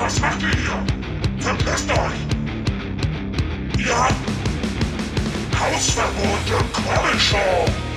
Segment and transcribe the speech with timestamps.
[0.00, 0.82] was macht ihr hier?
[1.38, 2.20] Verpisst euch!
[3.78, 4.14] Ihr habt
[5.60, 7.89] Hausverbot im Comic Show!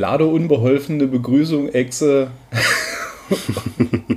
[0.00, 2.30] Lade unbeholfene Begrüßung, Exe.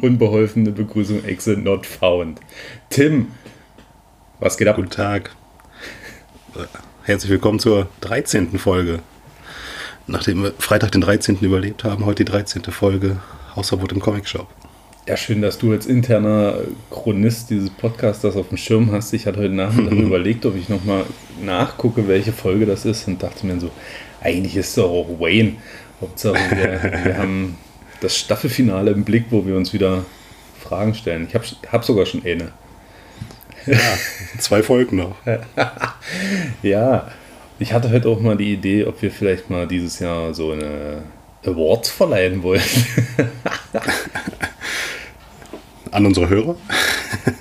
[0.02, 2.40] unbeholfene Begrüßung, Exe not found.
[2.90, 3.28] Tim,
[4.40, 4.78] was geht ab?
[4.78, 5.36] Guten Tag.
[7.04, 8.58] Herzlich willkommen zur 13.
[8.58, 9.00] Folge.
[10.08, 11.40] Nachdem wir Freitag den 13.
[11.42, 12.64] überlebt haben, heute die 13.
[12.64, 13.18] Folge
[13.54, 14.48] Hausverbot im Comic Shop.
[15.06, 16.60] Ja, schön, dass du als interner
[16.92, 19.12] Chronist dieses Podcasters auf dem Schirm hast.
[19.12, 21.04] Ich hatte heute Nachmittag überlegt, ob ich nochmal
[21.44, 23.70] nachgucke, welche Folge das ist und dachte mir so,
[24.24, 25.54] eigentlich ist es doch auch Wayne.
[26.02, 27.58] Hauptsache, wir, wir haben
[28.02, 30.06] das Staffelfinale im Blick, wo wir uns wieder
[30.60, 31.28] Fragen stellen.
[31.28, 32.52] Ich habe hab sogar schon eine.
[33.66, 33.98] Ja,
[34.40, 35.16] zwei Folgen noch.
[36.64, 37.10] ja,
[37.60, 41.04] ich hatte heute auch mal die Idee, ob wir vielleicht mal dieses Jahr so eine
[41.46, 42.62] Awards verleihen wollen.
[45.92, 46.56] An unsere Hörer?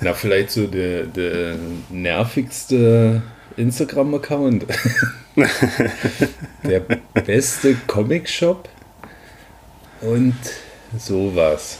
[0.01, 1.55] Na, vielleicht so der, der
[1.89, 3.23] nervigste
[3.57, 4.65] Instagram-Account.
[6.63, 6.79] der
[7.25, 8.69] beste Comic-Shop
[10.01, 10.35] und
[10.97, 11.79] sowas.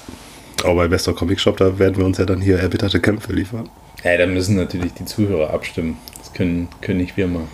[0.63, 3.69] Aber bei bester Comic-Shop, da werden wir uns ja dann hier erbitterte Kämpfe liefern.
[4.03, 5.97] Ja, da müssen natürlich die Zuhörer abstimmen.
[6.17, 7.49] Das können, können nicht wir machen.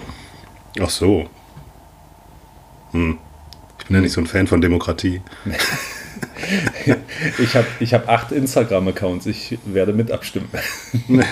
[0.79, 1.27] Ach so.
[2.91, 3.17] Hm.
[3.79, 5.21] Ich bin ja nicht so ein Fan von Demokratie.
[7.39, 9.25] ich habe ich hab acht Instagram-Accounts.
[9.25, 10.49] Ich werde mit abstimmen.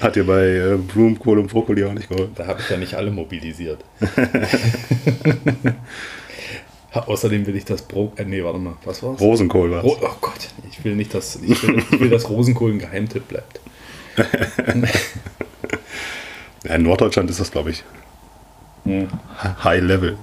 [0.00, 2.32] Hat dir bei äh, Blumenkohl und Brokkoli auch nicht geholfen?
[2.34, 3.84] Da habe ich ja nicht alle mobilisiert.
[6.92, 8.18] Außerdem will ich das Brot.
[8.18, 9.20] Äh, nee, warte mal, was war's?
[9.20, 12.72] Rosenkohl war Ro Oh Gott, ich will nicht, dass, ich will, ich will, dass Rosenkohl
[12.72, 13.60] ein Geheimtipp bleibt.
[16.64, 17.84] ja, in Norddeutschland ist das, glaube ich,
[18.84, 19.08] hm.
[19.62, 20.16] High Level.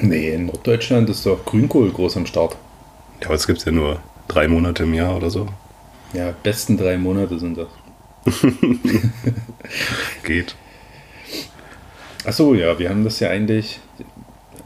[0.00, 2.56] Nee, in Norddeutschland ist doch Grünkohl groß am Start.
[3.20, 5.48] Ja, aber es gibt ja nur drei Monate im Jahr oder so.
[6.12, 7.68] Ja, besten drei Monate sind das.
[10.24, 10.54] Geht.
[12.24, 13.80] Achso, ja, wir haben das ja eigentlich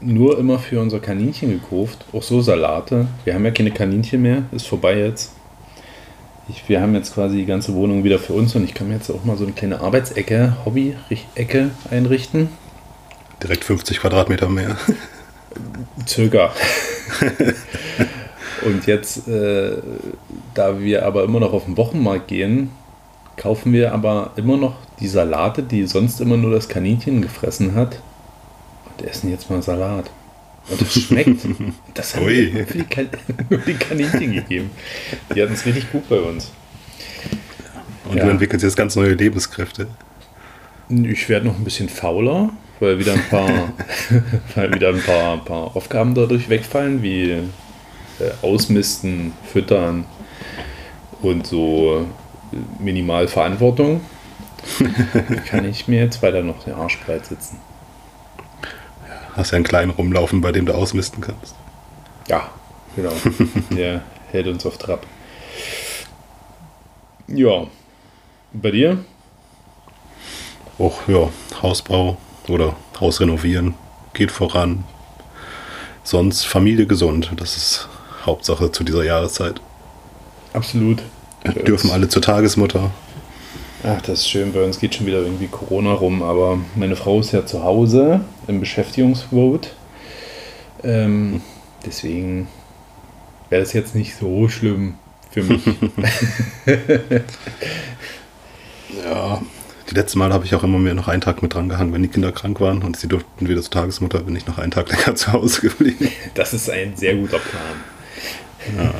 [0.01, 2.05] nur immer für unser Kaninchen gekauft.
[2.11, 3.07] Auch so Salate.
[3.23, 5.33] Wir haben ja keine Kaninchen mehr, ist vorbei jetzt.
[6.49, 8.95] Ich, wir haben jetzt quasi die ganze Wohnung wieder für uns und ich kann mir
[8.95, 12.49] jetzt auch mal so eine kleine Arbeitsecke, Hobby-Ecke einrichten.
[13.41, 14.77] Direkt 50 Quadratmeter mehr.
[16.05, 16.51] Circa.
[18.65, 19.77] und jetzt, äh,
[20.53, 22.71] da wir aber immer noch auf den Wochenmarkt gehen,
[23.37, 27.99] kaufen wir aber immer noch die Salate, die sonst immer nur das Kaninchen gefressen hat.
[28.85, 30.09] Und essen jetzt mal Salat.
[30.69, 31.45] Und das schmeckt.
[31.93, 33.07] Das haben wir nur für die, kan
[33.67, 34.71] die Kaninchen gegeben.
[35.33, 36.51] Die hatten es richtig gut bei uns.
[38.09, 38.25] Und ja.
[38.25, 39.87] du entwickelst jetzt ganz neue Lebenskräfte.
[40.89, 43.73] Ich werde noch ein bisschen fauler, weil wieder ein paar,
[44.55, 47.41] weil wieder ein paar, paar Aufgaben dadurch wegfallen, wie äh,
[48.41, 50.05] Ausmisten, Füttern
[51.21, 52.05] und so
[52.79, 54.01] minimal Verantwortung.
[55.49, 57.57] kann ich mir jetzt weiter noch den Arsch breit sitzen.
[59.35, 61.55] Hast ja einen kleinen rumlaufen, bei dem du ausmisten kannst.
[62.27, 62.49] Ja,
[62.95, 63.13] genau.
[63.71, 65.05] Der hält uns auf Trab.
[67.27, 67.67] Ja.
[68.53, 69.03] Bei dir?
[70.77, 71.29] Och, ja,
[71.61, 73.73] Hausbau oder Haus renovieren
[74.13, 74.83] geht voran.
[76.03, 77.31] Sonst Familie gesund.
[77.37, 77.87] Das ist
[78.25, 79.61] Hauptsache zu dieser Jahreszeit.
[80.53, 81.01] Absolut.
[81.67, 82.91] Dürfen alle zur Tagesmutter.
[83.83, 84.53] Ach, das ist schön.
[84.53, 88.21] Bei uns geht schon wieder irgendwie Corona rum, aber meine Frau ist ja zu Hause
[88.47, 89.69] im Beschäftigungsvote.
[90.83, 91.41] Ähm,
[91.85, 92.47] deswegen
[93.49, 94.95] wäre das jetzt nicht so schlimm
[95.31, 95.61] für mich.
[99.05, 99.41] ja,
[99.89, 102.01] die letzten Mal habe ich auch immer mehr noch einen Tag mit dran gehangen, wenn
[102.01, 104.89] die Kinder krank waren und sie durften wieder zur Tagesmutter, bin ich noch einen Tag
[104.89, 106.07] länger zu Hause geblieben.
[106.35, 107.75] Das ist ein sehr guter Plan.
[108.77, 108.93] Ja.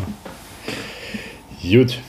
[1.77, 1.99] Gut.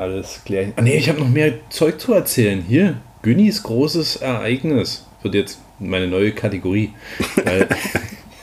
[0.00, 0.64] Alles klar.
[0.76, 2.64] Ah nee, ich habe noch mehr Zeug zu erzählen.
[2.66, 6.94] Hier, Günnis großes Ereignis wird jetzt meine neue Kategorie.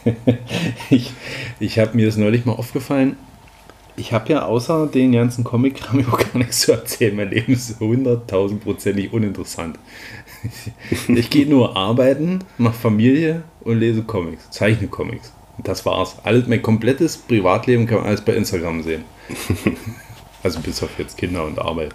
[0.92, 1.12] ich
[1.60, 3.16] ich habe mir das neulich mal aufgefallen.
[3.96, 7.16] Ich habe ja außer den ganzen Comic-Kram auch gar nichts zu erzählen.
[7.16, 9.80] Mein Leben ist hunderttausendprozentig uninteressant.
[11.08, 15.34] Ich gehe nur arbeiten, mache Familie und lese Comics, zeichne Comics.
[15.58, 16.18] das war's.
[16.24, 19.06] Alles, mein komplettes Privatleben kann man alles bei Instagram sehen.
[20.44, 21.94] Also bis auf jetzt Kinder und Arbeit.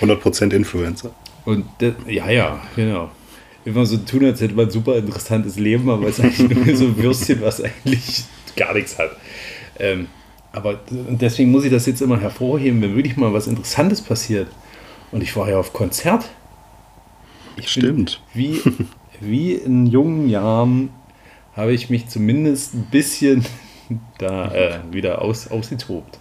[0.00, 1.10] 100% Influencer.
[1.44, 3.10] Und das, ja, ja, genau.
[3.64, 6.76] Immer so tun, als hätte man ein super interessantes Leben, aber es ist eigentlich nur
[6.76, 8.24] so ein Würstchen, was eigentlich
[8.56, 9.10] gar nichts hat.
[9.78, 10.08] Ähm,
[10.52, 14.48] aber deswegen muss ich das jetzt immer hervorheben, wenn wirklich mal was Interessantes passiert.
[15.12, 16.28] Und ich war ja auf Konzert.
[17.56, 18.20] Ich Stimmt.
[18.34, 18.60] Wie,
[19.20, 20.90] wie in jungen Jahren
[21.54, 23.44] habe ich mich zumindest ein bisschen
[24.18, 26.18] da äh, wieder aus, ausgetobt.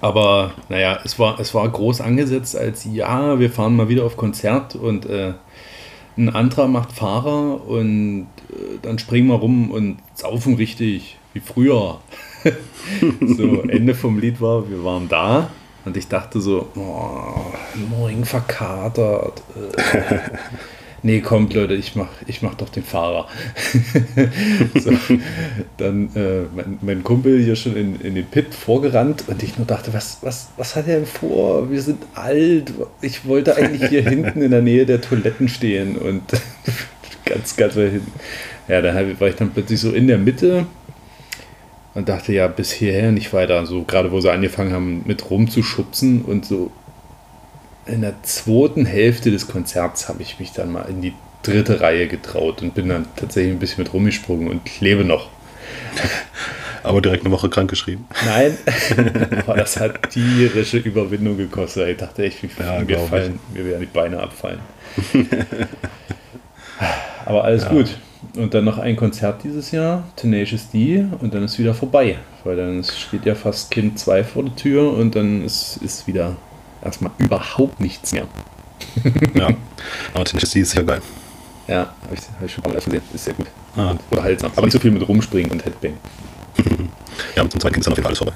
[0.00, 4.16] Aber naja, es war, es war groß angesetzt als, ja, wir fahren mal wieder auf
[4.16, 5.34] Konzert und äh,
[6.16, 12.00] ein anderer macht Fahrer und äh, dann springen wir rum und saufen richtig, wie früher.
[13.20, 15.50] so, Ende vom Lied war, wir waren da
[15.84, 17.52] und ich dachte so, oh,
[17.90, 19.42] morgen verkatert.
[19.56, 20.20] Äh.
[21.02, 23.28] nee, kommt Leute, ich mach, ich mach doch den Fahrer.
[24.74, 24.92] so,
[25.76, 29.66] dann äh, mein, mein, Kumpel hier schon in, in den Pit vorgerannt und ich nur
[29.66, 31.70] dachte, was, was, was hat er denn vor?
[31.70, 32.72] Wir sind alt.
[33.00, 36.22] Ich wollte eigentlich hier hinten in der Nähe der Toiletten stehen und
[37.24, 38.12] ganz, ganz weit hinten.
[38.68, 40.66] Ja, da war ich dann plötzlich so in der Mitte
[41.94, 43.66] und dachte ja bis hierher nicht weiter.
[43.66, 46.70] So gerade wo sie angefangen haben mit rumzuschubsen und so
[47.90, 52.06] in der zweiten Hälfte des Konzerts habe ich mich dann mal in die dritte Reihe
[52.08, 55.28] getraut und bin dann tatsächlich ein bisschen mit rumgesprungen und lebe noch.
[56.82, 58.06] Aber direkt eine Woche krank geschrieben.
[58.24, 58.56] Nein,
[59.46, 61.88] aber das hat tierische Überwindung gekostet.
[61.88, 64.60] Ich dachte echt, ja, mir, fallen, mir werden die Beine abfallen.
[67.26, 67.68] aber alles ja.
[67.68, 67.98] gut.
[68.34, 72.16] Und dann noch ein Konzert dieses Jahr, Tenacious D, und dann ist wieder vorbei.
[72.44, 76.36] Weil dann steht ja fast Kind 2 vor der Tür und dann ist, ist wieder
[76.82, 78.26] erstmal überhaupt nichts mehr.
[79.34, 79.50] ja,
[80.14, 81.00] aber Tennessee ist ja geil.
[81.68, 83.02] Ja, habe ich, hab ich schon mal gesehen.
[83.14, 83.46] Ist sehr gut.
[83.76, 83.94] Ah.
[84.10, 84.50] Unterhaltsam.
[84.56, 85.94] Aber nicht so viel mit Rumspringen und Headbang.
[87.36, 88.32] ja, zum zweiten Kind ist dann auf jeden Fall alles vorbei.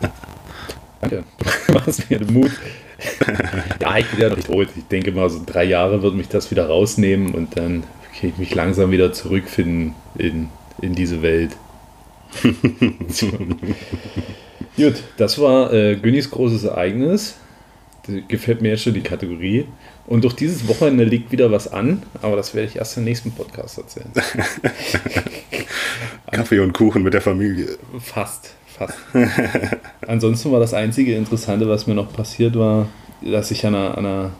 [1.00, 1.24] Danke.
[1.66, 2.52] Du machst mir den Mut.
[3.80, 4.68] ja, ich bin ja noch nicht tot.
[4.76, 7.82] Ich denke mal, so drei Jahre wird mich das wieder rausnehmen und dann
[8.18, 10.50] kann ich mich langsam wieder zurückfinden in,
[10.80, 11.56] in diese Welt.
[14.76, 17.34] Gut, das war äh, Günnis großes Ereignis
[18.28, 19.66] gefällt mir jetzt schon die Kategorie.
[20.06, 23.32] Und durch dieses Wochenende liegt wieder was an, aber das werde ich erst im nächsten
[23.32, 24.10] Podcast erzählen.
[26.32, 27.78] Kaffee und Kuchen mit der Familie.
[28.00, 28.98] Fast, fast.
[30.06, 32.88] Ansonsten war das einzige Interessante, was mir noch passiert war,
[33.22, 34.30] dass ich an einer, an einer,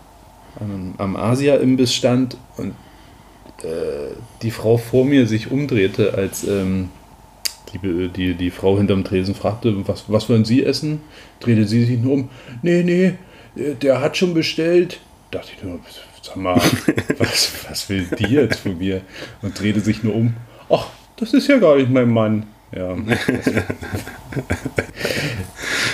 [0.58, 2.74] an am Asia-Imbiss stand und
[3.62, 6.88] äh, die Frau vor mir sich umdrehte, als ähm,
[7.72, 11.00] die, die, die Frau hinterm Tresen fragte, was, was wollen Sie essen?
[11.40, 12.30] Drehte sie sich nur um.
[12.62, 13.14] Nee, nee,
[13.54, 15.00] der hat schon bestellt.
[15.30, 15.80] Da dachte ich nur,
[16.22, 16.56] sag mal,
[17.18, 19.02] was, was will die jetzt von mir?
[19.42, 20.34] Und drehte sich nur um.
[20.68, 20.86] Ach,
[21.16, 22.46] das ist ja gar nicht mein Mann.
[22.74, 22.96] Ja.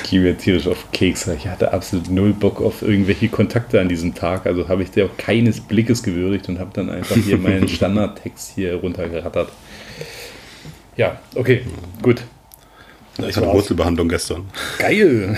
[0.03, 1.35] ich gehe mir tierisch auf Kekse.
[1.35, 4.45] Ich hatte absolut null Bock auf irgendwelche Kontakte an diesem Tag.
[4.47, 8.53] Also habe ich dir auch keines Blickes gewürdigt und habe dann einfach hier meinen Standardtext
[8.55, 9.51] hier runtergerattert.
[10.97, 11.63] Ja, okay,
[12.03, 12.23] gut.
[13.19, 14.45] Ich hatte Wurzelbehandlung gestern.
[14.79, 15.37] Geil!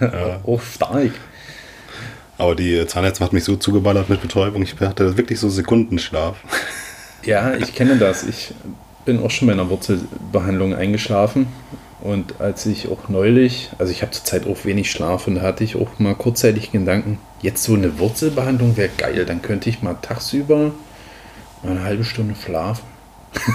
[0.00, 0.40] ja.
[0.44, 1.10] Oh, stark.
[2.38, 6.36] Aber die Zahnärztin hat mich so zugeballert mit Betäubung, ich hatte wirklich so Sekundenschlaf.
[7.24, 8.24] Ja, ich kenne das.
[8.24, 8.52] Ich
[9.04, 11.46] bin auch schon bei einer Wurzelbehandlung eingeschlafen.
[12.00, 15.62] Und als ich auch neulich, also ich habe zurzeit auch wenig Schlaf und da hatte
[15.62, 19.94] ich auch mal kurzzeitig Gedanken, jetzt so eine Wurzelbehandlung wäre geil, dann könnte ich mal
[20.02, 20.72] tagsüber
[21.62, 22.84] mal eine halbe Stunde schlafen.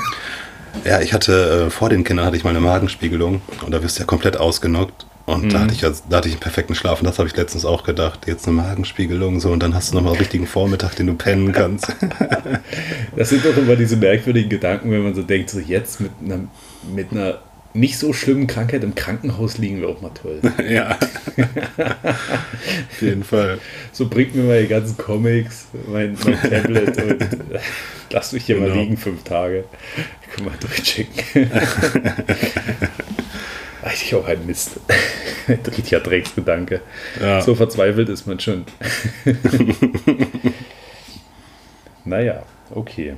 [0.83, 3.97] Ja, ich hatte äh, vor den Kindern hatte ich mal eine Magenspiegelung und da wirst
[3.97, 5.07] du ja komplett ausgenockt.
[5.27, 5.49] Und mhm.
[5.49, 7.83] da, hatte ich, da hatte ich einen perfekten Schlaf und das habe ich letztens auch
[7.83, 8.27] gedacht.
[8.27, 11.51] Jetzt eine Magenspiegelung so und dann hast du nochmal einen richtigen Vormittag, den du pennen
[11.51, 11.93] kannst.
[13.15, 16.39] das sind doch immer diese merkwürdigen Gedanken, wenn man so denkt, so jetzt mit einer,
[16.95, 17.39] mit einer
[17.73, 20.39] nicht so schlimmen Krankheit im Krankenhaus liegen wäre auch mal toll.
[20.69, 20.97] ja.
[22.91, 23.59] Auf jeden Fall.
[23.91, 27.27] So bringt mir mal die ganzen Comics, mein, mein Tablet und
[28.11, 28.69] lass mich hier genau.
[28.69, 29.65] mal liegen fünf Tage.
[30.21, 31.51] Ich kann mal durchchecken.
[33.81, 34.79] Eigentlich auch ein Mist.
[35.47, 36.81] Richtiger Drecksgedanke.
[37.21, 37.41] Ja.
[37.41, 38.65] So verzweifelt ist man schon.
[42.05, 42.43] naja,
[42.73, 43.15] okay.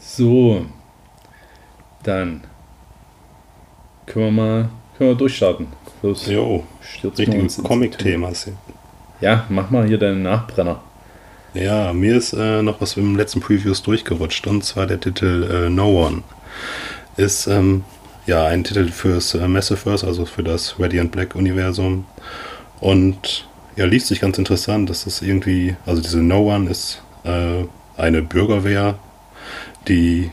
[0.00, 0.66] So,
[2.02, 2.42] dann
[4.06, 5.66] können wir mal können wir durchstarten.
[6.02, 6.26] Los.
[6.26, 6.64] Jo,
[7.02, 8.32] richtiges Comic-Thema.
[9.20, 10.80] Ja, mach mal hier deinen Nachbrenner.
[11.54, 15.70] Ja, mir ist äh, noch was im letzten Previews durchgerutscht und zwar der Titel äh,
[15.70, 16.22] No One.
[17.16, 17.84] Ist ähm,
[18.26, 22.06] ja, ein Titel fürs äh, Massiverse, also für das Radiant Black Universum.
[22.80, 24.90] Und ja, liest sich ganz interessant.
[24.90, 27.64] Das ist irgendwie, also diese No One ist äh,
[27.96, 28.98] eine Bürgerwehr,
[29.88, 30.30] die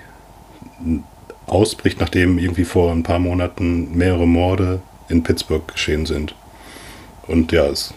[1.48, 6.36] ausbricht, nachdem irgendwie vor ein paar Monaten mehrere Morde in Pittsburgh geschehen sind.
[7.28, 7.94] Und ja, es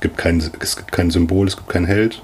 [0.00, 2.22] gibt kein, es gibt kein Symbol, es gibt keinen Held.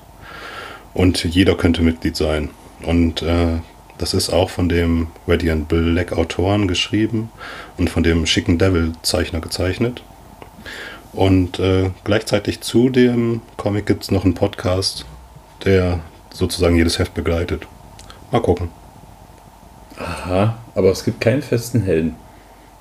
[0.94, 2.50] Und jeder könnte Mitglied sein.
[2.82, 3.58] Und äh,
[3.98, 7.30] das ist auch von dem Radiant Black Autoren geschrieben
[7.78, 10.02] und von dem schicken Devil Zeichner gezeichnet.
[11.12, 15.06] Und äh, gleichzeitig zu dem Comic gibt es noch einen Podcast,
[15.64, 16.00] der
[16.30, 17.66] sozusagen jedes Heft begleitet.
[18.30, 18.68] Mal gucken.
[19.98, 22.16] Aha, aber es gibt keinen festen Helden.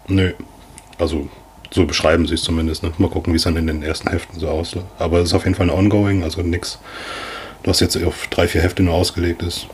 [0.07, 0.33] Nö.
[0.99, 1.29] Also
[1.71, 2.83] so beschreiben sie es zumindest.
[2.83, 2.91] Ne?
[2.97, 4.83] Mal gucken, wie es dann in den ersten Heften so aussieht.
[4.99, 6.79] Aber es ist auf jeden Fall ein Ongoing, also nichts,
[7.63, 9.67] was jetzt auf drei, vier Hefte nur ausgelegt ist.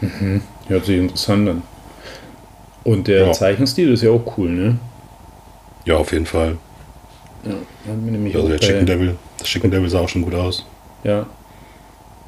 [0.00, 0.42] Mhm.
[0.68, 1.62] Hört sich interessant an.
[2.84, 3.32] Und der Ja.
[3.32, 4.78] Zeichenstil ist ja auch cool, ne?
[5.84, 6.56] Ja, auf jeden Fall.
[7.44, 10.34] Ja, hat mir nämlich Also der Chicken Devil, das Chicken Devil sah auch schon gut
[10.34, 10.66] aus.
[11.04, 11.26] Ja.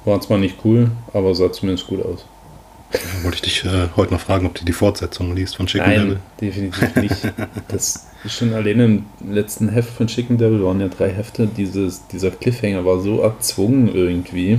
[0.05, 2.25] War zwar nicht cool, aber sah zumindest gut aus.
[2.93, 5.91] Da wollte ich dich äh, heute noch fragen, ob du die Fortsetzung liest von Chicken
[5.91, 6.07] Devil.
[6.09, 7.17] Nein, definitiv nicht.
[7.69, 11.47] Das ist schon alleine im letzten Heft von Chicken Devil waren ja drei Hefte.
[11.47, 14.59] Dieses, dieser Cliffhanger war so erzwungen irgendwie.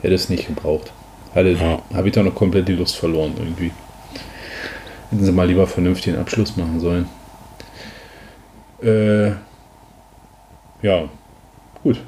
[0.00, 0.92] Hätte es nicht gebraucht.
[1.34, 1.82] Hatte, Ja.
[1.94, 3.70] Habe ich da noch komplett die Lust verloren irgendwie.
[5.10, 7.06] Hätten sie mal lieber vernünftigen Abschluss machen sollen.
[8.82, 9.30] Äh,
[10.82, 11.08] ja,
[11.82, 12.00] gut.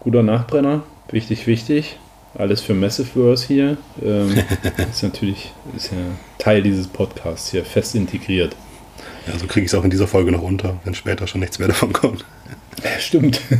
[0.00, 0.82] Guter Nachbrenner.
[1.10, 1.98] Wichtig, wichtig.
[2.36, 3.76] Alles für Massiveverse hier.
[4.02, 4.34] Ähm,
[4.90, 5.98] ist natürlich ist ja
[6.38, 8.56] Teil dieses Podcasts hier fest integriert.
[9.26, 11.58] Ja, so kriege ich es auch in dieser Folge noch unter, wenn später schon nichts
[11.58, 12.24] mehr davon kommt.
[12.98, 13.40] Stimmt.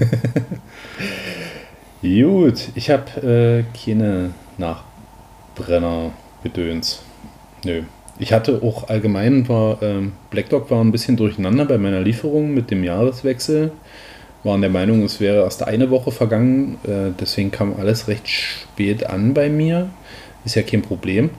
[2.03, 4.33] Gut, ich habe äh, keine
[5.55, 7.03] Nachbrenner-Gedöns.
[7.65, 7.83] Nö.
[8.19, 12.55] Ich hatte auch allgemein, war ähm, Black Dog war ein bisschen durcheinander bei meiner Lieferung
[12.55, 13.73] mit dem Jahreswechsel.
[14.45, 16.79] Waren der Meinung, es wäre erst eine Woche vergangen.
[16.85, 19.91] Äh, deswegen kam alles recht spät an bei mir.
[20.45, 21.31] Ist ja kein Problem.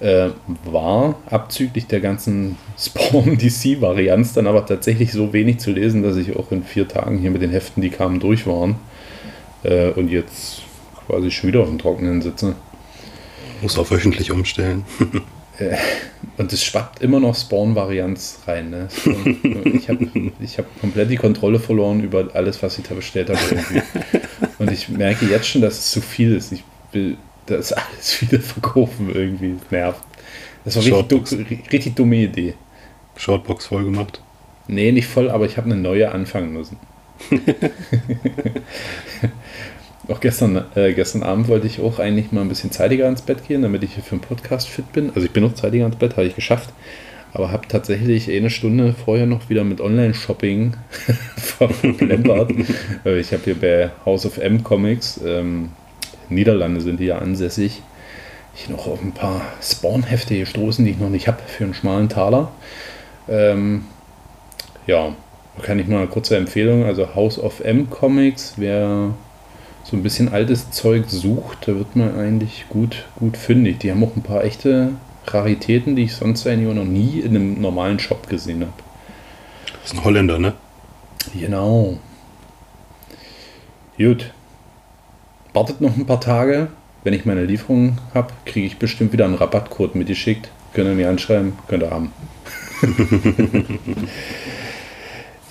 [0.00, 0.30] Äh,
[0.64, 6.36] war abzüglich der ganzen Spawn DC-Varianz dann aber tatsächlich so wenig zu lesen, dass ich
[6.36, 8.76] auch in vier Tagen hier mit den Heften, die kamen, durch waren.
[9.62, 10.62] Äh, und jetzt
[11.06, 12.54] quasi schon wieder auf dem Trockenen sitze.
[13.62, 14.84] Muss auf wöchentlich umstellen.
[16.36, 18.70] Und es schwappt immer noch Spawn-Varianz rein.
[18.70, 18.88] Ne?
[19.74, 23.40] Ich habe ich hab komplett die Kontrolle verloren über alles, was ich da bestellt habe.
[23.50, 23.82] Irgendwie.
[24.58, 26.52] Und ich merke jetzt schon, dass es zu viel ist.
[26.52, 26.62] Ich
[26.92, 29.56] will das alles wieder verkaufen irgendwie.
[29.70, 30.02] Nervt.
[30.64, 31.30] Das war richtig, Shortbox.
[31.30, 32.54] du, richtig dumme Idee.
[33.16, 34.22] Shortbox voll gemacht.
[34.68, 36.76] Nee, nicht voll, aber ich habe eine neue anfangen müssen.
[40.08, 43.46] auch gestern, äh, gestern Abend wollte ich auch eigentlich mal ein bisschen zeitiger ins Bett
[43.46, 45.10] gehen, damit ich hier für den Podcast fit bin.
[45.14, 46.70] Also ich bin noch zeitiger ins Bett, habe ich geschafft.
[47.34, 50.74] Aber habe tatsächlich eine Stunde vorher noch wieder mit Online-Shopping
[51.36, 52.52] verplempert.
[53.04, 55.70] Äh, ich habe hier bei House of M Comics, ähm,
[56.30, 57.82] Niederlande sind die ja ansässig,
[58.54, 62.08] ich noch auf ein paar Spawn-Hefte gestoßen, die ich noch nicht habe für einen schmalen
[62.08, 62.50] Taler.
[63.28, 63.84] Ähm,
[64.86, 65.14] ja,
[65.56, 66.84] da kann ich mal eine kurze Empfehlung.
[66.84, 69.14] Also House of M Comics, wer
[69.90, 73.78] so ein bisschen altes Zeug sucht, da wird man eigentlich gut, gut fündig.
[73.78, 74.92] Die haben auch ein paar echte
[75.26, 78.72] Raritäten, die ich sonst eigentlich noch nie in einem normalen Shop gesehen habe.
[79.80, 80.52] Das ist ein Holländer, ne?
[81.34, 81.98] Genau.
[83.96, 84.30] Gut.
[85.54, 86.68] Wartet noch ein paar Tage.
[87.02, 90.50] Wenn ich meine Lieferung habe, kriege ich bestimmt wieder einen Rabattcode mitgeschickt.
[90.74, 92.12] Könnt ihr mir anschreiben, könnt ihr haben.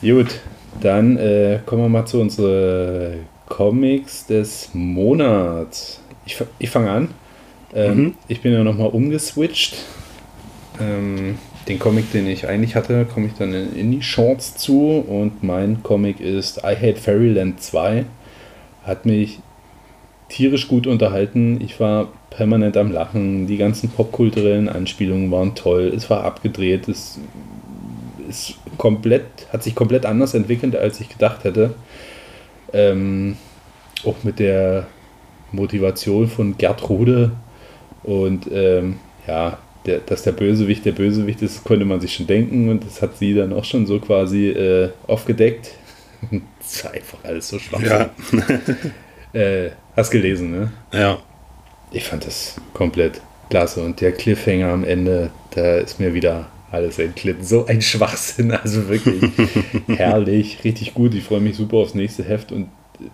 [0.02, 0.40] Gut,
[0.80, 6.02] dann äh, kommen wir mal zu unseren Comics des Monats.
[6.26, 7.10] Ich, ich fange an.
[7.74, 8.16] Ähm, Mhm.
[8.28, 9.76] Ich bin ja nochmal umgeswitcht.
[10.80, 11.38] Ähm,
[11.68, 15.04] den Comic, den ich eigentlich hatte, komme ich dann in, in die Shorts zu.
[15.08, 18.06] Und mein Comic ist I Hate Fairyland 2.
[18.84, 19.40] Hat mich
[20.30, 21.60] tierisch gut unterhalten.
[21.62, 23.48] Ich war permanent am Lachen.
[23.48, 25.92] Die ganzen popkulturellen Anspielungen waren toll.
[25.96, 26.88] Es war abgedreht.
[26.88, 27.20] Es
[28.30, 31.76] ist komplett, hat sich komplett anders entwickelt, als ich gedacht hätte.
[32.74, 33.38] Ähm,
[34.04, 34.88] auch mit der
[35.52, 37.32] Motivation von Gertrude
[38.04, 38.98] und ähm,
[39.28, 43.02] ja, der, dass der Bösewicht der Bösewicht ist, konnte man sich schon denken und das
[43.02, 45.72] hat sie dann auch schon so quasi äh, aufgedeckt.
[46.60, 47.82] das war einfach alles so schwach.
[47.82, 48.10] Ja.
[49.34, 50.72] Äh, hast gelesen, ne?
[50.94, 51.20] Ja.
[51.92, 53.84] Ich fand das komplett klasse.
[53.84, 57.44] Und der Cliffhanger am Ende, da ist mir wieder alles entglitten.
[57.44, 59.24] So ein Schwachsinn, also wirklich
[59.88, 61.14] herrlich, richtig gut.
[61.14, 62.52] Ich freue mich super aufs nächste Heft.
[62.52, 62.64] Und
[63.00, 63.06] äh,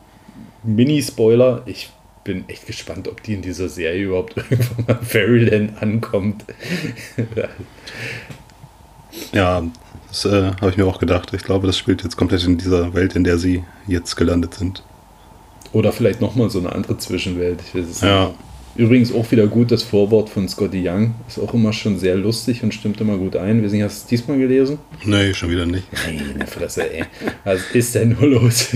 [0.64, 1.90] Mini-Spoiler, ich
[2.24, 6.46] bin echt gespannt, ob die in dieser Serie überhaupt irgendwann mal Fairyland ankommt.
[9.32, 9.64] Ja,
[10.08, 11.34] das äh, habe ich mir auch gedacht.
[11.34, 14.84] Ich glaube, das spielt jetzt komplett in dieser Welt, in der sie jetzt gelandet sind.
[15.72, 17.60] Oder vielleicht nochmal so eine andere Zwischenwelt.
[17.68, 18.28] Ich weiß es Ja.
[18.28, 18.36] nicht.
[18.76, 21.14] Übrigens auch wieder gut das Vorwort von Scotty Young.
[21.28, 23.62] Ist auch immer schon sehr lustig und stimmt immer gut ein.
[23.62, 24.80] Wir sind, hast du es diesmal gelesen?
[25.06, 25.86] Nee, schon wieder nicht.
[26.06, 27.06] Meine Fresse, ey.
[27.44, 28.70] Was ist denn nur los?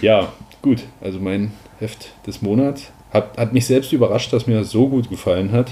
[0.00, 0.32] ja,
[0.62, 0.84] gut.
[1.02, 2.90] Also mein Heft des Monats.
[3.12, 5.70] Hat, hat mich selbst überrascht, dass mir das so gut gefallen hat.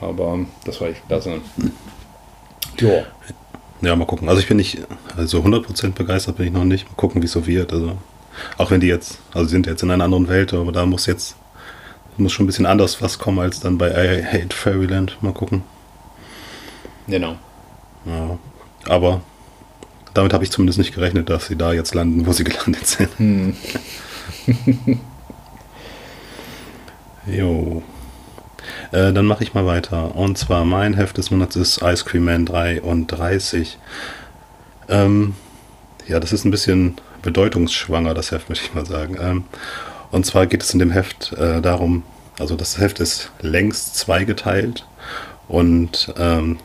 [0.00, 1.40] Aber das war echt klasse.
[2.78, 3.02] Ja.
[3.82, 4.28] Ja, mal gucken.
[4.28, 4.78] Also ich bin nicht,
[5.16, 6.88] also 100% begeistert bin ich noch nicht.
[6.88, 7.72] Mal gucken, wie es so wird.
[7.72, 7.96] Also
[8.58, 11.36] auch wenn die jetzt, also sind jetzt in einer anderen Welt, aber da muss jetzt,
[12.16, 15.16] muss schon ein bisschen anders was kommen als dann bei I Hate Fairyland.
[15.22, 15.62] Mal gucken.
[17.06, 17.36] Genau.
[18.04, 18.38] Ja.
[18.88, 19.20] Aber
[20.14, 23.18] damit habe ich zumindest nicht gerechnet, dass sie da jetzt landen, wo sie gelandet sind.
[23.18, 23.56] Hm.
[27.26, 27.82] jo.
[28.92, 30.14] Äh, dann mache ich mal weiter.
[30.16, 33.78] Und zwar mein Heft des Monats ist Ice Cream Man 33.
[34.88, 35.34] Ähm,
[36.06, 39.16] ja, das ist ein bisschen bedeutungsschwanger, das Heft, möchte ich mal sagen.
[39.20, 39.44] Ähm,
[40.10, 42.02] und zwar geht es in dem Heft äh, darum,
[42.38, 44.86] also das Heft ist längst zweigeteilt
[45.46, 46.58] und ähm,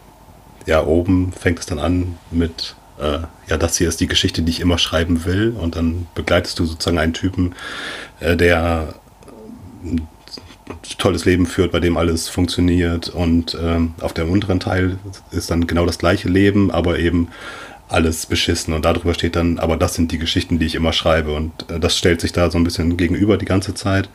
[0.66, 4.52] ja, oben fängt es dann an mit, äh, ja, das hier ist die Geschichte, die
[4.52, 7.54] ich immer schreiben will und dann begleitest du sozusagen einen Typen,
[8.20, 8.96] äh, der
[9.84, 10.08] ein
[10.98, 14.98] tolles Leben führt, bei dem alles funktioniert und ähm, auf dem unteren Teil
[15.32, 17.28] ist dann genau das gleiche Leben, aber eben
[17.88, 21.34] alles beschissen und darüber steht dann, aber das sind die Geschichten, die ich immer schreibe
[21.34, 24.10] und äh, das stellt sich da so ein bisschen gegenüber die ganze Zeit.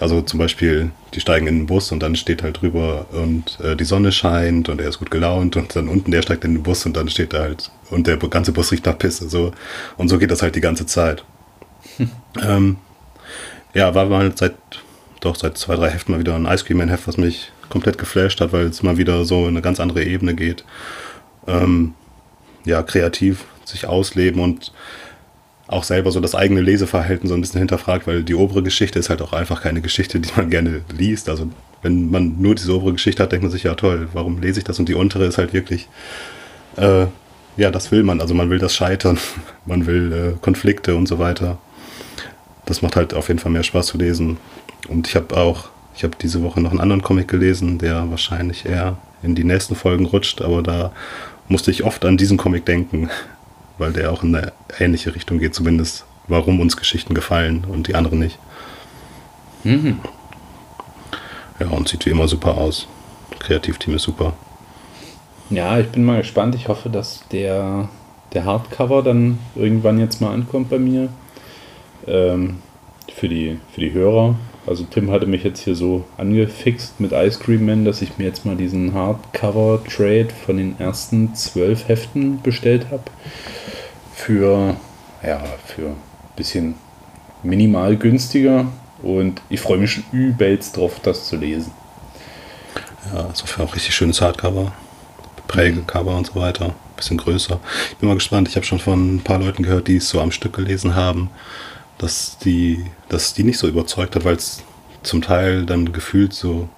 [0.00, 3.76] Also zum Beispiel, die steigen in den Bus und dann steht halt drüber und äh,
[3.76, 6.62] die Sonne scheint und er ist gut gelaunt und dann unten der steigt in den
[6.62, 9.52] Bus und dann steht da halt und der ganze Bus riecht nach Pisse so
[9.98, 11.24] und so geht das halt die ganze Zeit.
[11.96, 12.10] Hm.
[12.40, 12.76] Ähm,
[13.74, 14.54] ja, war mal seit
[15.20, 17.98] doch seit zwei drei Heften mal wieder ein Ice Cream Man Heft, was mich komplett
[17.98, 20.64] geflasht hat, weil es mal wieder so in eine ganz andere Ebene geht.
[21.46, 21.94] Ähm,
[22.64, 24.72] ja, kreativ sich ausleben und
[25.70, 29.08] auch selber so das eigene Leseverhalten so ein bisschen hinterfragt, weil die obere Geschichte ist
[29.08, 31.28] halt auch einfach keine Geschichte, die man gerne liest.
[31.28, 31.48] Also
[31.82, 34.64] wenn man nur diese obere Geschichte hat, denkt man sich, ja toll, warum lese ich
[34.64, 34.78] das?
[34.80, 35.88] Und die untere ist halt wirklich,
[36.76, 37.06] äh,
[37.56, 38.20] ja, das will man.
[38.20, 39.18] Also man will das Scheitern,
[39.66, 41.58] man will äh, Konflikte und so weiter.
[42.66, 44.38] Das macht halt auf jeden Fall mehr Spaß zu lesen.
[44.88, 48.66] Und ich habe auch, ich habe diese Woche noch einen anderen Comic gelesen, der wahrscheinlich
[48.66, 50.92] eher in die nächsten Folgen rutscht, aber da
[51.50, 53.10] musste ich oft an diesen Comic denken,
[53.76, 57.94] weil der auch in eine ähnliche Richtung geht, zumindest warum uns Geschichten gefallen und die
[57.94, 58.38] anderen nicht.
[59.64, 59.98] Mhm.
[61.58, 62.86] Ja, und sieht wie immer super aus.
[63.40, 64.32] Kreativteam ist super.
[65.50, 66.54] Ja, ich bin mal gespannt.
[66.54, 67.88] Ich hoffe, dass der,
[68.32, 71.08] der Hardcover dann irgendwann jetzt mal ankommt bei mir.
[72.06, 72.58] Ähm,
[73.12, 74.36] für, die, für die Hörer.
[74.66, 78.24] Also Tim hatte mich jetzt hier so angefixt mit Ice Cream Man, dass ich mir
[78.24, 83.02] jetzt mal diesen Hardcover-Trade von den ersten zwölf Heften bestellt habe.
[84.14, 84.76] Für,
[85.22, 85.96] ja, für ein
[86.36, 86.74] bisschen
[87.42, 88.66] minimal günstiger.
[89.02, 91.72] Und ich freue mich schon übelst drauf, das zu lesen.
[93.14, 94.72] Ja, ist auch richtig schönes Hardcover.
[95.48, 96.74] Prägecover und so weiter.
[96.96, 97.58] Bisschen größer.
[97.92, 98.46] Ich bin mal gespannt.
[98.48, 101.30] Ich habe schon von ein paar Leuten gehört, die es so am Stück gelesen haben
[102.00, 104.62] dass die, dass die nicht so überzeugt hat, weil es
[105.02, 106.68] zum Teil dann gefühlt so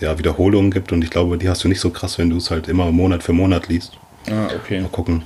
[0.00, 2.50] ja, Wiederholungen gibt und ich glaube, die hast du nicht so krass, wenn du es
[2.50, 3.92] halt immer Monat für Monat liest.
[4.30, 4.80] Ah, okay.
[4.80, 5.22] Mal gucken.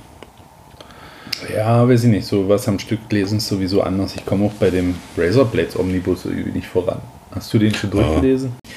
[1.53, 4.15] Ja, weiß ich nicht, so was am Stück lesen ist sowieso anders.
[4.15, 6.99] Ich komme auch bei dem Razor Blades Omnibus irgendwie nicht voran.
[7.31, 8.53] Hast du den schon durchgelesen?
[8.55, 8.69] Ah.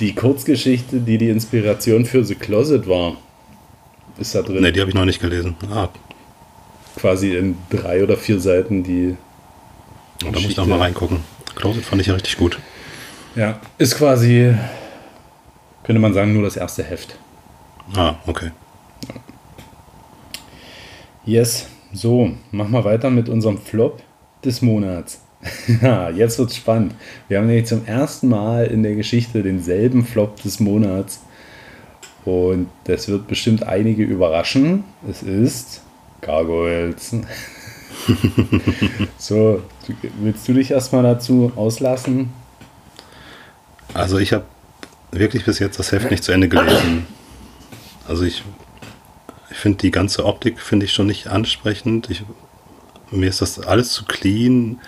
[0.00, 3.16] Die Kurzgeschichte, die die Inspiration für The Closet war,
[4.18, 4.60] ist da drin.
[4.60, 5.56] Ne, die habe ich noch nicht gelesen.
[5.72, 5.88] Ah.
[6.96, 9.16] Quasi in drei oder vier Seiten die
[10.24, 11.20] und da muss ich noch mal reingucken.
[11.54, 12.58] Closet fand ich ja richtig gut.
[13.34, 14.54] Ja, ist quasi,
[15.84, 17.16] könnte man sagen, nur das erste Heft.
[17.94, 18.50] Ah, okay.
[21.24, 24.02] Yes, so, machen wir weiter mit unserem Flop
[24.44, 25.20] des Monats.
[25.82, 26.94] ja, jetzt wird's spannend.
[27.28, 31.20] Wir haben nämlich zum ersten Mal in der Geschichte denselben Flop des Monats.
[32.24, 34.84] Und das wird bestimmt einige überraschen.
[35.08, 35.82] Es ist
[36.20, 37.16] Gargoyles.
[39.18, 39.62] so,
[40.20, 42.30] willst du dich erstmal dazu auslassen?
[43.94, 44.44] Also ich habe
[45.12, 47.06] wirklich bis jetzt das Heft nicht zu Ende gelesen.
[48.06, 48.42] Also ich,
[49.50, 52.10] ich finde die ganze Optik finde ich schon nicht ansprechend.
[52.10, 52.24] Ich,
[53.10, 54.80] mir ist das alles zu clean.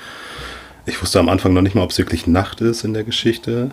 [0.86, 3.70] Ich wusste am Anfang noch nicht mal, ob es wirklich Nacht ist in der Geschichte.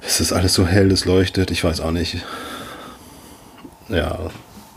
[0.00, 2.24] Es ist alles so hell, es leuchtet, ich weiß auch nicht.
[3.88, 4.30] Ja,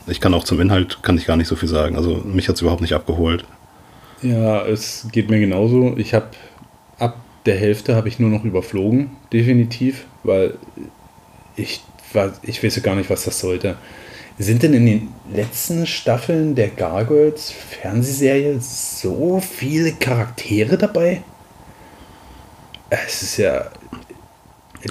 [0.08, 1.96] ich kann auch zum Inhalt kann ich gar nicht so viel sagen.
[1.96, 3.46] Also mich hat es überhaupt nicht abgeholt.
[4.22, 5.96] Ja, es geht mir genauso.
[5.98, 6.28] Ich habe
[7.00, 10.56] ab der Hälfte habe ich nur noch überflogen, definitiv, weil
[11.56, 11.82] ich
[12.13, 13.76] war, ich weiß ja gar nicht, was das sollte.
[14.39, 21.22] Sind denn in den letzten Staffeln der Gargoyles Fernsehserie so viele Charaktere dabei?
[22.89, 23.66] Es ist ja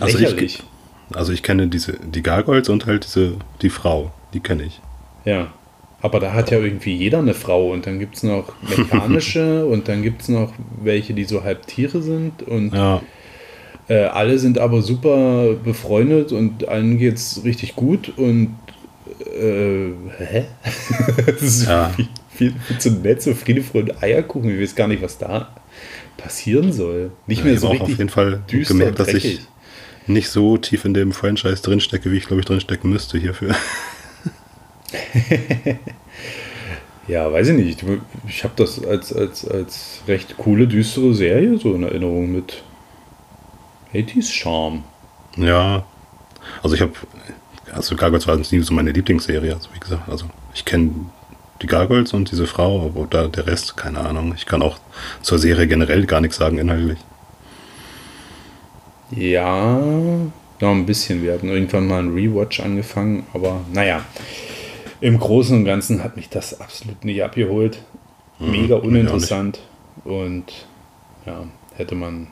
[0.00, 0.62] Also ich- lächerlich.
[1.14, 4.80] Also ich kenne diese, die Gargoyles und halt diese, die Frau, die kenne ich.
[5.24, 5.52] Ja.
[6.00, 9.88] Aber da hat ja irgendwie jeder eine Frau und dann gibt es noch mechanische und
[9.88, 13.02] dann gibt es noch welche, die so halb Tiere sind und Ja,
[13.88, 18.56] äh, alle sind aber super befreundet und allen geht es richtig gut und
[19.26, 20.44] äh, hä?
[21.26, 21.90] das ist Ja.
[21.90, 24.50] viel, viel, viel zu nett, so Friede, Freude, Eierkuchen.
[24.50, 25.54] Ich weiß gar nicht, was da
[26.16, 27.12] passieren soll.
[27.26, 29.40] Nicht Ja, mehr ich so habe auch richtig auf jeden Fall düster gemerkt, dass ich
[30.06, 33.54] nicht so tief in dem Franchise drinstecke, wie ich glaube ich drinstecken müsste hierfür.
[37.08, 37.84] Ja, weiß ich nicht.
[38.28, 42.62] Ich habe das als, als, als recht coole, düstere Serie so in Erinnerung mit
[43.92, 44.84] 80s Charme.
[45.36, 45.84] Ja,
[46.62, 46.92] also ich habe,
[47.72, 50.90] also Gargoyles war nie so meine Lieblingsserie, also wie gesagt, also ich kenne
[51.60, 54.34] die Gargoyles und diese Frau, aber da der Rest, keine Ahnung.
[54.36, 54.78] Ich kann auch
[55.22, 56.98] zur Serie generell gar nichts sagen inhaltlich.
[59.10, 59.78] Ja,
[60.60, 61.22] noch ein bisschen.
[61.22, 64.02] Wir hatten irgendwann mal einen Rewatch angefangen, aber naja,
[65.02, 67.82] im Großen und Ganzen hat mich das absolut nicht abgeholt.
[68.38, 69.60] Mega mich auch uninteressant
[70.04, 70.44] und
[71.26, 71.44] ja,
[71.76, 72.28] hätte man.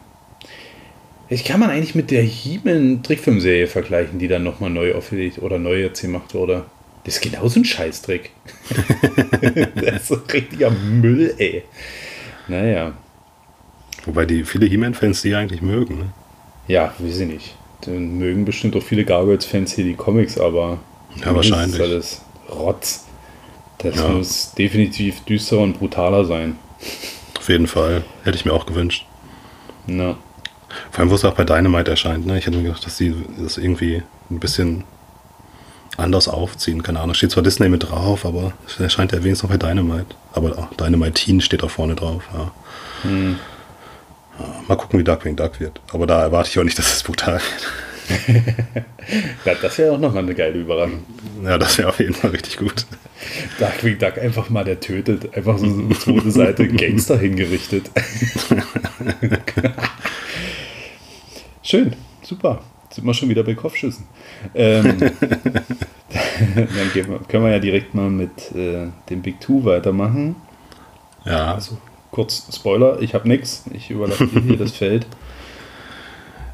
[1.28, 5.58] Ich kann man eigentlich mit der He-Man Trickfilmserie vergleichen, die dann nochmal neu aufgelegt oder
[5.58, 6.64] neu jetzt gemacht wurde.
[7.04, 8.30] Das ist genauso ein Scheißdreck.
[9.76, 11.62] das ist so richtiger Müll, ey.
[12.48, 12.94] Naja,
[14.06, 15.98] Wobei die viele He-Man-Fans die eigentlich mögen.
[15.98, 16.12] Ne?
[16.68, 17.54] ja, weiß ich nicht.
[17.82, 20.78] Dann mögen bestimmt auch viele Gargoyles-Fans hier die Comics, aber
[21.24, 21.74] Ja, wahrscheinlich.
[21.74, 23.06] ist alles Rotz.
[23.78, 24.08] Das Ja.
[24.08, 26.58] muss definitiv düsterer und brutaler sein.
[27.38, 28.02] Auf jeden Fall.
[28.24, 29.06] Hätte ich mir auch gewünscht.
[29.86, 30.16] Na,
[30.90, 32.26] Vor allem, wo es auch bei Dynamite erscheint.
[32.26, 32.38] Ne?
[32.38, 34.84] Ich hätte mir gedacht, dass sie das irgendwie ein bisschen
[35.96, 36.82] anders aufziehen.
[36.82, 37.14] Keine Ahnung.
[37.14, 40.14] Steht zwar Disney mit drauf, aber es erscheint ja wenigstens noch bei Dynamite.
[40.32, 42.22] Aber auch Dynamite Teen steht auch vorne drauf.
[42.32, 42.50] Ja.
[43.02, 43.38] Hm.
[44.38, 45.80] Ja, mal gucken, wie Darkwing Duck wird.
[45.92, 47.42] Aber da erwarte ich auch nicht, dass es brutal wird.
[49.44, 51.04] ja, das wäre auch nochmal eine geile Überraschung.
[51.44, 52.86] Ja, das wäre auf jeden Fall richtig gut.
[53.58, 55.34] Darkwing Duck einfach mal, der tötet.
[55.36, 57.90] Einfach so eine zweite Seite Gangster hingerichtet.
[61.62, 62.62] Schön, super.
[62.90, 64.04] Sind wir schon wieder bei Kopfschüssen.
[64.54, 70.36] Ähm, dann wir, können wir ja direkt mal mit äh, dem Big Two weitermachen.
[71.24, 71.78] Ja, Also
[72.10, 73.64] kurz Spoiler, ich habe nichts.
[73.72, 75.06] Ich überlasse dir hier das Feld.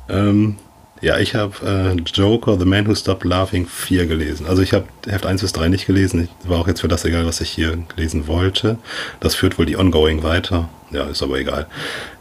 [0.08, 0.56] ähm,
[1.00, 4.46] ja ich habe äh, Joker, The Man Who Stopped Laughing 4 gelesen.
[4.46, 6.28] Also ich habe Heft 1 bis 3 nicht gelesen.
[6.42, 8.78] Ich, war auch jetzt für das egal, was ich hier lesen wollte.
[9.20, 10.68] Das führt wohl die Ongoing weiter.
[10.90, 11.66] Ja, ist aber egal.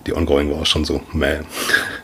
[0.07, 1.39] Die Ongoing war auch schon so, meh.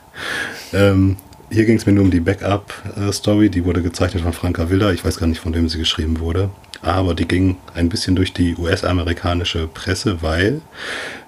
[0.74, 1.18] ähm,
[1.50, 3.50] hier ging es mir nur um die Backup-Story.
[3.50, 4.94] Die wurde gezeichnet von Franka Wilder.
[4.94, 6.50] Ich weiß gar nicht, von wem sie geschrieben wurde.
[6.82, 10.62] Aber die ging ein bisschen durch die US-amerikanische Presse, weil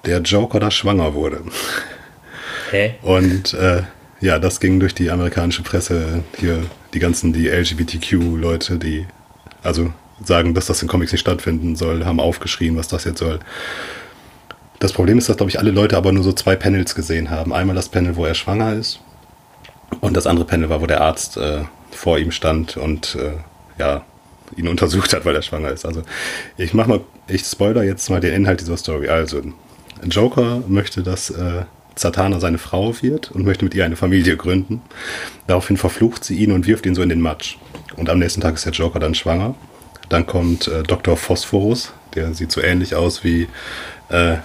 [0.06, 1.42] der Joker da schwanger wurde.
[2.70, 2.94] Hä?
[3.02, 3.82] Und äh,
[4.24, 6.24] ja, das ging durch die amerikanische Presse.
[6.38, 6.62] Hier
[6.94, 9.06] die ganzen, die LGBTQ-Leute, die
[9.62, 9.92] also
[10.24, 13.40] sagen, dass das in Comics nicht stattfinden soll, haben aufgeschrien, was das jetzt soll.
[14.78, 17.52] Das Problem ist, dass, glaube ich, alle Leute aber nur so zwei Panels gesehen haben.
[17.52, 19.00] Einmal das Panel, wo er schwanger ist.
[20.00, 23.32] Und das andere Panel war, wo der Arzt äh, vor ihm stand und äh,
[23.78, 24.06] ja,
[24.56, 25.84] ihn untersucht hat, weil er schwanger ist.
[25.84, 26.02] Also
[26.56, 29.08] ich mach mal, ich spoiler jetzt mal den Inhalt dieser Story.
[29.08, 29.42] Also,
[30.08, 34.82] Joker möchte, dass äh, Zatanna seine Frau wird und möchte mit ihr eine Familie gründen.
[35.46, 37.56] Daraufhin verflucht sie ihn und wirft ihn so in den Matsch.
[37.96, 39.54] Und am nächsten Tag ist der Joker dann schwanger.
[40.08, 41.16] Dann kommt äh, Dr.
[41.16, 43.48] Phosphorus, der sieht so ähnlich aus wie
[44.08, 44.36] äh,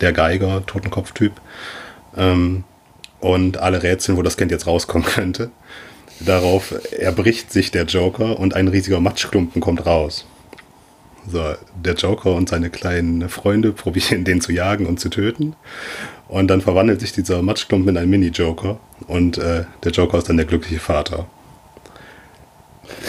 [0.00, 1.32] der Geiger, Totenkopf-Typ.
[2.16, 2.64] Ähm,
[3.20, 5.50] und alle rätseln, wo das Kind jetzt rauskommen könnte.
[6.20, 10.26] Darauf erbricht sich der Joker und ein riesiger Matschklumpen kommt raus.
[11.28, 11.42] So,
[11.74, 15.56] der Joker und seine kleinen Freunde probieren den zu jagen und zu töten.
[16.28, 18.78] Und dann verwandelt sich dieser Matschklumpen in einen Mini-Joker.
[19.06, 21.26] Und äh, der Joker ist dann der glückliche Vater.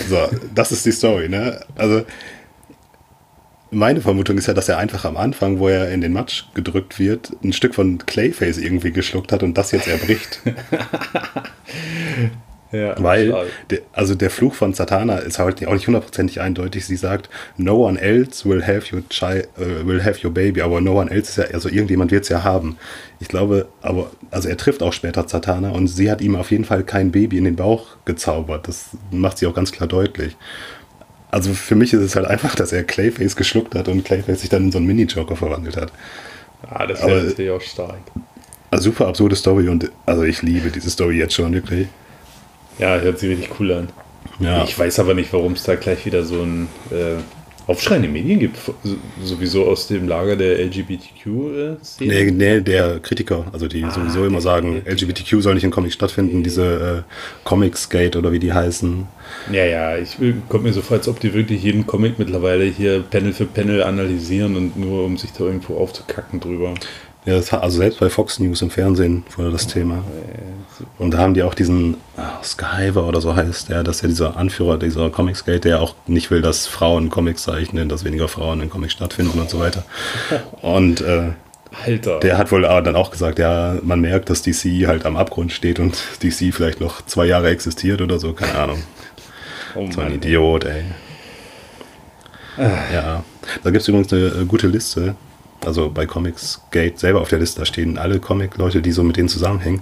[0.07, 0.17] So,
[0.53, 1.61] das ist die Story, ne?
[1.75, 2.03] Also,
[3.71, 6.99] meine Vermutung ist ja, dass er einfach am Anfang, wo er in den Matsch gedrückt
[6.99, 10.41] wird, ein Stück von Clayface irgendwie geschluckt hat und das jetzt erbricht.
[12.71, 13.33] Ja, Weil,
[13.69, 16.85] der, also der Fluch von Satana ist halt auch nicht hundertprozentig eindeutig.
[16.85, 20.81] Sie sagt, no one else will have your child, äh, will have your baby, aber
[20.81, 22.77] no one else ist ja, also irgendjemand wird es ja haben.
[23.21, 26.65] Ich glaube, aber, also er trifft auch später Satana und sie hat ihm auf jeden
[26.65, 28.67] Fall kein Baby in den Bauch gezaubert.
[28.67, 30.35] Das macht sie auch ganz klar deutlich.
[31.31, 34.49] Also für mich ist es halt einfach, dass er Clayface geschluckt hat und Clayface sich
[34.49, 35.91] dann in so einen Mini-Joker verwandelt hat.
[36.69, 37.99] Ah, das wäre natürlich auch stark.
[38.71, 41.87] Also super absurde Story und also ich liebe diese Story jetzt schon wirklich.
[42.79, 43.89] Ja, hört sich richtig cool an.
[44.39, 44.63] Ja.
[44.63, 47.15] Ich weiß aber nicht, warum es da gleich wieder so ein äh,
[47.65, 48.57] aufschreiende Medien gibt,
[49.23, 52.13] sowieso aus dem Lager der LGBTQ-Szene?
[52.13, 55.95] Nee, nee, der Kritiker, also die Ah, sowieso immer sagen, LGBTQ soll nicht in Comics
[55.95, 57.11] stattfinden, diese äh,
[57.43, 59.07] Comicsgate oder wie die heißen.
[59.51, 62.63] Ja, ja, ich will- kommt mir so vor, als ob die wirklich jeden Comic mittlerweile
[62.65, 66.73] hier Panel für Panel analysieren und nur um sich da irgendwo aufzukacken drüber.
[67.25, 70.03] Ja, das, hat- also selbst bei Fox News im Fernsehen wurde das Thema.
[70.97, 74.07] Und da haben die auch diesen ah, Skyver oder so heißt der, das ist ja
[74.09, 78.61] dieser Anführer dieser Comicsgate, der auch nicht will, dass Frauen Comics zeichnen, dass weniger Frauen
[78.61, 79.83] in Comics stattfinden und so weiter.
[80.61, 81.31] Und äh,
[81.85, 82.19] Alter.
[82.19, 85.79] der hat wohl dann auch gesagt, ja, man merkt, dass DC halt am Abgrund steht
[85.79, 88.83] und DC vielleicht noch zwei Jahre existiert oder so, keine Ahnung.
[89.75, 90.13] oh So ein.
[90.13, 90.83] Idiot, ey.
[92.57, 93.23] Ja,
[93.63, 95.15] da gibt es übrigens eine äh, gute Liste.
[95.63, 99.17] Also bei Comics Gate selber auf der Liste, da stehen alle Comic-Leute, die so mit
[99.17, 99.81] denen zusammenhängen.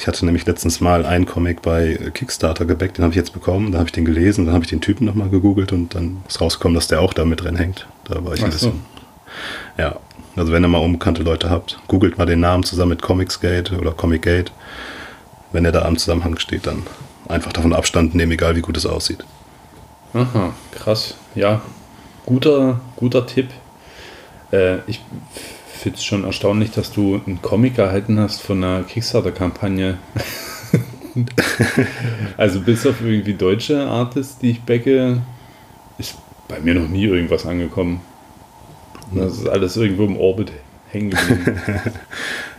[0.00, 3.34] Ich hatte nämlich letztens mal einen Comic bei äh, Kickstarter gebackt, den habe ich jetzt
[3.34, 6.22] bekommen, dann habe ich den gelesen, dann habe ich den Typen nochmal gegoogelt und dann
[6.26, 7.86] ist rausgekommen, dass der auch da mit drin hängt.
[8.04, 8.70] Da war ich ein Ach so.
[8.70, 8.84] bisschen.
[9.76, 9.96] Ja,
[10.36, 13.72] also wenn ihr mal unbekannte Leute habt, googelt mal den Namen zusammen mit Comics Gate
[13.72, 14.52] oder Comic Gate.
[15.52, 16.84] Wenn er da am Zusammenhang steht, dann
[17.28, 19.22] einfach davon Abstand nehmen, egal wie gut es aussieht.
[20.14, 21.14] Aha, krass.
[21.34, 21.60] Ja,
[22.24, 23.50] guter, guter Tipp.
[24.50, 25.02] Äh, ich
[25.80, 29.98] finde es schon erstaunlich, dass du einen Comic erhalten hast von einer Kickstarter-Kampagne.
[32.36, 35.22] also bis auf irgendwie deutsche Artists, die ich backe,
[35.98, 36.16] ist
[36.48, 38.00] bei mir noch nie irgendwas angekommen.
[39.12, 40.52] Das ist alles irgendwo im Orbit
[40.90, 41.56] hängen geblieben.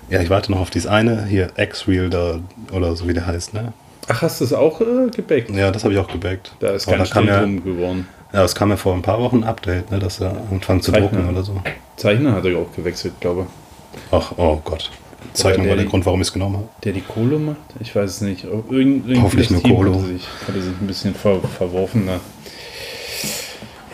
[0.10, 2.42] Ja, ich warte noch auf dieses eine, hier X-Reel da
[2.74, 3.72] oder so wie der heißt, ne?
[4.10, 5.52] Ach, hast du es auch äh, gebackt?
[5.52, 6.54] Ja, das habe ich auch gebackt.
[6.60, 8.08] Da ist ganz da still ja, drum geworden.
[8.34, 10.92] Ja, es kam ja vor ein paar Wochen ein Update, ne, dass er anfangen zu
[10.92, 11.10] Zeichner.
[11.10, 11.62] drucken oder so.
[11.98, 14.00] Zeichner hat er auch gewechselt, glaube ich.
[14.12, 14.90] Ach, oh Gott.
[15.34, 16.68] Zeichnung der war der die- Grund, warum ich es genommen habe.
[16.84, 17.58] Der die Kohle macht?
[17.80, 18.44] Ich weiß es nicht.
[18.46, 19.94] Irgend, Hoffentlich das nur Team Kohle.
[19.94, 22.20] Hatte sich, hatte sich ein bisschen ver, verworfen da.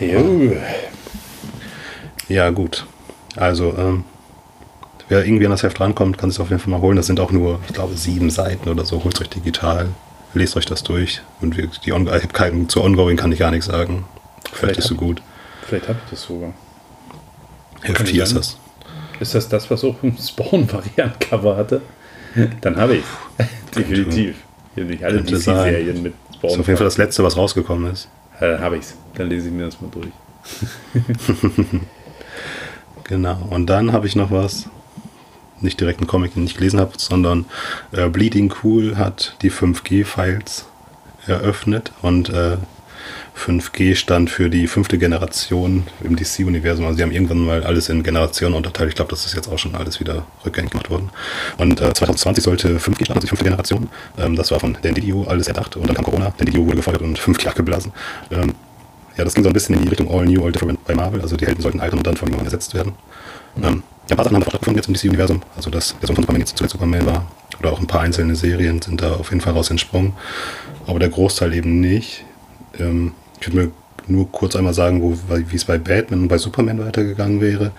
[0.04, 0.52] Jo.
[2.28, 2.86] Ja, gut.
[3.36, 4.04] Also, ähm,
[5.08, 6.96] wer irgendwie an das Heft rankommt, kann es auf jeden Fall mal holen.
[6.96, 9.02] Das sind auch nur, ich glaube, sieben Seiten oder so.
[9.04, 9.88] Holt es euch digital,
[10.34, 11.22] lest euch das durch.
[11.40, 14.04] Und wir, die On ich keinen, zu Ongoing kann ich gar nichts sagen.
[14.52, 15.22] Vielleicht ist so gut.
[15.66, 16.52] Vielleicht habe ich das sogar.
[17.82, 18.58] Heft 4 ist das.
[19.20, 21.82] Ist das das, was auch ein Spawn-Variant-Cover hatte?
[22.60, 23.04] Dann habe ich
[23.76, 24.36] Definitiv.
[24.74, 25.56] Hier nicht alle Könnte sein.
[25.56, 26.50] DC-Serien mit Spawn.
[26.50, 28.08] Ist auf jeden Fall das letzte, was rausgekommen ist.
[28.40, 28.94] Äh, Dann habe ich's.
[29.14, 30.08] Dann lese ich mir das mal durch.
[33.04, 33.38] Genau.
[33.48, 34.68] Und dann habe ich noch was,
[35.60, 37.46] nicht direkt einen Comic, den ich gelesen habe, sondern
[37.90, 40.66] äh, Bleeding Cool hat die 5G-Files
[41.26, 42.58] eröffnet und äh,
[43.36, 46.84] 5G stand für die fünfte Generation im DC-Universum.
[46.86, 48.90] Also sie haben irgendwann mal alles in Generationen unterteilt.
[48.90, 51.10] Ich glaube, das ist jetzt auch schon alles wieder rückgängig gemacht worden.
[51.56, 53.88] Und äh, 2020 sollte 5G starten, also die fünfte Generation.
[54.18, 56.32] Ähm, das war von Dan Didio alles erdacht und dann kam Corona.
[56.36, 57.92] Dan Didio wurde gefeuert und 5G abgeblasen.
[58.30, 58.54] Ähm,
[59.16, 61.20] ja, das ging so ein bisschen in die Richtung All New, All Different bei Marvel.
[61.20, 62.92] Also die Helden sollten altern und dann von jemandem ersetzt werden.
[63.56, 65.42] Ähm, ja, ein paar Sachen haben stattgefunden jetzt im DC-Universum.
[65.56, 67.26] Also dass der Sohn von Superman jetzt zuletzt Superman war.
[67.58, 70.14] Oder auch ein paar einzelne Serien sind da auf jeden Fall raus entsprungen.
[70.86, 72.24] Aber der Großteil eben nicht.
[72.78, 73.72] Ähm, ich würde mir
[74.06, 77.72] nur kurz einmal sagen, wie es bei Batman und bei Superman weitergegangen wäre.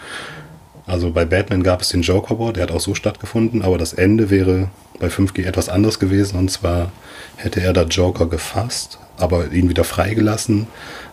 [0.86, 3.94] Also bei Batman gab es den Joker War, der hat auch so stattgefunden, aber das
[3.94, 6.38] Ende wäre bei 5G etwas anders gewesen.
[6.38, 6.92] Und zwar
[7.38, 10.68] hätte er da Joker gefasst, aber ihn wieder freigelassen,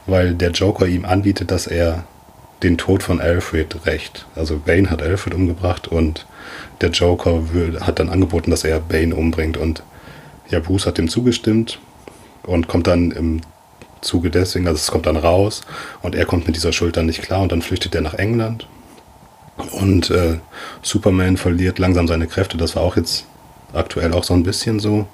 [0.07, 2.05] weil der Joker ihm anbietet, dass er
[2.63, 4.27] den Tod von Alfred rächt.
[4.35, 6.27] Also Bane hat Alfred umgebracht und
[6.81, 7.43] der Joker
[7.81, 9.57] hat dann angeboten, dass er Bane umbringt.
[9.57, 9.83] Und
[10.49, 11.79] ja, Bruce hat dem zugestimmt
[12.45, 13.41] und kommt dann im
[14.07, 15.63] Zuge deswegen, also es kommt dann raus
[16.03, 18.67] und er kommt mit dieser Schuld dann nicht klar und dann flüchtet er nach England.
[19.73, 20.39] Und äh,
[20.83, 23.27] Superman verliert langsam seine Kräfte, das war auch jetzt
[23.73, 25.07] aktuell auch so ein bisschen so.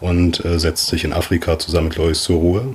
[0.00, 2.74] Und äh, setzt sich in Afrika zusammen mit Lois zur Ruhe.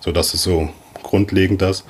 [0.00, 0.68] So, das ist so
[1.02, 1.84] grundlegend das.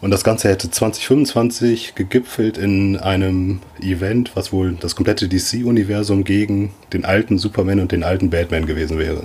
[0.00, 6.72] Und das Ganze hätte 2025 gegipfelt in einem Event, was wohl das komplette DC-Universum gegen
[6.92, 9.24] den alten Superman und den alten Batman gewesen wäre.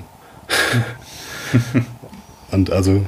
[2.51, 3.05] und also,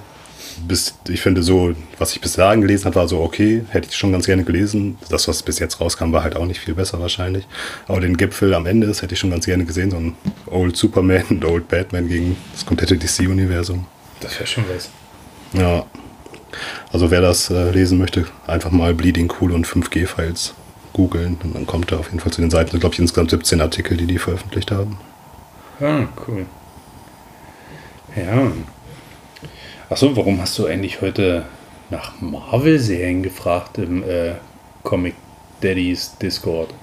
[0.67, 3.95] bis, ich finde so, was ich bis dahin gelesen habe, war so okay, hätte ich
[3.95, 4.97] schon ganz gerne gelesen.
[5.09, 7.47] Das, was bis jetzt rauskam, war halt auch nicht viel besser wahrscheinlich.
[7.87, 10.15] Aber den Gipfel am Ende, das hätte ich schon ganz gerne gesehen, so ein
[10.47, 13.85] Old Superman und Old Batman gegen das komplette DC-Universum.
[14.19, 14.89] Das wäre schon was.
[15.53, 15.85] Ja.
[16.91, 20.53] Also wer das äh, lesen möchte, einfach mal Bleeding Cool und 5G-Files
[20.93, 22.79] googeln und dann kommt er auf jeden Fall zu den Seiten.
[22.79, 24.97] glaube ich insgesamt 17 Artikel, die die veröffentlicht haben.
[25.81, 26.45] Ah, cool.
[28.15, 28.51] Ja.
[29.93, 31.45] Achso, warum hast du eigentlich heute
[31.91, 34.33] nach Marvel-Serien gefragt im äh,
[34.81, 35.13] Comic
[35.61, 36.73] Daddies Discord?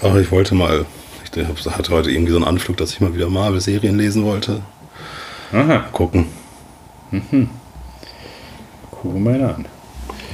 [0.00, 0.86] Aber ich wollte mal,
[1.24, 4.62] ich hatte heute irgendwie so einen Anflug, dass ich mal wieder Marvel-Serien lesen wollte.
[5.52, 6.26] Aha, Gucken.
[7.10, 7.50] Gucken
[9.02, 9.64] wir mal an.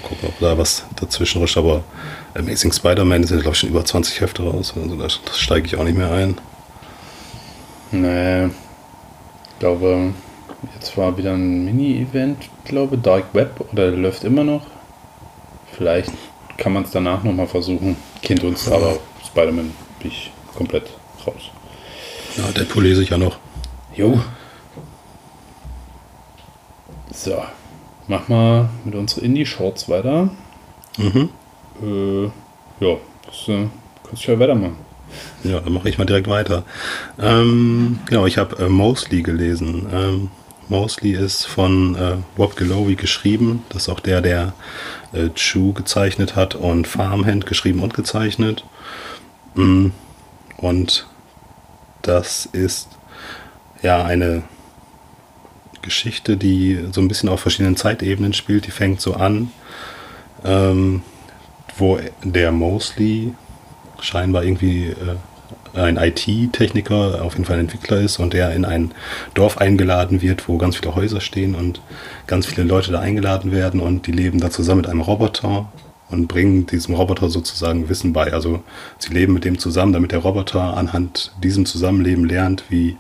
[0.03, 1.57] Gucken, ob da was dazwischen rutscht.
[1.57, 1.83] Aber
[2.35, 4.75] Amazing Spider-Man sind, glaube ich, schon über 20 Hefte raus.
[4.77, 6.39] Also da, steige ich auch nicht mehr ein.
[7.91, 8.49] Nee.
[8.49, 10.13] Ich glaube,
[10.75, 14.63] jetzt war wieder ein Mini-Event, glaube Dark Web oder läuft immer noch.
[15.73, 16.13] Vielleicht
[16.57, 17.97] kann man es danach nochmal versuchen.
[18.23, 20.85] Kind uns, aber Spider-Man bin ich komplett
[21.27, 21.51] raus.
[22.37, 23.37] Ja, Deadpool lese ich ja noch.
[23.95, 24.21] Jo.
[27.13, 27.43] So,
[28.07, 30.31] mach mal mit unseren Indie-Shorts weiter.
[30.97, 31.29] Mhm.
[31.83, 32.25] Äh,
[32.85, 32.97] ja,
[33.27, 33.69] das äh,
[34.07, 34.77] kannst du ja weitermachen.
[35.45, 36.65] Ja, dann mache ich mal direkt weiter.
[37.19, 39.87] Ähm, genau, ich habe äh, Mosley gelesen.
[39.93, 40.31] Ähm,
[40.73, 43.63] Mosley ist von äh, Rob Gelowy geschrieben.
[43.69, 44.55] Das ist auch der, der
[45.13, 48.65] äh, Chew gezeichnet hat und Farmhand geschrieben und gezeichnet.
[49.55, 49.89] Mm,
[50.57, 51.07] Und
[52.01, 52.89] das ist
[53.83, 54.43] ja eine
[55.83, 58.67] Geschichte, die so ein bisschen auf verschiedenen Zeitebenen spielt.
[58.67, 59.53] Die fängt so an,
[60.45, 61.03] ähm,
[61.77, 63.35] wo der Mosley
[64.01, 65.17] scheinbar irgendwie äh,
[65.75, 68.93] ein IT-Techniker, auf jeden Fall ein Entwickler ist und der in ein
[69.35, 71.81] Dorf eingeladen wird, wo ganz viele Häuser stehen und
[72.27, 75.71] ganz viele Leute da eingeladen werden und die leben da zusammen mit einem Roboter
[76.11, 78.33] und bringen diesem Roboter sozusagen Wissen bei.
[78.33, 78.63] Also
[78.99, 82.97] sie leben mit dem zusammen, damit der Roboter anhand diesem Zusammenleben lernt, wie,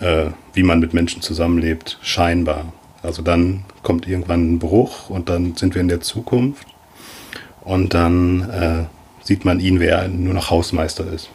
[0.00, 2.72] äh, wie man mit Menschen zusammenlebt, scheinbar.
[3.02, 6.66] Also dann kommt irgendwann ein Bruch und dann sind wir in der Zukunft
[7.60, 8.84] und dann äh,
[9.24, 11.28] sieht man ihn, wer nur noch Hausmeister ist.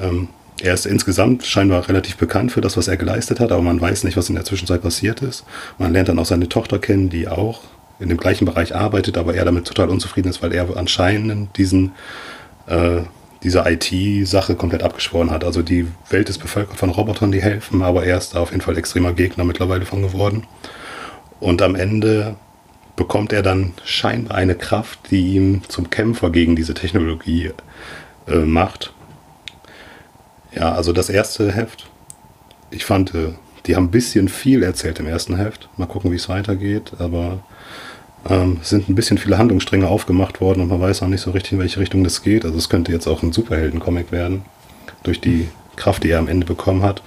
[0.00, 0.28] Ähm,
[0.62, 4.04] er ist insgesamt scheinbar relativ bekannt für das, was er geleistet hat, aber man weiß
[4.04, 5.44] nicht, was in der Zwischenzeit passiert ist.
[5.78, 7.62] Man lernt dann auch seine Tochter kennen, die auch
[7.98, 11.92] in dem gleichen Bereich arbeitet, aber er damit total unzufrieden ist, weil er anscheinend diesen,
[12.66, 13.00] äh,
[13.42, 15.44] diese IT-Sache komplett abgeschworen hat.
[15.44, 18.62] Also die Welt ist bevölkert von Robotern, die helfen, aber er ist da auf jeden
[18.62, 20.44] Fall extremer Gegner mittlerweile von geworden.
[21.40, 22.36] Und am Ende
[22.96, 27.50] bekommt er dann scheinbar eine Kraft, die ihn zum Kämpfer gegen diese Technologie
[28.28, 28.93] äh, macht.
[30.54, 31.86] Ja, also das erste Heft,
[32.70, 33.32] ich fand, äh,
[33.66, 35.68] die haben ein bisschen viel erzählt im ersten Heft.
[35.76, 37.38] Mal gucken, wie es weitergeht, aber
[38.28, 41.30] ähm, es sind ein bisschen viele Handlungsstränge aufgemacht worden und man weiß auch nicht so
[41.30, 42.44] richtig, in welche Richtung das geht.
[42.44, 44.42] Also es könnte jetzt auch ein Superhelden-Comic werden,
[45.02, 47.02] durch die Kraft, die er am Ende bekommen hat.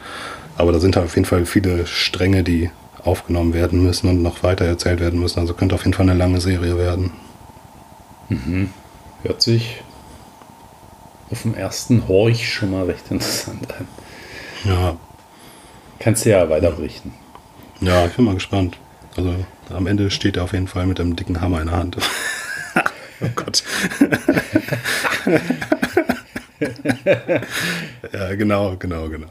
[0.57, 2.71] Aber da sind halt auf jeden Fall viele Stränge, die
[3.03, 5.39] aufgenommen werden müssen und noch weiter erzählt werden müssen.
[5.39, 7.11] Also könnte auf jeden Fall eine lange Serie werden.
[9.23, 9.81] Hört sich
[11.29, 13.87] auf dem ersten Horch schon mal recht interessant an.
[14.63, 14.97] Ja,
[15.99, 17.13] Kannst du ja weiter berichten.
[17.81, 18.77] ja, ich bin mal gespannt.
[19.15, 19.33] Also
[19.69, 21.97] am Ende steht er auf jeden Fall mit einem dicken Hammer in der Hand.
[23.21, 23.63] oh Gott.
[28.13, 29.27] ja, genau, genau, genau.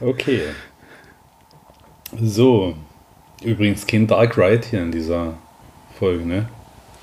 [0.00, 0.42] Okay.
[2.20, 2.76] So.
[3.42, 5.34] Übrigens kein Dark Ride hier in dieser
[5.98, 6.48] Folge, ne?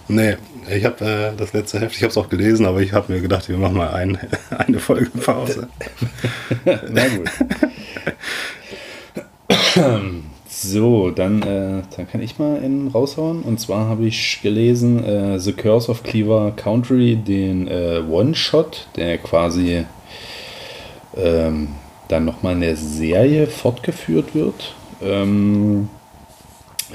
[0.10, 0.38] Nee,
[0.70, 3.22] ich habe äh, das letzte Heft, ich habe es auch gelesen, aber ich habe mir
[3.22, 4.18] gedacht, wir machen mal ein,
[4.50, 5.68] eine Folge Pause.
[6.90, 7.30] Na gut.
[10.62, 13.44] So, dann, äh, dann kann ich mal einen raushauen.
[13.44, 19.20] Und zwar habe ich gelesen äh, The Curse of Cleaver Country, den äh, One-Shot, der
[19.20, 19.86] quasi
[21.16, 21.70] ähm,
[22.10, 24.76] dann nochmal in der Serie fortgeführt wird.
[25.02, 25.88] Ähm,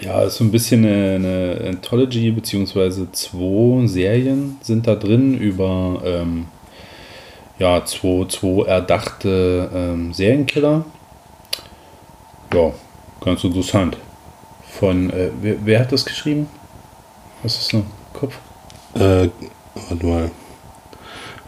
[0.04, 1.14] ja, ist so ein bisschen eine,
[1.60, 6.46] eine Anthology, beziehungsweise zwei Serien sind da drin über ähm,
[7.58, 10.84] ja, zwei, zwei erdachte ähm, Serienkiller.
[12.52, 12.72] Ja,
[13.20, 13.96] ganz interessant.
[14.78, 16.48] Von, äh, wer, wer hat das geschrieben?
[17.42, 18.38] Was ist noch im Kopf?
[18.94, 19.28] Äh,
[19.88, 20.30] warte mal.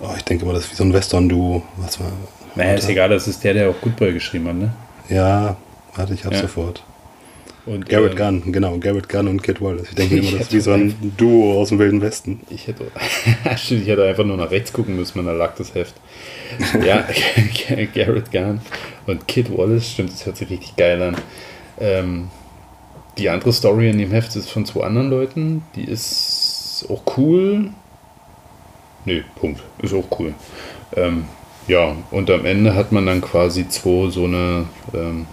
[0.01, 1.63] Oh, ich denke mal, das ist wie so ein Western-Duo.
[1.77, 2.13] Was war.
[2.55, 4.73] Naja, ist egal, das ist der, der auch Goodboy geschrieben hat, ne?
[5.09, 5.57] Ja,
[5.95, 6.43] warte, ich hab's Ja.
[6.43, 6.83] sofort.
[7.67, 9.89] Und, Garrett äh, Gunn, genau, Garrett Gunn und Kid Wallace.
[9.89, 12.41] Ich denke immer, das ist wie so ein Duo aus dem Wilden Westen.
[12.49, 12.87] Ich hätte,
[13.57, 15.95] stimmt, ich hätte einfach nur nach rechts gucken müssen, da lag das Heft.
[16.85, 17.05] Ja,
[17.95, 18.61] Garrett Gunn
[19.07, 21.17] und Kid Wallace, stimmt, das hört sich richtig geil an.
[21.81, 22.29] Ähm,
[23.19, 27.71] die andere Story in dem Heft ist von zwei anderen Leuten, die ist auch cool.
[29.05, 30.35] Nö, Punkt, ist auch cool.
[30.95, 31.25] Ähm,
[31.67, 35.27] ja, und am Ende hat man dann quasi zwei so eine ähm,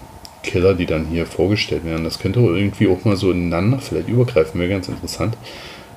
[0.44, 2.04] Killer, die dann hier vorgestellt werden.
[2.04, 5.38] Das könnte irgendwie auch mal so ineinander vielleicht übergreifen, wäre ganz interessant.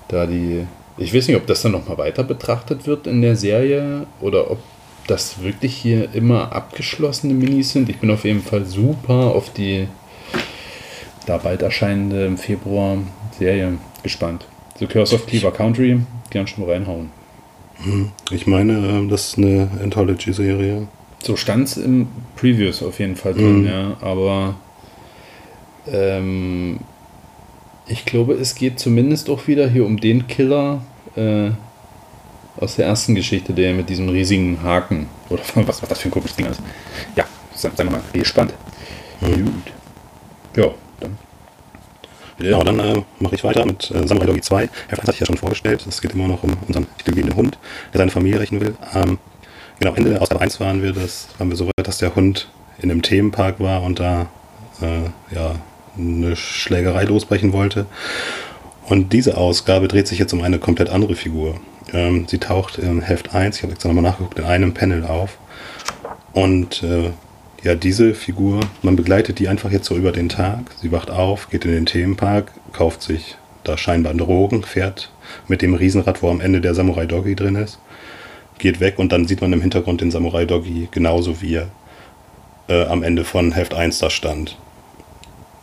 [0.08, 0.66] Da die,
[0.96, 4.58] ich weiß nicht, ob das dann nochmal weiter betrachtet wird in der Serie oder ob
[5.06, 7.88] das wirklich hier immer abgeschlossene Minis sind.
[7.88, 9.88] Ich bin auf jeden Fall super auf die
[11.26, 12.98] da bald erscheinende im Februar
[13.38, 14.46] Serie gespannt.
[14.78, 17.10] The Curse of Cleaver Country, gern schon mal reinhauen.
[18.30, 20.86] Ich meine, ähm, das ist eine Anthology-Serie.
[21.26, 22.06] So stand es im
[22.36, 23.66] Previews auf jeden Fall drin, Mhm.
[23.66, 23.96] ja.
[24.00, 24.54] Aber
[25.92, 26.78] ähm,
[27.88, 30.82] Ich glaube, es geht zumindest auch wieder hier um den Killer
[31.16, 31.50] äh,
[32.60, 35.06] aus der ersten Geschichte, der mit diesem riesigen Haken.
[35.28, 36.60] Oder was, was das für ein komisches Ding ist.
[37.14, 37.24] Ja,
[37.54, 38.54] sagen wir mal, gespannt.
[39.20, 39.44] Mhm.
[39.44, 40.64] Gut.
[40.64, 40.70] Ja,
[41.00, 41.18] dann.
[42.38, 44.62] Ja, dann äh, mache ich weiter mit äh, Samurai Doggy 2.
[44.62, 45.84] Heft 1 hatte ich ja schon vorgestellt.
[45.88, 47.58] Es geht immer noch um unseren titelgebenden Hund,
[47.92, 48.74] der seine Familie rächen will.
[48.94, 49.18] Ähm,
[49.78, 52.48] genau, Ende der Ausgabe 1 waren wir, das, waren wir so weit, dass der Hund
[52.78, 54.28] in einem Themenpark war und da
[54.80, 55.56] äh, ja,
[55.96, 57.86] eine Schlägerei losbrechen wollte.
[58.88, 61.56] Und diese Ausgabe dreht sich jetzt um eine komplett andere Figur.
[61.92, 65.38] Ähm, sie taucht im Heft 1, ich habe jetzt nochmal nachgeguckt, in einem Panel auf.
[66.32, 67.10] Und äh,
[67.62, 70.60] ja, diese Figur, man begleitet die einfach jetzt so über den Tag.
[70.80, 75.10] Sie wacht auf, geht in den Themenpark, kauft sich da scheinbar Drogen, fährt
[75.48, 77.80] mit dem Riesenrad, wo am Ende der Samurai Doggy drin ist,
[78.58, 81.68] geht weg und dann sieht man im Hintergrund den Samurai Doggy genauso wie er
[82.68, 84.56] äh, am Ende von Heft 1 da stand.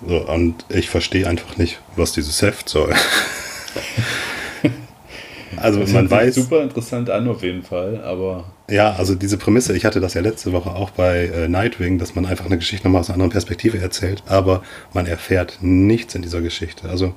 [0.06, 2.94] So, und ich verstehe einfach nicht, was dieses Heft soll.
[5.58, 6.36] also Das man weiß.
[6.36, 10.22] super interessant an auf jeden Fall, aber Ja, also diese Prämisse, ich hatte das ja
[10.22, 13.32] letzte Woche auch bei äh, Nightwing, dass man einfach eine Geschichte nochmal aus einer anderen
[13.32, 16.88] Perspektive erzählt, aber man erfährt nichts in dieser Geschichte.
[16.88, 17.14] Also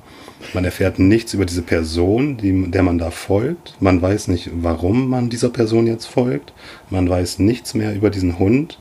[0.53, 3.75] man erfährt nichts über diese Person, die, der man da folgt.
[3.79, 6.51] Man weiß nicht, warum man dieser Person jetzt folgt.
[6.89, 8.77] Man weiß nichts mehr über diesen Hund.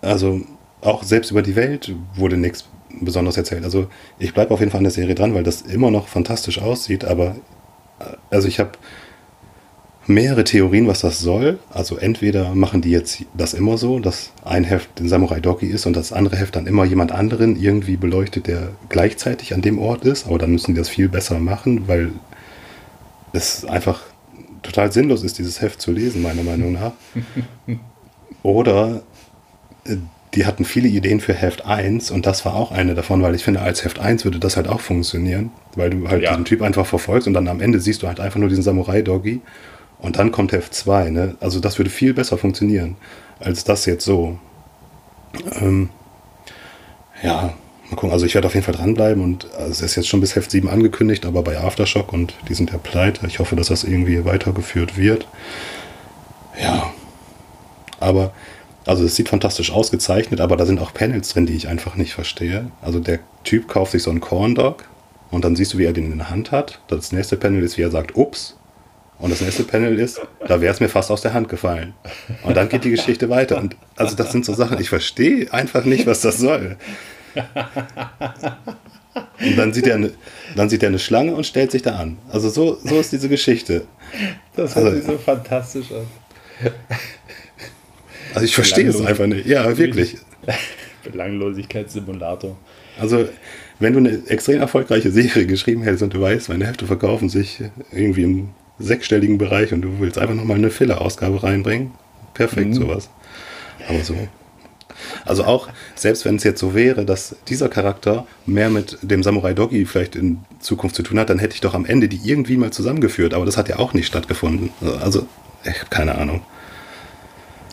[0.00, 0.40] Also
[0.80, 2.68] auch selbst über die Welt wurde nichts
[3.00, 3.62] besonders erzählt.
[3.62, 3.86] Also
[4.18, 7.04] ich bleibe auf jeden Fall an der Serie dran, weil das immer noch fantastisch aussieht,
[7.04, 7.36] aber
[8.00, 8.72] äh, also ich habe
[10.06, 11.58] mehrere Theorien, was das soll.
[11.72, 15.86] Also entweder machen die jetzt das immer so, dass ein Heft den Samurai Doggy ist
[15.86, 20.04] und das andere Heft dann immer jemand anderen irgendwie beleuchtet, der gleichzeitig an dem Ort
[20.04, 20.26] ist.
[20.26, 22.12] Aber dann müssen die das viel besser machen, weil
[23.32, 24.02] es einfach
[24.62, 26.92] total sinnlos ist, dieses Heft zu lesen, meiner Meinung nach.
[28.42, 29.02] Oder
[29.84, 29.96] äh,
[30.34, 33.44] die hatten viele Ideen für Heft 1 und das war auch eine davon, weil ich
[33.44, 36.30] finde, als Heft 1 würde das halt auch funktionieren, weil du halt Ja.
[36.30, 39.40] diesen Typ einfach verfolgst und dann am Ende siehst du halt einfach nur diesen Samurai-Doggy
[40.04, 41.08] und dann kommt Heft 2.
[41.08, 41.36] Ne?
[41.40, 42.96] Also das würde viel besser funktionieren
[43.40, 44.38] als das jetzt so.
[45.60, 45.88] Ähm,
[47.22, 47.54] ja,
[47.90, 48.12] mal gucken.
[48.12, 50.50] Also ich werde auf jeden Fall dranbleiben und äh, es ist jetzt schon bis Heft
[50.50, 53.26] 7 angekündigt, aber bei Aftershock und die sind ja pleite.
[53.26, 55.26] Ich hoffe, dass das irgendwie weitergeführt wird.
[56.60, 56.92] Ja,
[57.98, 58.32] aber
[58.84, 62.12] also es sieht fantastisch ausgezeichnet, aber da sind auch Panels drin, die ich einfach nicht
[62.12, 62.70] verstehe.
[62.82, 64.84] Also der Typ kauft sich so einen Corn Dog
[65.30, 66.80] und dann siehst du, wie er den in der Hand hat.
[66.88, 68.56] Das nächste Panel ist, wie er sagt, ups.
[69.18, 71.94] Und das nächste Panel ist, da wäre es mir fast aus der Hand gefallen.
[72.42, 73.58] Und dann geht die Geschichte weiter.
[73.58, 76.76] Und also das sind so Sachen, ich verstehe einfach nicht, was das soll.
[79.40, 80.10] Und dann sieht er eine,
[80.56, 82.18] dann sieht er eine Schlange und stellt sich da an.
[82.30, 83.86] Also so, so ist diese Geschichte.
[84.56, 86.06] das hört hört sich so fantastisch an.
[88.34, 89.46] Also ich verstehe es einfach nicht.
[89.46, 90.16] Ja, wirklich.
[91.04, 92.56] Belanglosigkeitssimulator.
[92.98, 93.28] Also,
[93.78, 97.60] wenn du eine extrem erfolgreiche Serie geschrieben hättest und du weißt, meine Hefte verkaufen sich
[97.92, 101.92] irgendwie im sechsstelligen Bereich und du willst einfach nochmal eine Filler-Ausgabe reinbringen,
[102.34, 102.74] perfekt Mhm.
[102.74, 103.08] sowas.
[103.88, 104.16] Aber so.
[105.24, 109.52] Also auch, selbst wenn es jetzt so wäre, dass dieser Charakter mehr mit dem Samurai
[109.52, 112.56] Doggy vielleicht in Zukunft zu tun hat, dann hätte ich doch am Ende die irgendwie
[112.56, 113.34] mal zusammengeführt.
[113.34, 114.70] Aber das hat ja auch nicht stattgefunden.
[115.02, 115.26] Also,
[115.64, 116.42] ich habe keine Ahnung.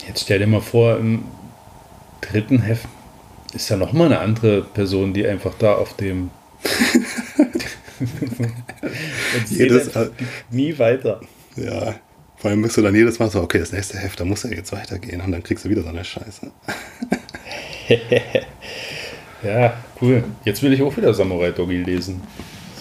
[0.08, 1.24] Jetzt stell dir mal vor, im
[2.22, 2.88] dritten Heft
[3.54, 6.32] ist ja nochmal eine andere Person, die einfach da auf dem.
[9.38, 9.90] Und Jedes-
[10.50, 11.22] nie weiter.
[11.56, 11.96] Ja,
[12.38, 14.54] vor allem bist du dann jedes Mal so, okay, das nächste Heft, da muss er
[14.54, 16.52] jetzt weitergehen und dann kriegst du wieder so eine Scheiße.
[19.44, 20.24] Ja, cool.
[20.46, 22.22] Jetzt will ich auch wieder Samurai Doggy lesen.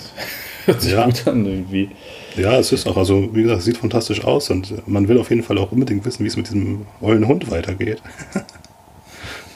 [0.66, 1.06] Hört sich Ja.
[1.06, 1.88] gut an irgendwie.
[2.36, 5.30] Ja, es ist auch, also wie gesagt, es sieht fantastisch aus und man will auf
[5.30, 8.02] jeden Fall auch unbedingt wissen, wie es mit diesem ollen Hund weitergeht.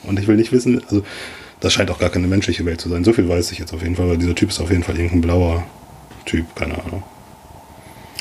[0.05, 1.03] und ich will nicht wissen, also
[1.61, 3.05] das scheint auch gar keine menschliche Welt zu sein.
[3.05, 4.97] So viel weiß ich jetzt auf jeden Fall, weil dieser Typ ist auf jeden Fall
[4.97, 5.66] irgendein blauer
[6.25, 7.03] Typ, keine Ahnung.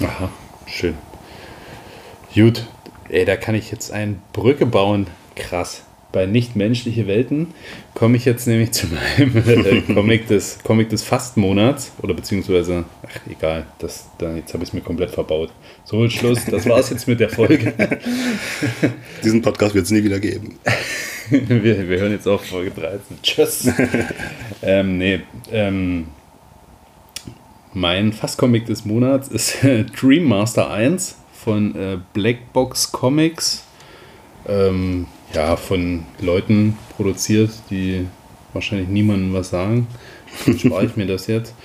[0.01, 0.29] Aha,
[0.65, 0.95] schön.
[2.33, 2.65] Gut,
[3.09, 5.07] ey, da kann ich jetzt eine Brücke bauen.
[5.35, 5.83] Krass.
[6.11, 7.53] Bei nichtmenschliche Welten
[7.95, 11.91] komme ich jetzt nämlich zu meinem äh, Comic, des, Comic des Fastmonats.
[12.01, 15.51] Oder beziehungsweise, ach egal, das, da, jetzt habe ich es mir komplett verbaut.
[15.85, 17.73] So, Schluss, das war's jetzt mit der Folge.
[19.23, 20.59] Diesen Podcast wird es nie wieder geben.
[21.29, 23.17] wir, wir hören jetzt auf Folge 13.
[23.23, 23.71] Tschüss.
[24.61, 26.07] ähm, nee, ähm,
[27.73, 33.65] mein Fast-Comic des Monats ist äh, Dream Master 1 von äh, Blackbox Comics.
[34.47, 38.05] Ähm, ja, von Leuten produziert, die
[38.53, 39.87] wahrscheinlich niemandem was sagen.
[40.57, 41.55] Spare ich mir das jetzt.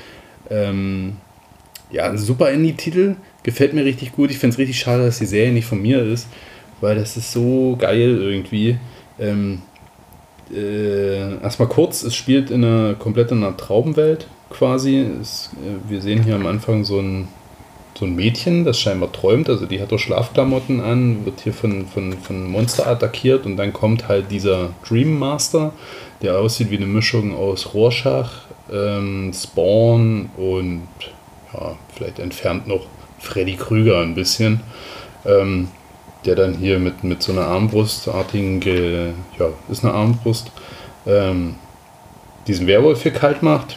[0.50, 1.16] Ähm,
[1.90, 3.16] ja, super Indie-Titel.
[3.42, 4.30] Gefällt mir richtig gut.
[4.30, 6.28] Ich finde es richtig schade, dass die Serie nicht von mir ist,
[6.80, 8.78] weil das ist so geil irgendwie.
[9.18, 9.62] Ähm,
[10.54, 15.06] äh, erstmal kurz, es spielt in einer komplett in einer Traubenwelt quasi.
[15.20, 17.28] Es, äh, wir sehen hier am Anfang so ein,
[17.98, 21.86] so ein Mädchen, das scheinbar träumt, also die hat doch Schlafklamotten an, wird hier von,
[21.86, 25.72] von, von Monster attackiert und dann kommt halt dieser Dream Master,
[26.22, 28.30] der aussieht wie eine Mischung aus Rorschach,
[28.72, 30.86] ähm, Spawn und
[31.52, 32.86] ja, vielleicht entfernt noch
[33.18, 34.60] Freddy Krüger ein bisschen.
[35.26, 35.68] Ähm,
[36.24, 40.50] der dann hier mit, mit so einer Armbrustartigen, ge, ja, ist eine Armbrust,
[41.06, 41.54] ähm,
[42.46, 43.76] diesen Werwolf hier kalt macht.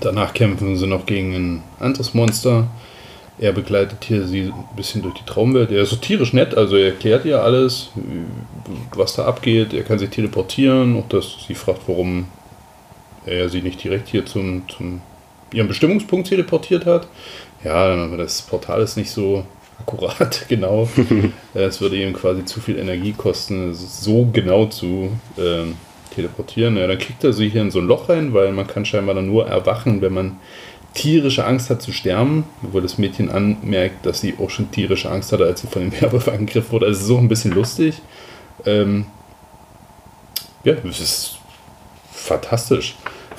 [0.00, 2.68] Danach kämpfen sie noch gegen ein anderes Monster.
[3.38, 5.70] Er begleitet hier sie ein bisschen durch die Traumwelt.
[5.70, 7.90] Er ist so tierisch nett, also er erklärt ihr alles,
[8.94, 9.72] was da abgeht.
[9.72, 12.26] Er kann sich teleportieren, auch dass sie fragt, warum
[13.26, 15.00] er sie nicht direkt hier zum, zum
[15.52, 17.06] ihrem Bestimmungspunkt teleportiert hat.
[17.64, 19.44] Ja, das Portal ist nicht so
[19.80, 20.88] akkurat, genau.
[21.54, 25.76] es würde ihm quasi zu viel Energie kosten, so genau zu ähm,
[26.14, 26.76] teleportieren.
[26.76, 29.14] Ja, dann kriegt er sich hier in so ein Loch rein, weil man kann scheinbar
[29.14, 30.36] dann nur erwachen, wenn man
[30.94, 35.32] tierische Angst hat zu sterben, obwohl das Mädchen anmerkt, dass sie auch schon tierische Angst
[35.32, 36.86] hatte, als sie von dem Werwolf angegriffen wurde.
[36.86, 38.02] Also auch ein bisschen lustig.
[38.66, 39.06] Ähm,
[40.64, 41.38] ja, es ist
[42.12, 42.94] fantastisch.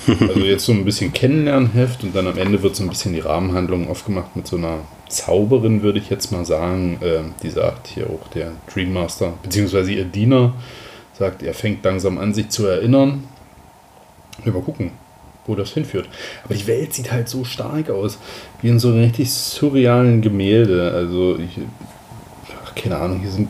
[0.07, 3.21] Also jetzt so ein bisschen Kennenlernheft und dann am Ende wird so ein bisschen die
[3.21, 6.97] Rahmenhandlung aufgemacht mit so einer Zauberin, würde ich jetzt mal sagen.
[7.01, 10.53] Äh, die sagt hier auch der Dream Master, beziehungsweise ihr Diener,
[11.14, 13.24] sagt, er fängt langsam an, sich zu erinnern.
[14.43, 14.91] Mal gucken,
[15.45, 16.09] wo das hinführt.
[16.43, 18.18] Aber die Welt sieht halt so stark aus,
[18.61, 20.91] wie in so einem richtig surrealen Gemälde.
[20.91, 21.59] Also, ich,
[22.64, 23.49] ach, keine Ahnung, hier sind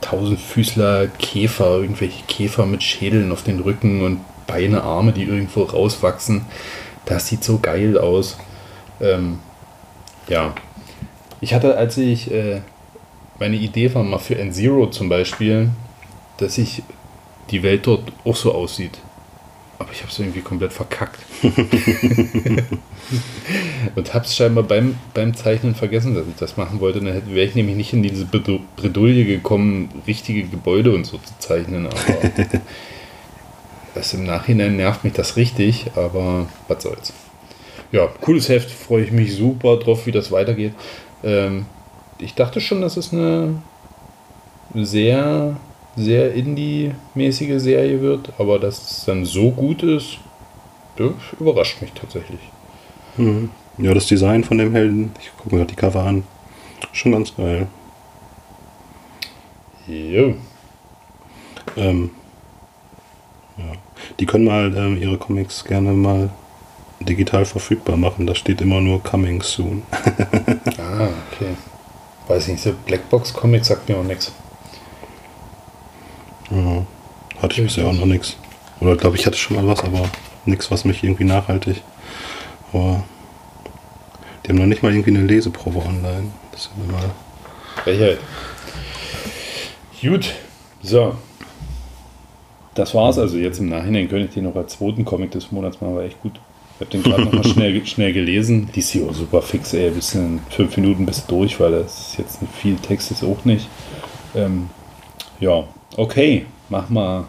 [0.00, 6.44] Tausendfüßler, Käfer, irgendwelche Käfer mit Schädeln auf den Rücken und Beine, Arme, die irgendwo rauswachsen.
[7.04, 8.36] Das sieht so geil aus.
[9.00, 9.38] Ähm,
[10.28, 10.54] ja,
[11.40, 12.60] ich hatte, als ich, äh,
[13.38, 15.70] meine Idee war mal für N-Zero zum Beispiel,
[16.36, 16.82] dass ich
[17.52, 18.98] die Welt dort auch so aussieht.
[19.78, 21.20] Aber ich habe es irgendwie komplett verkackt.
[23.96, 27.00] und habe es scheinbar beim, beim Zeichnen vergessen, dass ich das machen wollte.
[27.00, 31.86] Dann wäre ich nämlich nicht in diese Bredouille gekommen, richtige Gebäude und so zu zeichnen.
[31.86, 31.96] Aber
[33.94, 37.12] das im Nachhinein nervt mich das richtig, aber was soll's.
[37.90, 40.72] Ja, cooles Heft, freue ich mich super drauf, wie das weitergeht.
[41.22, 41.66] Ähm,
[42.18, 43.56] ich dachte schon, dass es eine
[44.74, 45.56] sehr,
[45.96, 50.18] sehr Indie-mäßige Serie wird, aber dass es dann so gut ist,
[50.96, 52.40] das überrascht mich tatsächlich.
[53.16, 53.50] Mhm.
[53.78, 56.24] Ja, das Design von dem Helden, ich gucke mir gerade die Cover an,
[56.92, 57.66] schon ganz geil.
[59.86, 60.34] Jo.
[61.76, 62.10] Ähm,
[63.56, 63.64] ja.
[64.20, 66.30] Die können mal ähm, ihre Comics gerne mal
[67.00, 68.26] digital verfügbar machen.
[68.26, 69.82] Da steht immer nur Coming Soon.
[70.78, 71.56] ah, okay.
[72.28, 74.32] Weiß nicht, so Blackbox Comics sagt mir auch nichts.
[76.54, 76.86] Ja,
[77.40, 78.36] hatte ich bisher auch noch nichts.
[78.80, 80.10] Oder glaube ich hatte schon mal was, aber
[80.44, 81.82] nichts, was mich irgendwie nachhaltig.
[82.72, 83.04] Aber
[84.44, 86.30] die haben noch nicht mal irgendwie eine Leseprobe online.
[86.50, 87.10] Das ist ja mal.
[87.84, 88.18] Welche?
[90.00, 90.32] Gut.
[90.82, 91.16] So.
[92.74, 93.18] Das war's.
[93.18, 96.02] Also jetzt im Nachhinein könnte ich den noch als zweiten Comic des Monats machen, war
[96.02, 96.40] echt gut.
[96.74, 98.68] Ich habe den gerade nochmal schnell, schnell gelesen.
[98.74, 99.90] Die ist hier super fix, ey.
[99.90, 103.22] Bis in fünf Minuten bist du durch, weil das ist jetzt nicht viel Text ist
[103.22, 103.68] auch nicht.
[104.34, 104.68] Ähm,
[105.38, 105.64] ja,
[105.96, 107.24] okay, mach mal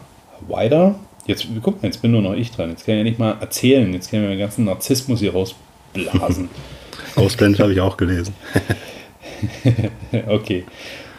[0.47, 0.95] weiter.
[1.25, 2.69] Jetzt, guck mal, jetzt bin nur noch ich dran.
[2.69, 3.91] Jetzt kann ich ja nicht mal erzählen.
[3.93, 6.49] Jetzt kann ich mir den ganzen Narzissmus hier rausblasen.
[7.15, 8.33] Ausblend habe ich auch gelesen.
[10.27, 10.63] okay.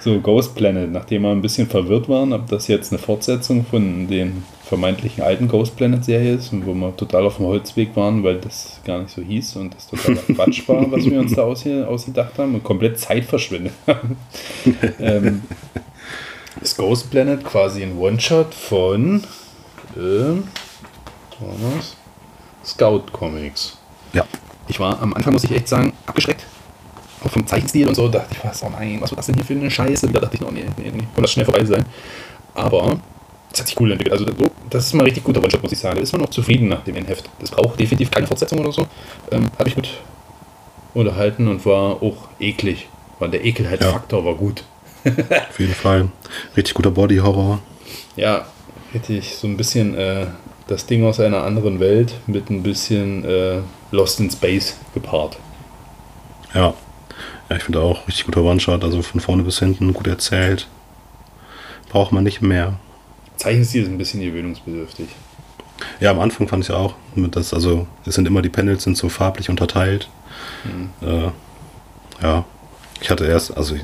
[0.01, 4.07] So, Ghost Planet, nachdem wir ein bisschen verwirrt waren, ob das jetzt eine Fortsetzung von
[4.07, 8.37] den vermeintlichen alten Ghost Planet-Serie ist und wo wir total auf dem Holzweg waren, weil
[8.37, 12.37] das gar nicht so hieß und das total Quatsch war, was wir uns da ausgedacht
[12.37, 14.17] haben und komplett Zeit verschwendet haben.
[15.01, 15.43] ähm,
[16.65, 19.23] ist Ghost Planet quasi ein One-Shot von
[19.97, 20.41] äh,
[22.65, 23.79] Scout Comics.
[24.13, 24.25] Ja.
[24.67, 26.47] Ich war am Anfang, muss ich echt sagen, abgeschreckt
[27.25, 29.45] auch vom Zeichenstil und so, dachte ich was, oh nein, was wird das denn hier
[29.45, 30.09] für eine Scheiße?
[30.09, 31.85] Wieder dachte ich, oh nee, nee, nee, kann das schnell vorbei sein.
[32.55, 33.01] Aber
[33.53, 34.13] es hat sich cool entwickelt.
[34.13, 34.27] Also
[34.71, 35.97] das ist mal richtig guter One-Shot, muss ich sagen.
[35.97, 37.29] Da ist man auch zufrieden nach dem Heft.
[37.41, 38.87] Das braucht definitiv keine Fortsetzung oder so.
[39.31, 39.89] Ähm, Habe ich gut
[40.93, 42.89] unterhalten und war auch eklig.
[43.19, 44.27] Weil der Ekelheit-Faktor ja.
[44.27, 44.65] war gut.
[45.05, 46.09] Auf jeden Fall.
[46.57, 47.61] Richtig guter Body-Horror.
[48.17, 48.47] Ja,
[48.93, 50.27] richtig so ein bisschen äh,
[50.67, 53.59] das Ding aus einer anderen Welt mit ein bisschen äh,
[53.91, 55.39] Lost in Space gepaart.
[56.55, 56.75] Ja,
[57.51, 60.67] ja, ich finde auch richtig guter One-Shot, also von vorne bis hinten gut erzählt.
[61.91, 62.79] Braucht man nicht mehr.
[63.37, 65.09] Zeichenstil ist ein bisschen gewöhnungsbedürftig.
[66.01, 69.09] Ja, am Anfang fand ich auch, dass, also es sind immer die Panels sind so
[69.09, 70.09] farblich unterteilt.
[70.65, 70.91] Mhm.
[71.07, 71.31] Äh,
[72.23, 72.45] ja,
[73.01, 73.75] ich hatte erst, also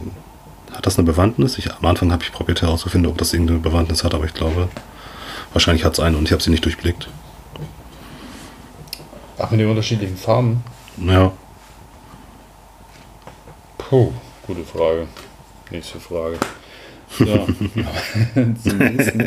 [0.81, 1.59] hat das eine Bewandtnis?
[1.59, 4.69] Ich, am Anfang habe ich probiert herauszufinden, ob das irgendeine Bewandtnis hat, aber ich glaube,
[5.53, 7.09] Wahrscheinlich hat es eine und ich habe sie nicht durchblickt.
[9.39, 10.63] Ach, mit den unterschiedlichen Farben?
[11.05, 11.33] Ja.
[13.79, 14.13] Puh,
[14.47, 15.09] gute Frage.
[15.71, 16.37] Nächste Frage.
[17.19, 17.25] So.
[18.35, 19.21] Nächsten,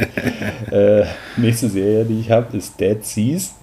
[0.72, 3.56] äh, nächste Serie, die ich habe, ist Dead Seas.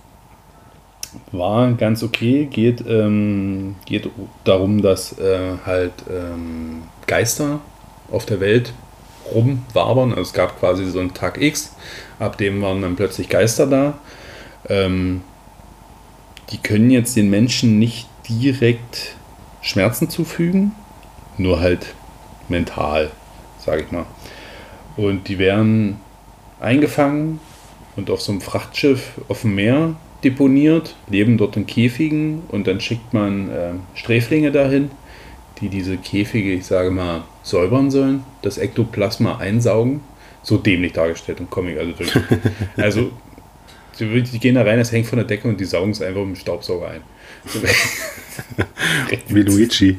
[1.32, 2.44] War ganz okay.
[2.44, 4.10] Geht, ähm, geht
[4.44, 7.60] darum, dass äh, halt ähm, Geister
[8.10, 8.72] auf der Welt
[9.32, 10.10] rumwabern.
[10.10, 11.74] Also es gab quasi so einen Tag X,
[12.18, 13.98] ab dem waren dann plötzlich Geister da.
[14.68, 15.22] Ähm,
[16.50, 19.16] die können jetzt den Menschen nicht direkt
[19.62, 20.72] Schmerzen zufügen,
[21.38, 21.94] nur halt
[22.48, 23.10] mental,
[23.58, 24.06] sage ich mal.
[24.96, 26.00] Und die werden
[26.60, 27.40] eingefangen
[27.96, 29.94] und auf so einem Frachtschiff auf dem Meer
[30.24, 34.90] deponiert, leben dort in Käfigen und dann schickt man äh, Sträflinge dahin,
[35.60, 40.00] die diese Käfige, ich sage mal, säubern sollen, das Ektoplasma einsaugen.
[40.42, 41.78] So dämlich dargestellt im Comic.
[41.78, 42.24] Also, wirklich.
[42.76, 43.10] also
[43.98, 46.20] die, die gehen da rein, das hängt von der Decke und die saugen es einfach
[46.20, 47.02] mit dem Staubsauger ein.
[49.28, 49.98] Wie Luigi.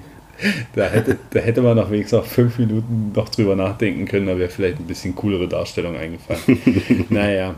[0.73, 4.37] da, hätte, da hätte man nach wenigstens noch fünf Minuten noch drüber nachdenken können, da
[4.37, 7.05] wäre vielleicht ein bisschen coolere Darstellung eingefallen.
[7.09, 7.55] naja.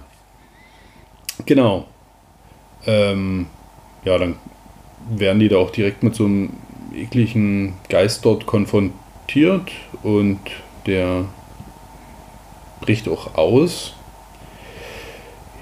[1.45, 1.88] Genau.
[2.86, 3.47] Ähm,
[4.04, 4.36] ja, dann
[5.10, 6.49] werden die da auch direkt mit so einem
[6.94, 9.72] ekligen Geist dort konfrontiert
[10.04, 10.39] und
[10.86, 11.26] der
[12.82, 13.94] bricht auch aus.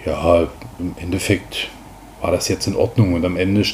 [0.06, 0.48] Ja,
[0.80, 1.68] im Endeffekt
[2.22, 3.66] war das jetzt in Ordnung und am Ende äh,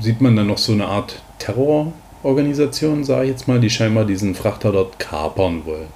[0.00, 4.34] sieht man dann noch so eine Art Terrororganisation, sage ich jetzt mal, die scheinbar diesen
[4.34, 5.88] Frachter dort kapern wollen.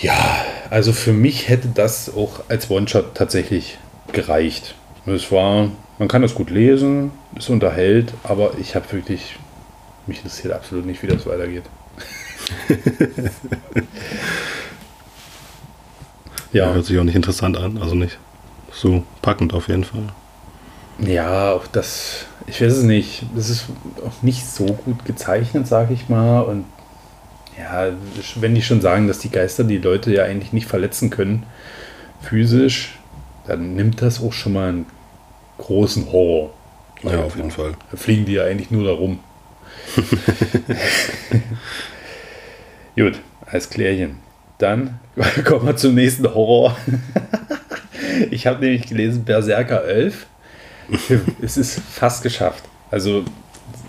[0.00, 3.78] Ja, also für mich hätte das auch als One-Shot tatsächlich
[4.12, 4.74] gereicht.
[5.06, 5.70] Es war,
[6.00, 9.36] man kann das gut lesen, es unterhält, aber ich habe wirklich,
[10.06, 11.64] mich interessiert absolut nicht, wie das weitergeht.
[16.54, 18.16] ja, Hört sich auch nicht interessant an, also nicht
[18.72, 20.04] so packend auf jeden Fall.
[21.00, 23.66] ja, auch das, ich weiß es nicht, das ist
[24.02, 26.40] auch nicht so gut gezeichnet, sage ich mal.
[26.40, 26.64] Und
[27.58, 27.92] ja,
[28.36, 31.44] wenn die schon sagen, dass die Geister die Leute ja eigentlich nicht verletzen können,
[32.22, 32.98] physisch,
[33.46, 34.86] dann nimmt das auch schon mal einen
[35.60, 36.50] großen Horror.
[37.02, 37.50] Ja, auf jeden.
[37.50, 37.72] Fall.
[37.90, 39.20] Da fliegen die ja eigentlich nur da rum.
[42.96, 44.16] Gut, alles klärchen.
[44.58, 45.00] Dann
[45.44, 46.76] kommen wir zum nächsten Horror.
[48.30, 50.26] ich habe nämlich gelesen Berserker 11.
[51.40, 52.64] es ist fast geschafft.
[52.90, 53.24] Also,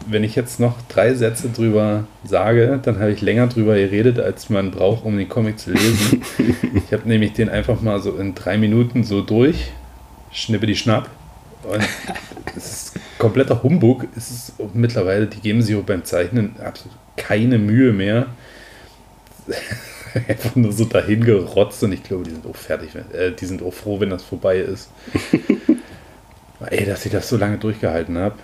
[0.07, 4.49] wenn ich jetzt noch drei Sätze drüber sage, dann habe ich länger drüber geredet, als
[4.49, 6.23] man braucht, um den Comic zu lesen.
[6.37, 9.71] ich habe nämlich den einfach mal so in drei Minuten so durch,
[10.31, 11.09] schnippe die Schnapp.
[11.63, 11.87] Und
[12.55, 14.07] es ist kompletter Humbug.
[14.15, 18.27] Es ist mittlerweile, die geben sich auch beim Zeichnen absolut keine Mühe mehr.
[20.27, 22.89] Einfach nur so dahin gerotzt und ich glaube, die sind auch fertig.
[22.93, 24.89] Wenn, äh, die sind auch froh, wenn das vorbei ist.
[26.69, 28.35] Ey, dass ich das so lange durchgehalten habe.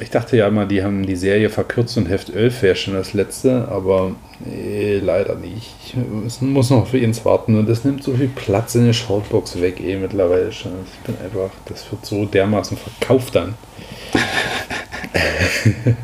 [0.00, 3.12] Ich dachte ja mal, die haben die Serie verkürzt und Heft 11 wäre schon das
[3.12, 5.94] letzte, aber nee, leider nicht.
[6.26, 9.60] Es muss noch für ins warten und das nimmt so viel Platz in der Shoutbox
[9.60, 10.72] weg, eh mittlerweile schon.
[10.86, 13.54] Ich bin einfach, das wird so dermaßen verkauft dann.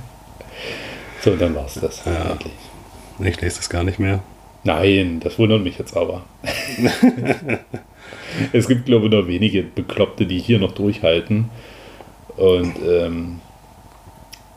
[1.23, 2.05] so, dann war es das.
[2.05, 2.37] Ja.
[3.25, 4.21] Ich lese das gar nicht mehr.
[4.63, 6.23] Nein, das wundert mich jetzt aber.
[8.53, 11.49] es gibt, glaube ich, nur wenige Bekloppte, die hier noch durchhalten.
[12.37, 13.41] Und ähm,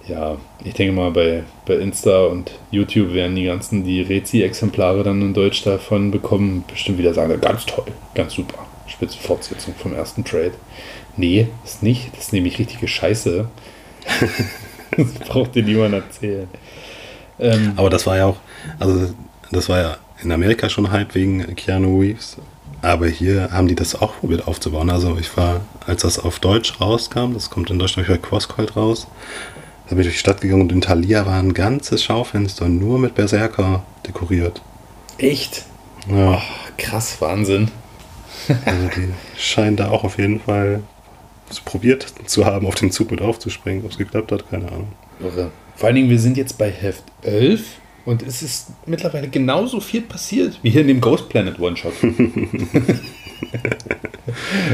[0.10, 5.22] ja, ich denke mal, bei, bei Insta und YouTube werden die ganzen, die Rezi-Exemplare dann
[5.22, 7.86] in Deutsch davon bekommen, bestimmt wieder sagen, ganz toll,
[8.16, 8.66] ganz super.
[8.88, 10.54] Spitze Fortsetzung vom ersten Trade.
[11.16, 12.10] Nee, ist nicht.
[12.14, 13.48] Das ist nämlich richtige Scheiße.
[14.98, 16.48] das braucht dir niemand erzählen.
[17.40, 18.38] Ähm, Aber das war ja auch,
[18.80, 19.14] also
[19.52, 22.38] das war ja in Amerika schon Hype wegen Keanu Reeves.
[22.82, 24.90] Aber hier haben die das auch probiert aufzubauen.
[24.90, 29.08] Also ich war, als das auf Deutsch rauskam, das kommt in Deutschland bei Crosscold raus,
[29.90, 33.00] da bin ich durch die Stadt gegangen und in Thalia war ein ganzes Schaufenster nur
[33.00, 34.62] mit Berserker dekoriert.
[35.18, 35.66] echt?
[36.10, 36.42] Ja, Oh,
[36.78, 37.70] krass, Wahnsinn.
[38.66, 40.82] also die scheinen da auch auf jeden Fall
[41.66, 43.84] probiert zu haben, auf den Zug mit aufzuspringen.
[43.84, 44.88] Ob es geklappt hat, keine Ahnung.
[45.20, 45.52] Irre.
[45.76, 47.64] Vor allen Dingen, wir sind jetzt bei Heft 11
[48.06, 51.94] und es ist mittlerweile genauso viel passiert wie hier in dem Ghost Planet One-Shot.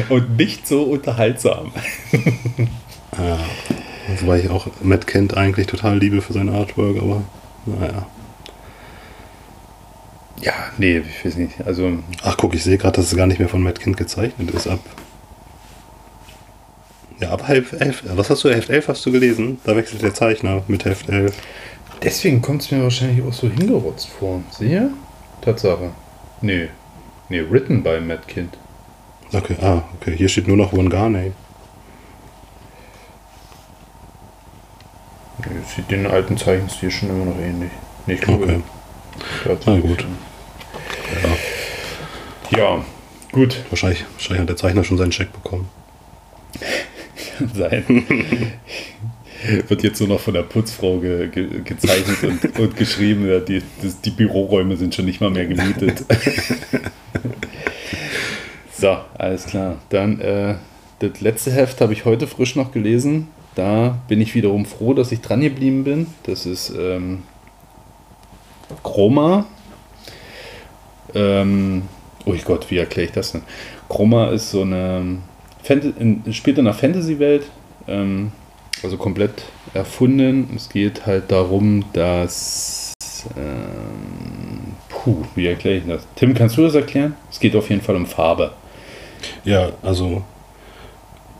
[0.09, 1.71] und nicht so unterhaltsam.
[3.17, 3.39] Ja.
[4.21, 7.23] Wobei ich auch Matt Kent eigentlich total liebe für sein Artwork, aber
[7.65, 8.05] naja.
[10.41, 11.65] Ja, nee, ich weiß nicht.
[11.65, 14.51] Also, Ach guck, ich sehe gerade, dass es gar nicht mehr von Matt Kent gezeichnet
[14.51, 14.67] ist.
[14.67, 14.79] Ab.
[17.19, 18.03] Ja, ab Heft 11.
[18.15, 18.49] Was hast du?
[18.49, 19.59] Heft 11 hast du gelesen?
[19.63, 21.33] Da wechselt der Zeichner mit Heft 11.
[22.03, 24.43] deswegen kommt es mir wahrscheinlich auch so hingerotzt vor.
[24.51, 24.91] Siehe?
[25.41, 25.91] Tatsache.
[26.41, 26.67] Nö.
[27.29, 28.57] Nee, written by Matt Kind.
[29.33, 30.15] Okay, ah, okay.
[30.15, 31.31] Hier steht nur noch Wanganei.
[35.75, 37.71] Sieht den alten Zeichenstil schon immer noch ähnlich.
[38.07, 38.61] Nee, ich glaube, Okay.
[39.65, 40.01] Na gut.
[40.01, 40.17] schon-
[42.57, 42.83] Ja,
[43.31, 43.63] gut.
[43.69, 45.67] Wahrscheinlich, wahrscheinlich hat der Zeichner schon seinen Check bekommen.
[47.37, 48.53] Kann sein.
[49.67, 53.27] Wird jetzt nur noch von der Putzfrau ge ge gezeichnet und, und geschrieben.
[53.29, 56.03] Ja, die, das, die Büroräume sind schon nicht mal mehr gemietet.
[58.77, 59.77] so, alles klar.
[59.89, 60.55] Dann äh,
[60.99, 63.27] das letzte Heft habe ich heute frisch noch gelesen.
[63.55, 66.07] Da bin ich wiederum froh, dass ich dran geblieben bin.
[66.23, 67.23] Das ist ähm,
[68.83, 69.45] Chroma.
[71.13, 71.83] Ähm,
[72.25, 73.41] oh Gott, wie erkläre ich das denn?
[73.89, 75.19] Chroma ist so eine
[75.63, 77.43] Fant in, spielt in einer Fantasy-Welt,
[77.87, 78.31] ähm,
[78.83, 79.43] also komplett
[79.73, 80.49] erfunden.
[80.55, 82.93] Es geht halt darum, dass
[83.37, 86.05] ähm, puh, wie erkläre ich das?
[86.15, 87.15] Tim, kannst du das erklären?
[87.31, 88.51] Es geht auf jeden Fall um Farbe.
[89.43, 90.23] Ja, also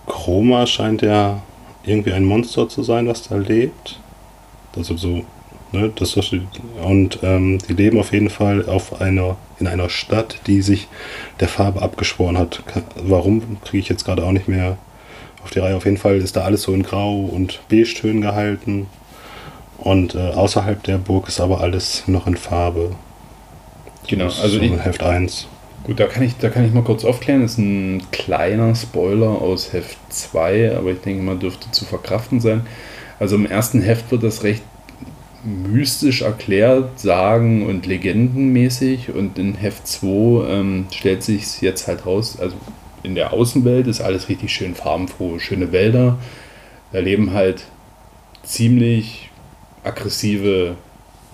[0.08, 1.42] Chroma scheint ja
[1.86, 4.00] irgendwie ein Monster zu sein, was da lebt.
[4.76, 5.24] Also so,
[5.72, 6.42] ne, das die-
[6.84, 10.88] und ähm, die leben auf jeden Fall auf einer in einer Stadt, die sich
[11.40, 12.62] der Farbe abgeschworen hat.
[13.02, 14.78] Warum kriege ich jetzt gerade auch nicht mehr
[15.46, 15.76] auf die Reihe.
[15.76, 18.88] Auf jeden Fall ist da alles so in Grau und Beige-Tönen gehalten.
[19.78, 22.96] Und äh, außerhalb der Burg ist aber alles noch in Farbe.
[24.08, 25.48] Genau, also so in Heft 1.
[25.86, 27.42] gut, da kann, ich, da kann ich mal kurz aufklären.
[27.42, 32.40] Das ist ein kleiner Spoiler aus Heft 2, aber ich denke mal, dürfte zu verkraften
[32.40, 32.62] sein.
[33.20, 34.64] Also im ersten Heft wird das recht
[35.46, 42.38] mystisch erklärt, sagen und legendenmäßig und in Heft 2 ähm, stellt sich jetzt halt raus,
[42.40, 42.56] also
[43.04, 46.18] in der Außenwelt ist alles richtig schön farbenfroh, schöne Wälder,
[46.92, 47.64] da leben halt
[48.44, 49.30] ziemlich
[49.84, 50.76] aggressive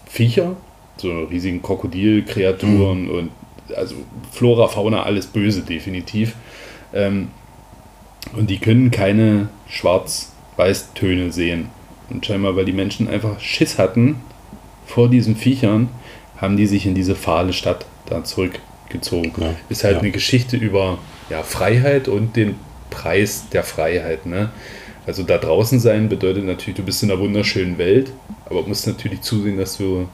[0.05, 0.57] Viecher,
[0.97, 3.29] so riesigen Krokodilkreaturen und
[3.75, 3.95] also
[4.31, 6.35] Flora, Fauna, alles böse definitiv.
[6.93, 7.29] Ähm,
[8.33, 11.69] und die können keine Schwarz-Weiß-Töne sehen.
[12.09, 14.17] Und scheinbar, weil die Menschen einfach Schiss hatten
[14.85, 15.89] vor diesen Viechern,
[16.37, 19.33] haben die sich in diese fahle Stadt da zurückgezogen.
[19.37, 20.01] Ja, Ist halt ja.
[20.01, 20.97] eine Geschichte über
[21.29, 22.55] ja, Freiheit und den
[22.89, 24.25] Preis der Freiheit.
[24.25, 24.49] Ne?
[25.07, 28.11] Also da draußen sein bedeutet natürlich, du bist in einer wunderschönen Welt,
[28.45, 30.07] aber musst natürlich zusehen, dass du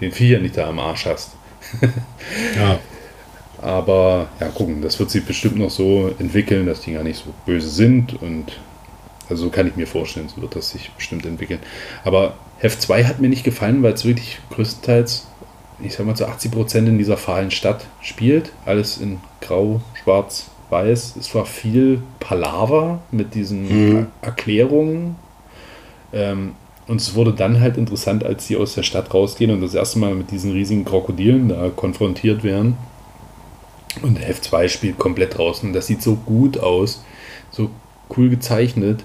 [0.00, 1.32] den Viecher nicht da am Arsch hast.
[2.56, 2.78] Ja,
[3.60, 7.32] Aber ja, gucken, das wird sich bestimmt noch so entwickeln, dass die gar nicht so
[7.46, 8.60] böse sind und
[9.28, 11.60] also so kann ich mir vorstellen, so wird das sich bestimmt entwickeln.
[12.04, 15.26] Aber Heft 2 hat mir nicht gefallen, weil es wirklich größtenteils,
[15.80, 18.52] ich sag mal, zu 80 Prozent in dieser fahlen Stadt spielt.
[18.64, 21.16] Alles in Grau, Schwarz, Weiß.
[21.18, 24.06] Es war viel Palaver mit diesen Mhm.
[24.22, 25.16] Er- Erklärungen.
[26.12, 26.54] Ähm,
[26.88, 29.98] und es wurde dann halt interessant, als sie aus der Stadt rausgehen und das erste
[29.98, 32.76] Mal mit diesen riesigen Krokodilen da konfrontiert werden.
[34.02, 35.72] Und Heft 2 spielt komplett draußen.
[35.72, 37.04] Das sieht so gut aus,
[37.50, 37.70] so
[38.16, 39.04] cool gezeichnet,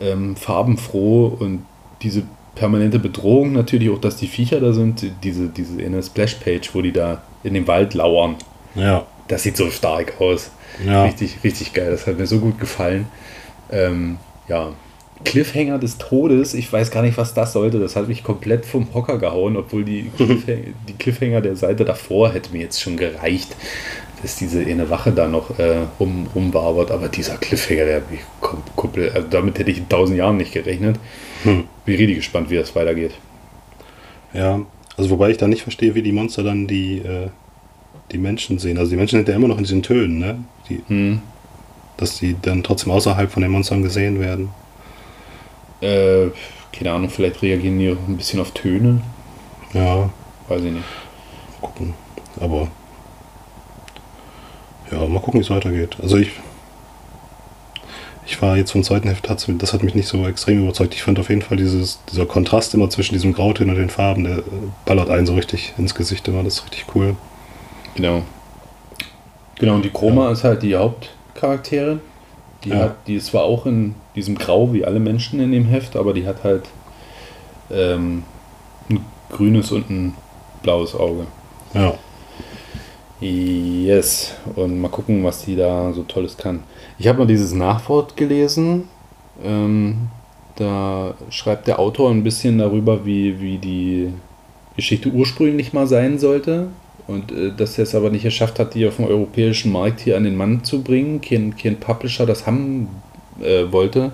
[0.00, 1.64] ähm, farbenfroh und
[2.02, 6.74] diese permanente Bedrohung natürlich auch, dass die Viecher da sind, diese, diese in der Splash-Page,
[6.74, 8.36] wo die da in dem Wald lauern.
[8.74, 10.50] ja, Das sieht so stark aus.
[10.84, 11.04] ja.
[11.04, 11.90] Richtig, richtig geil.
[11.90, 13.06] Das hat mir so gut gefallen.
[13.70, 14.18] Ähm,
[14.48, 14.72] ja.
[15.24, 17.80] Cliffhanger des Todes, ich weiß gar nicht, was das sollte.
[17.80, 22.32] Das hat mich komplett vom Hocker gehauen, obwohl die, Cliffhanger, die Cliffhanger der Seite davor
[22.32, 23.56] hätte mir jetzt schon gereicht,
[24.22, 26.90] dass diese eine Wache da noch äh, rum, rumwabert.
[26.90, 30.52] Aber dieser Cliffhanger, der mich kom komplett, also damit hätte ich in tausend Jahren nicht
[30.52, 30.96] gerechnet.
[31.42, 31.64] Hm.
[31.84, 33.12] Bin richtig gespannt, wie das weitergeht.
[34.32, 34.60] Ja,
[34.96, 37.28] also wobei ich da nicht verstehe, wie die Monster dann die, äh,
[38.12, 38.78] die Menschen sehen.
[38.78, 40.38] Also die Menschen sind ja immer noch in diesen Tönen, ne?
[40.68, 41.20] Die, Hm.
[41.96, 44.48] dass die dann trotzdem außerhalb von den Monstern gesehen werden.
[45.80, 46.28] Äh,
[46.72, 49.00] keine Ahnung, vielleicht reagieren die auch ein bisschen auf Töne.
[49.72, 50.10] Ja,
[50.48, 50.84] Weiß ich nicht.
[51.60, 51.94] gucken.
[52.40, 52.68] Aber
[54.90, 55.96] ja, mal gucken, wie es weitergeht.
[56.02, 56.30] Also ich
[58.26, 60.94] ich war jetzt vom zweiten Heft, das hat mich nicht so extrem überzeugt.
[60.94, 64.24] Ich fand auf jeden Fall dieses, dieser Kontrast immer zwischen diesem Grautönen und den Farben,
[64.24, 64.42] der
[64.86, 66.42] ballert einen so richtig ins Gesicht immer.
[66.42, 67.16] Das ist richtig cool.
[67.94, 68.22] Genau.
[69.56, 72.00] Genau, und die Chroma ist halt die Hauptcharakterin.
[72.64, 72.76] Die, Ja.
[72.76, 76.12] hat, die ist zwar auch in diesem Grau wie alle Menschen in dem Heft, aber
[76.12, 76.62] die hat halt
[77.70, 78.22] ähm,
[78.88, 79.00] ein
[79.30, 80.14] grünes und ein
[80.62, 81.26] blaues Auge.
[81.74, 81.94] Ja.
[83.20, 84.34] Yes.
[84.54, 86.62] Und mal gucken, was die da so Tolles kann.
[86.98, 88.88] Ich habe mal dieses Nachwort gelesen.
[89.42, 90.08] Ähm,
[90.56, 94.12] da schreibt der Autor ein bisschen darüber, wie, wie die
[94.76, 96.68] Geschichte ursprünglich mal sein sollte.
[97.06, 100.16] Und äh, dass er es aber nicht geschafft hat, die auf dem europäischen Markt hier
[100.16, 101.20] an den Mann zu bringen.
[101.20, 102.88] Kein, kein Publisher das haben
[103.40, 104.12] äh, wollte.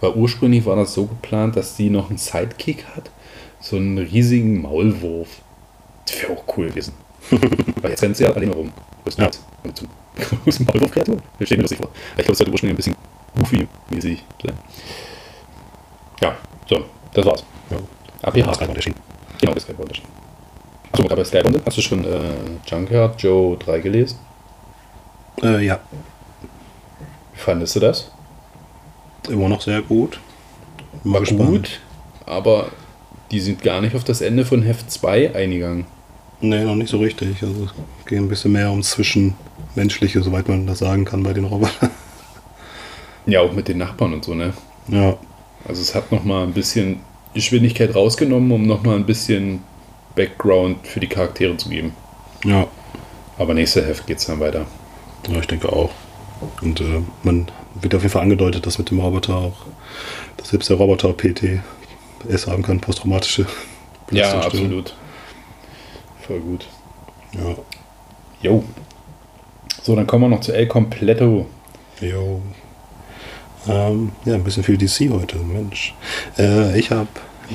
[0.00, 3.10] Weil ursprünglich war das so geplant, dass sie noch einen Sidekick hat.
[3.60, 5.28] So einen riesigen Maulwurf.
[6.06, 6.94] Das wäre auch cool gewesen.
[7.80, 8.72] Weil jetzt rennt sie ja alleine rum.
[9.04, 9.40] Größtenteils.
[9.62, 9.88] Und zum
[10.44, 11.18] großen Maulwurf-Kreatur.
[11.38, 11.90] Ich stelle mir lustig vor.
[12.16, 12.96] Ich glaube, es sollte ursprünglich ein bisschen
[13.38, 14.58] Goofy-mäßig sein.
[16.20, 16.36] Ja,
[16.68, 16.84] so,
[17.14, 17.44] das war's.
[17.70, 17.76] Ja.
[18.22, 18.54] APH.
[18.54, 18.96] Skybound erschienen.
[19.40, 20.21] Genau, das Skybound erschienen.
[20.92, 22.20] Achso, aber Skybound, hast du schon äh,
[22.66, 24.18] Junkyard Joe 3 gelesen?
[25.42, 25.80] Äh, ja,
[27.34, 28.10] Wie fandest du das?
[29.28, 30.18] immer noch sehr gut.
[31.04, 31.48] War gespannt.
[31.48, 31.80] gut,
[32.26, 32.66] aber
[33.30, 35.86] die sind gar nicht auf das Ende von Heft 2 eingegangen.
[36.40, 37.40] Nee, noch nicht so richtig.
[37.42, 41.44] Also es geht ein bisschen mehr ums Zwischenmenschliche, soweit man das sagen kann bei den
[41.44, 41.90] Robotern.
[43.24, 44.52] Ja, auch mit den Nachbarn und so, ne?
[44.88, 45.16] ja,
[45.68, 46.98] Also es hat nochmal ein bisschen
[47.34, 49.60] Geschwindigkeit rausgenommen, um nochmal ein bisschen
[50.14, 51.94] Background für die Charaktere zu geben.
[52.44, 52.66] ja,
[53.38, 54.66] Aber nächste Heft geht's dann weiter.
[55.28, 55.90] ja, ich denke auch.
[56.60, 57.48] Und äh, man
[57.80, 59.56] wird auf jeden Fall angedeutet, dass mit dem Roboter auch,
[60.36, 63.46] dass selbst der Roboter PTS haben kann, posttraumatische
[64.10, 64.94] Ja, absolut.
[66.26, 66.66] Voll gut.
[67.32, 67.54] Ja,
[68.42, 68.64] Jo.
[69.82, 71.46] So, dann kommen wir noch zu El Completo.
[72.00, 72.42] jo.
[73.68, 75.94] Ähm, ja, ein bisschen viel DC heute, Mensch.
[76.36, 77.06] Äh, ich habe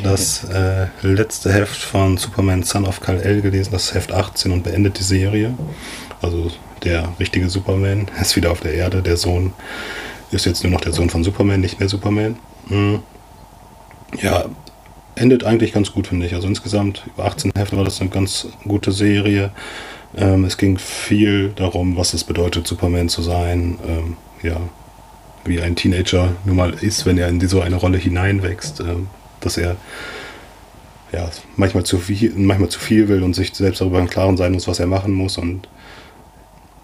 [0.04, 5.00] das äh, letzte Heft von Superman Son of Kal-El gelesen, das Heft 18 und beendet
[5.00, 5.54] die Serie.
[6.22, 6.52] Also
[6.84, 9.02] der richtige Superman ist wieder auf der Erde.
[9.02, 9.54] Der Sohn
[10.32, 12.38] ist jetzt nur noch der Sohn von Superman, nicht mehr Superman.
[12.68, 13.00] Mhm.
[14.22, 14.46] Ja,
[15.16, 16.34] endet eigentlich ganz gut, finde ich.
[16.34, 19.52] Also insgesamt über 18 Hefte war das eine ganz gute Serie.
[20.16, 23.80] Ähm, es ging viel darum, was es bedeutet, Superman zu sein.
[23.88, 24.60] Ähm, ja,
[25.46, 29.08] wie ein Teenager nun mal ist, wenn er in so eine Rolle hineinwächst, ähm,
[29.42, 29.76] dass er
[31.12, 34.52] ja, manchmal zu viel, manchmal zu viel will und sich selbst darüber im Klaren sein
[34.52, 35.38] muss, was er machen muss.
[35.38, 35.68] Und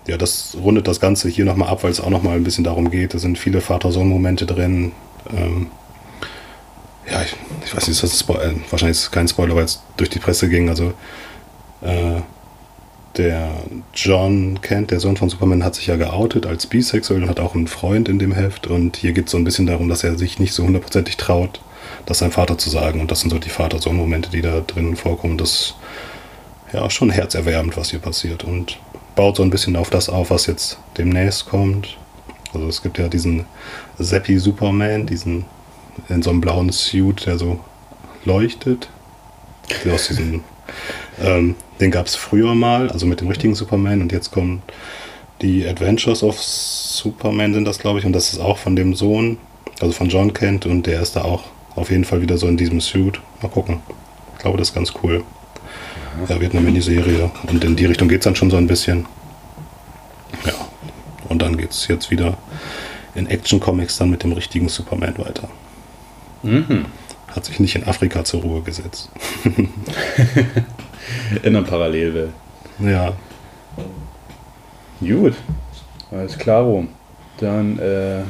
[0.07, 2.89] ja, das rundet das Ganze hier nochmal ab, weil es auch nochmal ein bisschen darum
[2.89, 3.13] geht.
[3.13, 4.91] Da sind viele Vater-Sohn-Momente drin.
[5.35, 5.67] Ähm,
[7.09, 7.35] ja, ich,
[7.65, 8.45] ich weiß nicht, ist das Spoiler?
[8.45, 10.69] Äh, wahrscheinlich ist es kein Spoiler, weil es durch die Presse ging.
[10.69, 10.93] Also
[11.81, 12.21] äh,
[13.17, 13.51] der
[13.93, 17.55] John Kent, der Sohn von Superman, hat sich ja geoutet als bisexuell und hat auch
[17.55, 18.67] einen Freund in dem Heft.
[18.67, 21.61] Und hier geht es so ein bisschen darum, dass er sich nicht so hundertprozentig traut,
[22.05, 23.01] das seinem Vater zu sagen.
[23.01, 25.37] Und das sind so die Vater-Sohn-Momente, die da drin vorkommen.
[25.37, 25.75] Das ist
[26.73, 28.43] ja schon herzerwärmend, was hier passiert.
[28.43, 28.79] Und
[29.15, 31.97] baut so ein bisschen auf das auf, was jetzt demnächst kommt.
[32.53, 33.45] Also es gibt ja diesen
[33.97, 35.45] Seppi Superman, diesen
[36.09, 37.59] in so einem blauen Suit, der so
[38.25, 38.89] leuchtet.
[39.91, 40.43] Aus diesem,
[41.21, 44.61] ähm, den gab es früher mal, also mit dem richtigen Superman und jetzt kommen
[45.41, 49.37] die Adventures of Superman sind das, glaube ich, und das ist auch von dem Sohn,
[49.81, 51.43] also von John Kent und der ist da auch
[51.75, 53.19] auf jeden Fall wieder so in diesem Suit.
[53.41, 53.79] Mal gucken.
[54.35, 55.23] Ich glaube, das ist ganz cool.
[56.29, 59.05] Ja, wird eine Miniserie und in die Richtung geht es dann schon so ein bisschen.
[60.45, 60.53] Ja,
[61.29, 62.37] und dann geht es jetzt wieder
[63.15, 65.49] in Action-Comics dann mit dem richtigen Superman weiter.
[66.43, 66.85] Mhm.
[67.33, 69.09] Hat sich nicht in Afrika zur Ruhe gesetzt.
[71.41, 72.31] In einer Parallelwelt.
[72.79, 73.13] Ja,
[75.07, 75.35] Gut.
[76.11, 76.85] Alles klaro.
[77.37, 78.21] Dann äh,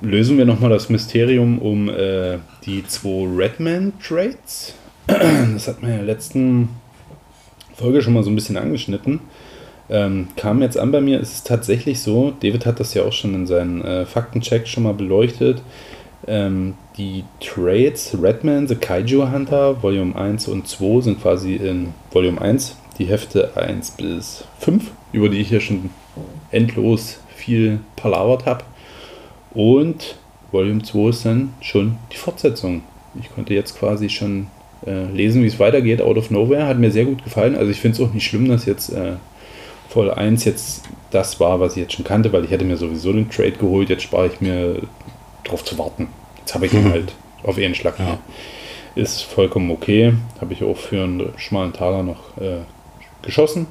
[0.00, 4.74] lösen wir nochmal das Mysterium um äh, die zwei Redman-Trades.
[5.54, 6.68] Das hat man ja in der letzten
[7.74, 9.20] Folge schon mal so ein bisschen angeschnitten.
[9.90, 13.12] Ähm, kam jetzt an bei mir, es ist tatsächlich so, David hat das ja auch
[13.12, 15.62] schon in seinen äh, Faktencheck schon mal beleuchtet.
[16.26, 22.40] Ähm, die Trades Redman, The Kaiju Hunter, Volume 1 und 2 sind quasi in Volume
[22.40, 25.90] 1 die Hefte 1 bis 5, über die ich ja schon
[26.50, 28.64] endlos viel palavert habe.
[29.54, 30.16] Und
[30.52, 32.82] Volume 2 ist dann schon die Fortsetzung.
[33.20, 34.46] Ich konnte jetzt quasi schon
[34.86, 36.00] äh, lesen, wie es weitergeht.
[36.02, 37.56] Out of Nowhere hat mir sehr gut gefallen.
[37.56, 39.14] Also ich finde es auch nicht schlimm, dass jetzt äh,
[39.88, 43.10] Voll 1 jetzt das war, was ich jetzt schon kannte, weil ich hätte mir sowieso
[43.12, 43.88] den Trade geholt.
[43.88, 44.82] Jetzt spare ich mir
[45.44, 46.08] drauf zu warten.
[46.40, 46.90] Jetzt habe ich ihn Mhm.
[46.92, 47.98] halt auf einen Schlag.
[47.98, 48.18] Ja.
[48.94, 50.12] Ist vollkommen okay.
[50.40, 52.58] Habe ich auch für einen schmalen Taler noch äh,
[53.22, 53.66] geschossen.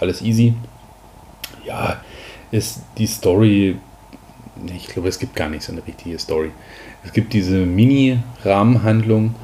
[0.00, 0.54] Alles easy.
[1.64, 2.00] Ja,
[2.50, 3.76] ist die Story.
[4.66, 6.50] Ich glaube, es gibt gar nicht so eine richtige Story.
[7.04, 9.34] Es gibt diese Mini-Rahmenhandlung,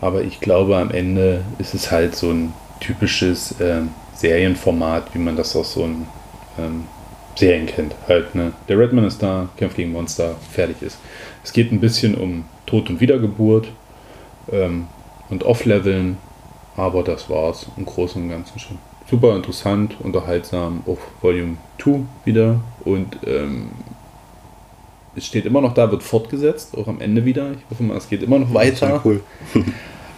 [0.00, 5.36] aber ich glaube, am Ende ist es halt so ein typisches ähm, Serienformat, wie man
[5.36, 6.06] das aus so einem
[6.58, 6.84] ähm,
[7.36, 7.94] Serien kennt.
[8.08, 8.52] Halt, ne?
[8.68, 10.98] Der Redman ist da, kämpft gegen Monster, fertig ist.
[11.42, 13.68] Es geht ein bisschen um Tod und Wiedergeburt
[14.52, 14.86] ähm,
[15.30, 16.16] und Off-Leveln,
[16.76, 18.78] aber das war's im Großen und Ganzen schon.
[19.10, 23.70] Super interessant, unterhaltsam auf Volume 2 wieder und ähm,
[25.16, 27.52] es steht immer noch da, wird fortgesetzt, auch am Ende wieder.
[27.52, 29.00] Ich hoffe mal, es geht immer noch ist ja weiter.
[29.04, 29.22] cool.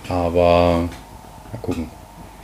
[0.09, 0.88] Aber
[1.53, 1.90] mal gucken.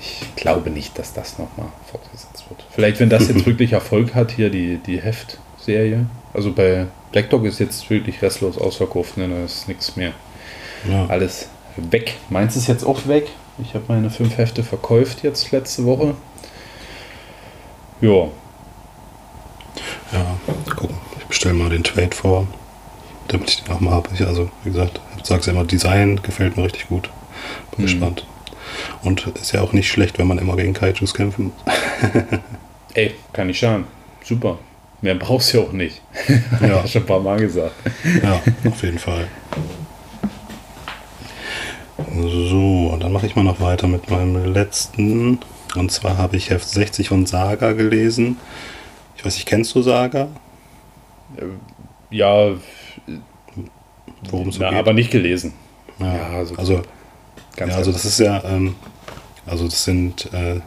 [0.01, 2.65] Ich glaube nicht, dass das nochmal fortgesetzt wird.
[2.71, 6.07] Vielleicht, wenn das jetzt wirklich Erfolg hat, hier die, die Heft-Serie.
[6.35, 9.29] Also bei Black Dog ist jetzt wirklich restlos ausverkauft, ne?
[9.29, 10.13] da ist nichts mehr.
[10.91, 11.07] Ja.
[11.07, 12.17] Alles weg.
[12.31, 13.29] Meins ist jetzt auch weg.
[13.63, 16.15] Ich habe meine fünf Hefte verkauft jetzt letzte Woche.
[18.01, 18.29] Ja.
[20.13, 20.37] Ja,
[20.75, 20.97] gucken.
[21.33, 22.47] Ich bestelle mal den Trade vor,
[23.29, 24.11] damit ich den auch mal habe.
[24.27, 27.09] Also, wie gesagt, ich sag's ja immer, Design gefällt mir richtig gut.
[27.75, 27.89] Bin Mhm.
[27.89, 28.27] gespannt.
[29.03, 31.75] Und ist ja auch nicht schlecht, wenn man immer gegen Kaijus kämpfen muss.
[32.95, 33.87] Ey, kann nicht schaden.
[34.23, 34.59] Super.
[35.01, 36.03] Mehr brauchst du ja auch nicht.
[36.61, 36.83] Ja.
[36.85, 37.73] Ich schon ein paar Mal gesagt.
[38.23, 39.27] Ja, auf jeden Fall.
[42.15, 45.39] So, dann mache ich mal noch weiter mit meinem letzten.
[45.77, 48.37] Und zwar habe ich Heft 60 von Saga gelesen.
[49.17, 50.29] Ich weiß nicht, kennst du Saga?
[52.11, 52.51] Ja,
[54.31, 54.75] Worum es so geht?
[54.75, 55.55] aber nicht gelesen.
[55.99, 56.83] ja, ja, so also,
[57.57, 58.75] Ganz ja, also das ist ja, ähm,
[59.47, 60.61] also das sind äh,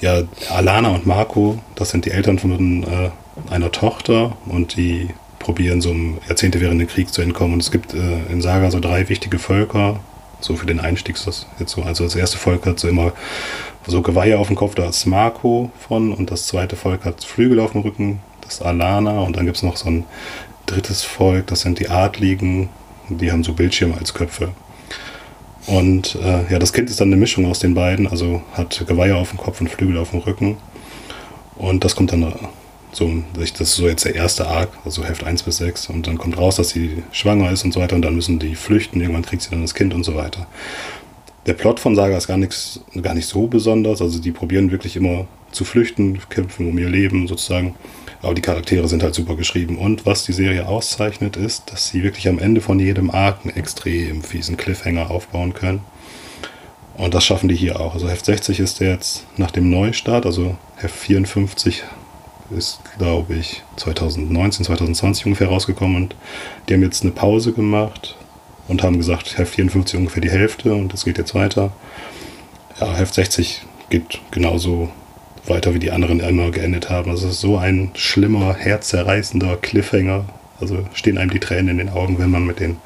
[0.00, 3.10] ja Alana und Marco, das sind die Eltern von äh,
[3.50, 5.08] einer Tochter und die
[5.38, 7.54] probieren so einem Jahrzehnte während dem Krieg zu entkommen.
[7.54, 7.98] Und es gibt äh,
[8.30, 10.00] in Saga so drei wichtige Völker,
[10.40, 11.82] so für den Einstieg ist das jetzt so.
[11.82, 13.12] Also das erste Volk hat so immer
[13.86, 17.58] so Geweihe auf dem Kopf, da ist Marco von und das zweite Volk hat Flügel
[17.60, 18.20] auf dem Rücken,
[18.58, 20.04] das Alana und dann gibt es noch so ein
[20.66, 22.68] drittes Volk, das sind die Adligen,
[23.08, 24.50] die haben so Bildschirme als Köpfe.
[25.66, 29.16] Und äh, ja, das Kind ist dann eine Mischung aus den beiden, also hat Geweihe
[29.16, 30.56] auf dem Kopf und Flügel auf dem Rücken.
[31.56, 32.32] Und das kommt dann äh,
[32.90, 35.88] so, das ist so jetzt der erste Arc, also Heft 1 bis 6.
[35.88, 37.94] Und dann kommt raus, dass sie schwanger ist und so weiter.
[37.94, 40.46] Und dann müssen die flüchten, irgendwann kriegt sie dann das Kind und so weiter.
[41.46, 44.02] Der Plot von Saga ist gar, nichts, gar nicht so besonders.
[44.02, 47.74] Also die probieren wirklich immer zu flüchten, kämpfen um ihr Leben sozusagen.
[48.22, 49.76] Aber die Charaktere sind halt super geschrieben.
[49.78, 53.56] Und was die Serie auszeichnet, ist, dass sie wirklich am Ende von jedem Arc einen
[53.56, 55.80] extrem fiesen Cliffhanger aufbauen können.
[56.96, 57.94] Und das schaffen die hier auch.
[57.94, 61.82] Also Heft 60 ist jetzt nach dem Neustart, also Heft 54
[62.56, 66.16] ist, glaube ich, 2019, 2020 ungefähr rausgekommen und
[66.68, 68.16] die haben jetzt eine Pause gemacht
[68.68, 71.72] und haben gesagt, Heft 54 ungefähr die Hälfte und es geht jetzt weiter.
[72.78, 74.90] Ja, Heft 60 geht genauso
[75.46, 77.10] weiter, wie die anderen immer geendet haben.
[77.10, 80.24] Also es ist so ein schlimmer, herzzerreißender Cliffhanger.
[80.60, 82.76] Also stehen einem die Tränen in den Augen, wenn man mit den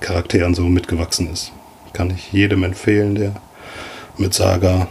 [0.00, 1.52] Charakteren so mitgewachsen ist.
[1.92, 3.34] Kann ich jedem empfehlen, der
[4.16, 4.88] mit Saga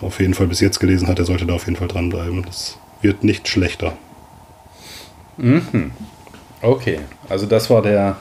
[0.00, 2.42] auf jeden Fall bis jetzt gelesen hat, der sollte da auf jeden Fall dranbleiben.
[2.44, 3.92] Das wird nicht schlechter.
[6.62, 6.98] Okay,
[7.28, 8.16] also das war der,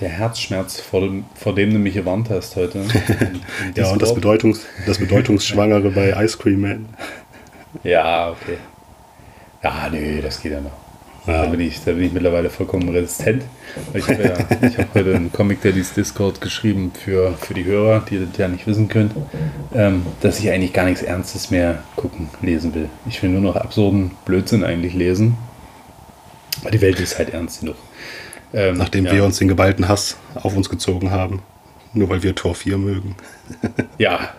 [0.00, 2.84] der Herzschmerz, vor dem, vor dem du mich gewarnt hast heute.
[3.76, 4.14] Ja, und das.
[4.14, 6.88] Bedeutungs das Bedeutungsschwangere bei Ice Cream Man.
[7.82, 8.58] Ja, okay.
[9.62, 10.72] Ja, nö, das geht ja noch.
[11.26, 11.44] Ja.
[11.44, 13.44] Da, bin ich, da bin ich mittlerweile vollkommen resistent.
[13.94, 14.38] Ich habe ja,
[14.78, 18.66] hab heute einen Comic Daddy's Discord geschrieben für, für die Hörer, die das ja nicht
[18.66, 19.12] wissen können,
[19.72, 22.88] ähm, dass ich eigentlich gar nichts Ernstes mehr gucken, lesen will.
[23.06, 25.36] Ich will nur noch absurden Blödsinn eigentlich lesen.
[26.60, 27.76] Aber die Welt ist halt ernst genug.
[28.52, 29.12] Ähm, Nachdem ja.
[29.12, 31.40] wir uns den geballten Hass auf uns gezogen haben.
[31.94, 33.16] Nur weil wir Tor 4 mögen.
[33.98, 34.30] Ja.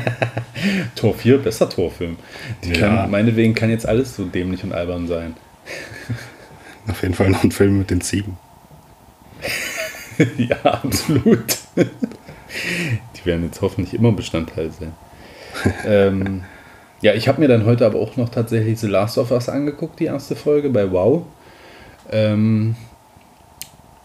[0.94, 2.16] Tor 4, besser Torfilm.
[2.64, 2.78] Die Ja.
[2.96, 5.36] kann, meinetwegen kann jetzt alles so dämlich und albern sein.
[6.86, 8.36] Auf jeden Fall noch ein Film mit den Ziegen.
[10.36, 11.56] ja, absolut.
[11.76, 14.92] Die werden jetzt hoffentlich immer Bestandteil sein.
[15.86, 16.44] ähm,
[17.00, 19.98] ja, ich habe mir dann heute aber auch noch tatsächlich The Last of Us angeguckt,
[20.00, 21.24] die erste Folge bei Wow.
[22.10, 22.76] Ähm,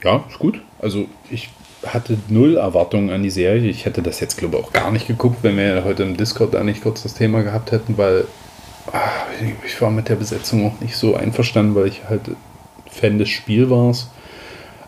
[0.04, 0.62] ja, ist gut.
[0.80, 1.50] Also ich
[1.86, 3.70] hatte null Erwartungen an die Serie.
[3.70, 6.54] Ich hätte das jetzt, glaube ich, auch gar nicht geguckt, wenn wir heute im Discord
[6.54, 8.26] da nicht kurz das Thema gehabt hätten, weil
[8.92, 9.10] ah,
[9.66, 12.22] ich war mit der Besetzung auch nicht so einverstanden, weil ich halt
[12.90, 13.94] Fan des Spiels war.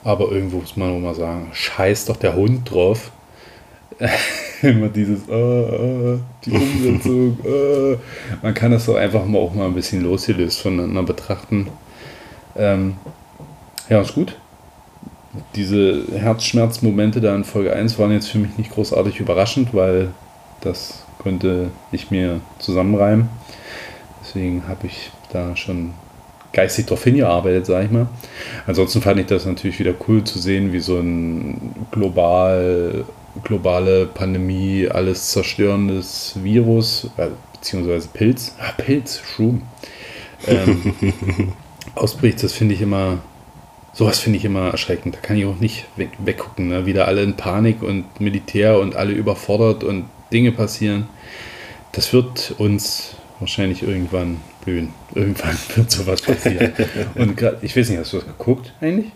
[0.03, 3.11] Aber irgendwo muss man auch mal sagen, scheiß doch der Hund drauf.
[4.61, 7.97] Immer dieses, äh, äh, die Umsetzung, äh.
[8.41, 11.67] Man kann das so einfach mal auch mal ein bisschen losgelöst voneinander betrachten.
[12.55, 12.95] Ähm,
[13.89, 14.35] ja, ist gut.
[15.55, 20.09] Diese Herzschmerzmomente da in Folge 1 waren jetzt für mich nicht großartig überraschend, weil
[20.61, 23.29] das konnte ich mir zusammenreimen.
[24.21, 25.93] Deswegen habe ich da schon
[26.53, 28.07] geistig drauf hingearbeitet, sage ich mal.
[28.65, 33.05] Ansonsten fand ich das natürlich wieder cool zu sehen, wie so ein global,
[33.43, 39.61] globale Pandemie, alles zerstörendes Virus, äh, beziehungsweise Pilz, ah, Pilz, Shroom,
[40.47, 40.93] ähm,
[41.95, 42.41] ausbricht.
[42.43, 43.19] Das finde ich immer,
[43.97, 45.15] sowas finde ich immer erschreckend.
[45.15, 46.67] Da kann ich auch nicht weg, weggucken.
[46.67, 46.85] Ne?
[46.85, 51.07] Wieder alle in Panik und Militär und alle überfordert und Dinge passieren.
[51.93, 54.89] Das wird uns wahrscheinlich irgendwann blühen.
[55.15, 56.73] Irgendwann wird sowas passieren.
[57.15, 59.11] Und grad, ich weiß nicht, hast du das geguckt eigentlich?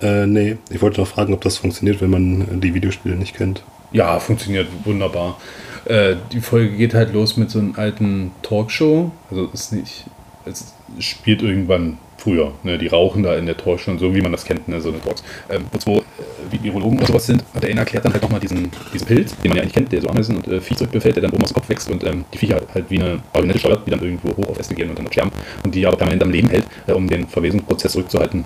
[0.00, 3.64] Äh, nee, ich wollte noch fragen, ob das funktioniert, wenn man die Videospiele nicht kennt.
[3.90, 5.40] Ja, funktioniert wunderbar.
[5.86, 9.10] Äh, die Folge geht halt los mit so einem alten Talkshow.
[9.30, 10.04] Also ist nicht,
[10.46, 12.52] es spielt irgendwann früher.
[12.62, 12.78] Ne?
[12.78, 14.80] Die rauchen da in der Talkshow und so, wie man das kennt, ne?
[14.80, 15.22] so eine Talks.
[15.50, 17.44] Ähm, und so, äh, Virologen oder sowas sind.
[17.52, 19.92] Und der eine erklärt dann halt nochmal diesen, diesen Pilz, den man ja eigentlich kennt,
[19.92, 22.24] der so Ameisen und äh, Vieh zurückbefällt, der dann oben dem Kopf wächst und ähm,
[22.32, 24.98] die Viecher halt wie eine Marionette steuert, die dann irgendwo hoch auf Äste gehen und
[24.98, 25.30] dann sterben
[25.64, 28.44] und die aber permanent am Leben hält, äh, um den Verwesungsprozess zurückzuhalten.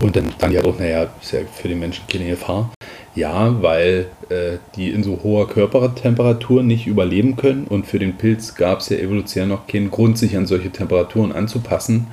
[0.00, 2.70] Und dann dann ja doch, naja, ist ja für den Menschen keine Gefahr.
[3.14, 8.54] Ja, weil äh, die in so hoher Körpertemperatur nicht überleben können und für den Pilz
[8.54, 12.06] gab es ja evolutionär noch keinen Grund, sich an solche Temperaturen anzupassen.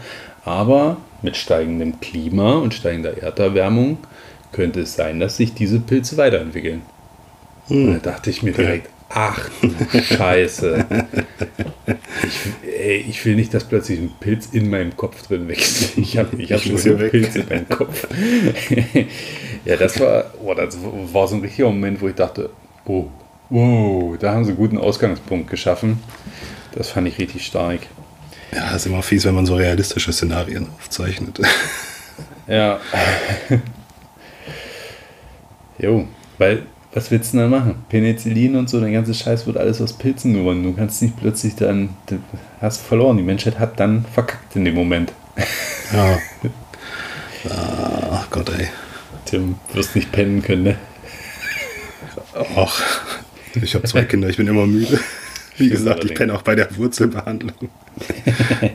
[0.45, 3.97] Aber mit steigendem Klima und steigender Erderwärmung
[4.51, 6.83] könnte es sein, dass sich diese Pilze weiterentwickeln.
[7.67, 10.85] Und da dachte ich mir direkt, ach du Scheiße.
[12.23, 15.97] Ich, ey, ich will nicht, dass plötzlich ein Pilz in meinem Kopf drin wächst.
[15.97, 17.11] Ich habe ich hab Ich schon so weg.
[17.11, 18.07] Pilz in meinem Kopf.
[19.65, 22.51] ja, das war, oh, das war so ein richtiger Moment, wo ich dachte,
[22.85, 23.07] oh,
[23.49, 25.99] wow, da haben sie einen guten Ausgangspunkt geschaffen.
[26.73, 27.79] Das fand ich richtig stark.
[28.55, 31.39] Ja, ist immer fies, wenn man so realistische Szenarien aufzeichnet.
[32.47, 32.79] Ja.
[35.79, 36.61] jo, weil,
[36.93, 37.83] was willst du denn da machen?
[37.89, 40.61] Penicillin und so, der ganze Scheiß wird alles aus Pilzen gewonnen.
[40.61, 42.19] Du kannst nicht plötzlich dann, du
[42.61, 43.17] hast verloren.
[43.17, 45.11] Die Menschheit hat dann verkackt in dem Moment.
[45.91, 46.19] ja.
[48.11, 48.67] Ach Gott, ey.
[49.25, 50.75] Tim, wirst nicht pennen können, ne?
[52.55, 52.79] Ach,
[53.55, 54.99] ich habe zwei Kinder, ich bin immer müde.
[55.57, 57.53] Wie gesagt, ich penne auch bei der Wurzelbehandlung.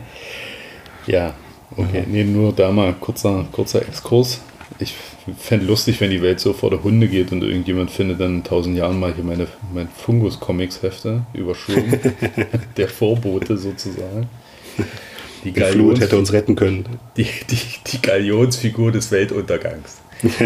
[1.06, 1.34] Ja,
[1.76, 2.04] okay.
[2.06, 4.40] Nee, nur da mal kurzer, kurzer Exkurs.
[4.78, 4.94] Ich
[5.38, 8.44] fände lustig, wenn die Welt so vor der Hunde geht und irgendjemand findet dann in
[8.44, 11.98] tausend Jahren mal hier meine, mein Fungus-Comics-Hefte überschwungen.
[12.76, 14.28] der Vorbote sozusagen.
[15.42, 16.84] Die Die Flut hätte uns retten können.
[17.16, 20.00] die, die, die Galionsfigur des Weltuntergangs.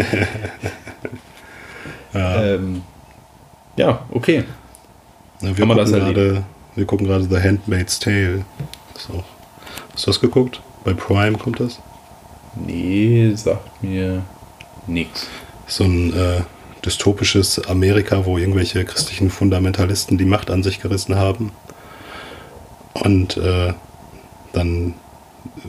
[2.13, 2.45] Ja.
[2.45, 2.81] Ähm,
[3.75, 4.45] ja, okay.
[5.41, 6.43] Na, wir, gucken das gerade,
[6.75, 8.45] wir gucken gerade The Handmaid's Tale.
[9.09, 9.23] Auch,
[9.93, 10.61] hast du das geguckt?
[10.83, 11.79] Bei Prime kommt das?
[12.55, 14.23] Nee, sagt mir
[14.87, 15.27] nix.
[15.67, 16.41] So ein äh,
[16.85, 21.51] dystopisches Amerika, wo irgendwelche christlichen Fundamentalisten die Macht an sich gerissen haben.
[22.93, 23.73] Und äh,
[24.53, 24.93] dann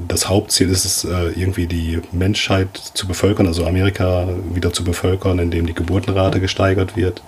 [0.08, 5.38] das Hauptziel ist es, äh, irgendwie die Menschheit zu bevölkern, also Amerika wieder zu bevölkern,
[5.38, 7.22] indem die Geburtenrate gesteigert wird.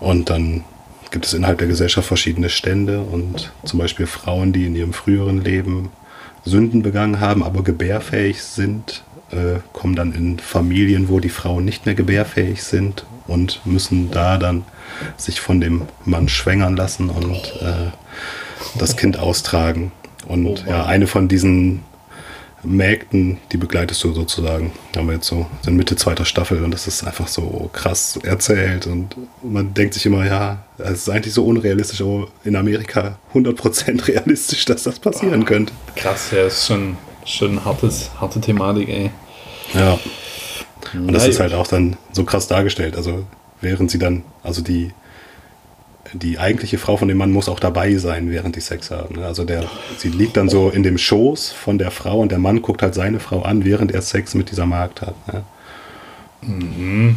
[0.00, 0.64] Und dann
[1.10, 5.42] gibt es innerhalb der Gesellschaft verschiedene Stände und zum Beispiel Frauen, die in ihrem früheren
[5.42, 5.90] Leben
[6.44, 11.86] Sünden begangen haben, aber gebärfähig sind, äh, kommen dann in Familien, wo die Frauen nicht
[11.86, 14.64] mehr gebärfähig sind und müssen da dann
[15.16, 17.90] sich von dem Mann schwängern lassen und äh,
[18.78, 19.92] das Kind austragen.
[20.26, 21.82] Und ja, eine von diesen
[22.62, 24.72] Mägden, die begleitest du sozusagen.
[24.92, 28.18] Da haben wir jetzt so, sind Mitte zweiter Staffel und das ist einfach so krass
[28.22, 33.18] erzählt und man denkt sich immer, ja, es ist eigentlich so unrealistisch, aber in Amerika
[33.34, 35.72] 100% realistisch, dass das passieren könnte.
[35.96, 39.10] Krass, ja, ist schon, schon hartes, harte Thematik, ey.
[39.74, 39.98] Ja.
[40.94, 42.96] Und das Na ist halt auch dann so krass dargestellt.
[42.96, 43.24] Also
[43.60, 44.92] während sie dann, also die,
[46.12, 49.16] die eigentliche Frau von dem Mann muss auch dabei sein, während die Sex haben.
[49.16, 49.26] ne?
[49.26, 49.64] Also der,
[49.96, 52.94] sie liegt dann so in dem Schoß von der Frau und der Mann guckt halt
[52.94, 55.14] seine Frau an, während er Sex mit dieser Magd hat.
[55.32, 55.42] Ne?
[56.42, 57.16] Mhm.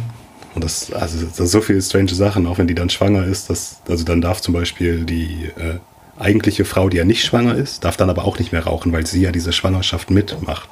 [0.54, 3.48] Und das, also das sind so viele strange Sachen, auch wenn die dann schwanger ist,
[3.48, 5.78] dass, also dann darf zum Beispiel die äh,
[6.18, 9.06] eigentliche Frau, die ja nicht schwanger ist, darf dann aber auch nicht mehr rauchen, weil
[9.06, 10.68] sie ja diese Schwangerschaft mitmacht.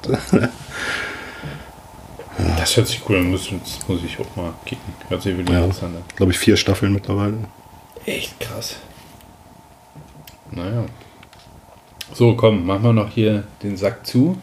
[2.57, 4.93] Das hört sich cool an, muss, das muss ich auch mal kicken.
[5.09, 6.03] Hört sich wirklich ja, interessant an.
[6.15, 7.37] glaube ich, vier Staffeln mittlerweile.
[8.05, 8.77] Echt krass.
[10.51, 10.85] Naja.
[12.13, 14.37] So, komm, machen wir noch hier den Sack zu.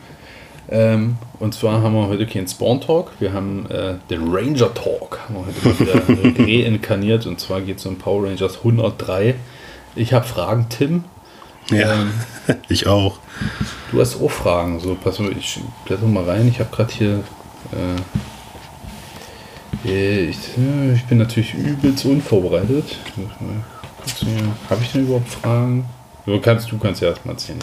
[0.70, 5.18] Ähm, und zwar haben wir heute keinen Spawn Talk, wir haben äh, den Ranger Talk.
[5.24, 9.34] Haben wir heute mal wieder reinkarniert und zwar geht es um Power Rangers 103.
[9.96, 11.04] Ich habe Fragen, Tim.
[11.70, 12.12] Ja, Ähm,
[12.68, 13.18] ich auch.
[13.92, 14.80] Du hast auch Fragen.
[14.80, 16.48] So, pass mal, ich blätter mal rein.
[16.48, 17.24] Ich habe gerade hier.
[17.72, 18.00] Äh, äh,
[19.84, 19.90] ich,
[20.58, 22.96] äh, ich bin natürlich übelst unvorbereitet.
[24.68, 25.84] Habe ich denn überhaupt Fragen?
[26.26, 27.58] Du kannst, du kannst ja erstmal erzählen.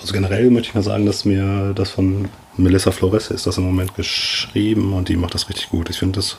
[0.00, 3.64] Also generell möchte ich mal sagen, dass mir das von Melissa Flores ist das im
[3.64, 5.90] Moment geschrieben und die macht das richtig gut.
[5.90, 6.38] Ich finde das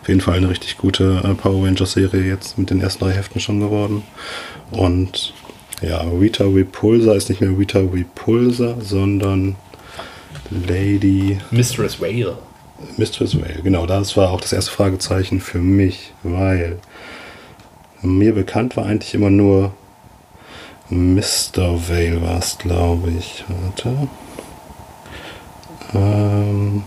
[0.00, 3.12] auf jeden Fall eine richtig gute äh, Power Rangers Serie jetzt mit den ersten drei
[3.12, 4.02] Heften schon geworden.
[4.70, 5.34] Und
[5.82, 9.56] ja, Rita Repulsa ist nicht mehr Rita Repulsa, sondern
[10.50, 12.38] Lady Mistress Whale.
[12.96, 16.78] Mistress Vale, genau, das war auch das erste Fragezeichen für mich, weil
[18.02, 19.72] mir bekannt war eigentlich immer nur
[20.90, 21.88] Mr.
[21.88, 23.44] Vale war es, glaube ich.
[23.48, 24.08] Warte.
[25.94, 26.84] Ähm,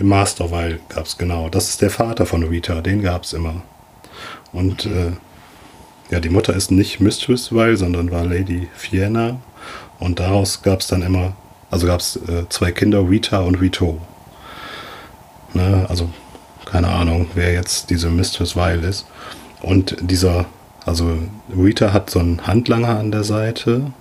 [0.00, 1.48] Master Vale gab es, genau.
[1.48, 3.62] Das ist der Vater von Rita, den gab es immer.
[4.52, 5.12] Und äh,
[6.10, 9.40] ja, die Mutter ist nicht Mistress Vale, sondern war Lady Fiona.
[9.98, 11.34] Und daraus gab es dann immer,
[11.72, 13.98] also gab es äh, zwei Kinder, Rita und Rito.
[15.54, 15.86] Ne?
[15.88, 16.10] Also
[16.66, 19.06] keine Ahnung, wer jetzt diese Mistress Vile ist.
[19.62, 20.44] Und dieser,
[20.84, 21.18] also
[21.56, 23.92] Rita hat so einen Handlanger an der Seite.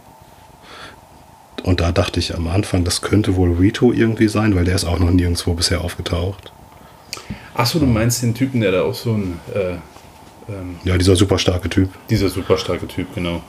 [1.63, 4.85] Und da dachte ich am Anfang, das könnte wohl Rito irgendwie sein, weil der ist
[4.85, 6.51] auch noch nirgendwo bisher aufgetaucht.
[7.53, 9.39] Achso, du meinst den Typen, der da auch so ein.
[9.53, 9.73] Äh,
[10.51, 11.89] ähm, Ja, dieser super starke Typ.
[12.09, 13.41] dieser super starke Typ, genau.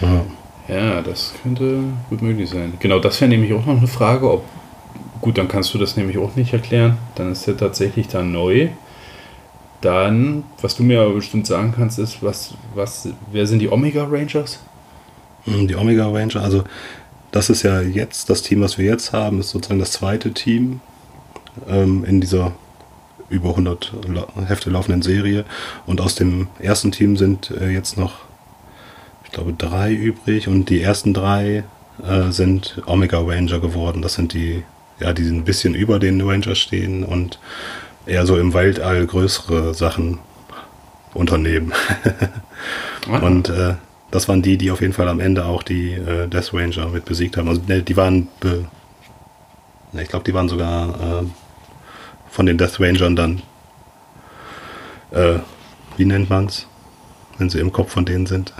[0.00, 0.24] Ja.
[0.68, 2.74] Ja, das könnte gut möglich sein.
[2.80, 4.44] Genau, das wäre nämlich auch noch eine Frage, ob.
[5.20, 6.98] Gut, dann kannst du das nämlich auch nicht erklären.
[7.14, 8.68] Dann ist er tatsächlich da neu.
[9.80, 14.04] Dann, was du mir aber bestimmt sagen kannst, ist, was, was, wer sind die Omega
[14.04, 14.58] Rangers?
[15.44, 16.64] Mm, Die Omega Ranger, also
[17.30, 20.80] das ist ja jetzt, das Team, was wir jetzt haben, ist sozusagen das zweite Team
[21.68, 22.52] ähm, in dieser
[23.28, 25.44] über 100 La- Hefte laufenden Serie.
[25.86, 28.25] Und aus dem ersten Team sind äh, jetzt noch,
[29.36, 30.48] glaube, drei übrig.
[30.48, 31.64] Und die ersten drei
[32.02, 34.02] äh, sind Omega Ranger geworden.
[34.02, 34.64] Das sind die,
[34.98, 37.38] ja, die ein bisschen über den Rangers stehen und
[38.06, 40.18] eher so im Weltall größere Sachen
[41.14, 41.72] unternehmen.
[43.08, 43.74] Ah, Und äh,
[44.10, 47.04] das waren die, die auf jeden Fall am Ende auch die äh, Death Ranger mit
[47.04, 47.48] besiegt haben.
[47.48, 48.64] Also ne, die waren, be
[49.92, 51.24] ne, ich glaube, die waren sogar äh,
[52.28, 53.42] von den Death Rangern dann,
[55.12, 55.38] äh,
[55.96, 56.66] wie nennt man's,
[57.38, 58.52] wenn sie im Kopf von denen sind.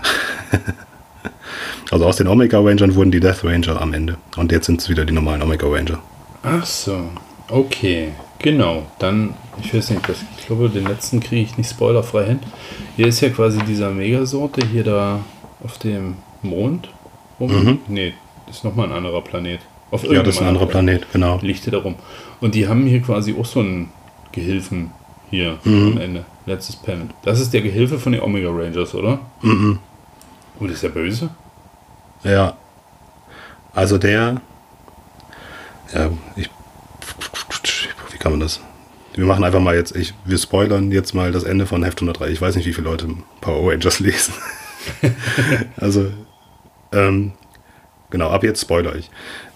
[1.91, 4.17] also aus den Omega Rangern wurden die Death Ranger am Ende.
[4.35, 5.99] Und jetzt sind es wieder die normalen Omega Ranger.
[6.43, 7.09] Ach so,
[7.49, 8.09] okay,
[8.39, 8.85] genau.
[8.99, 12.39] Dann, ich weiß nicht, das, ich glaube, den letzten kriege ich nicht spoilerfrei hin.
[12.95, 15.19] Hier ist ja quasi dieser Megasorte hier da
[15.63, 16.89] auf dem Mond.
[17.39, 17.51] rum.
[17.51, 17.79] Mhm.
[17.87, 18.13] Nee,
[18.49, 19.59] ist nochmal ein anderer Planet.
[19.89, 21.39] Auf Ja, das ist ein anderer Planet, genau.
[21.41, 21.95] Liegt hier darum.
[22.41, 23.89] Und die haben hier quasi auch so einen
[24.31, 24.91] Gehilfen
[25.29, 25.91] hier Mhm.
[25.93, 26.25] am Ende.
[26.47, 27.09] Letztes Panel.
[27.23, 29.19] Das ist der Gehilfe von den Omega Rangers, oder?
[29.41, 29.79] Mhm.
[30.59, 31.29] Und ist der böse?
[32.23, 32.55] Ja.
[33.75, 34.41] Also der.
[35.93, 36.49] Ja, ich.
[38.11, 38.61] Wie kann man das?
[39.13, 39.93] Wir machen einfach mal jetzt.
[39.93, 42.29] Ich, wir spoilern jetzt mal das Ende von Heft 103.
[42.29, 43.09] Ich weiß nicht, wie viele Leute
[43.41, 44.33] Power Rangers lesen.
[45.75, 46.11] also.
[46.93, 47.33] Ähm,
[48.09, 49.09] genau, ab jetzt spoiler ich.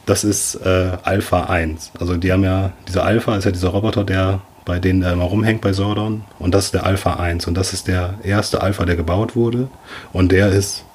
[0.06, 1.94] Das ist äh, Alpha 1.
[1.98, 2.74] Also die haben ja.
[2.86, 4.42] Dieser Alpha ist ja dieser Roboter, der
[4.72, 6.24] bei denen er immer rumhängt bei Sordon.
[6.40, 7.46] Und das ist der Alpha 1.
[7.46, 9.68] Und das ist der erste Alpha, der gebaut wurde.
[10.14, 10.86] Und der ist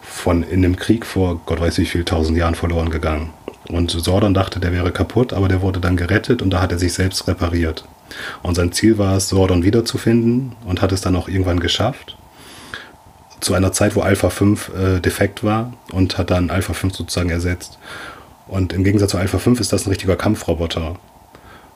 [0.00, 3.30] von in dem Krieg vor Gott weiß wie viel tausend Jahren verloren gegangen.
[3.68, 6.78] Und Sordon dachte, der wäre kaputt, aber der wurde dann gerettet und da hat er
[6.78, 7.84] sich selbst repariert.
[8.44, 12.16] Und sein Ziel war es, Sordon wiederzufinden und hat es dann auch irgendwann geschafft.
[13.40, 17.30] Zu einer Zeit, wo Alpha 5 äh, defekt war und hat dann Alpha 5 sozusagen
[17.30, 17.76] ersetzt.
[18.46, 20.94] Und im Gegensatz zu Alpha 5 ist das ein richtiger Kampfroboter.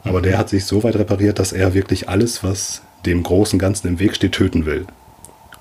[0.05, 3.89] Aber der hat sich so weit repariert, dass er wirklich alles, was dem großen Ganzen
[3.89, 4.87] im Weg steht, töten will.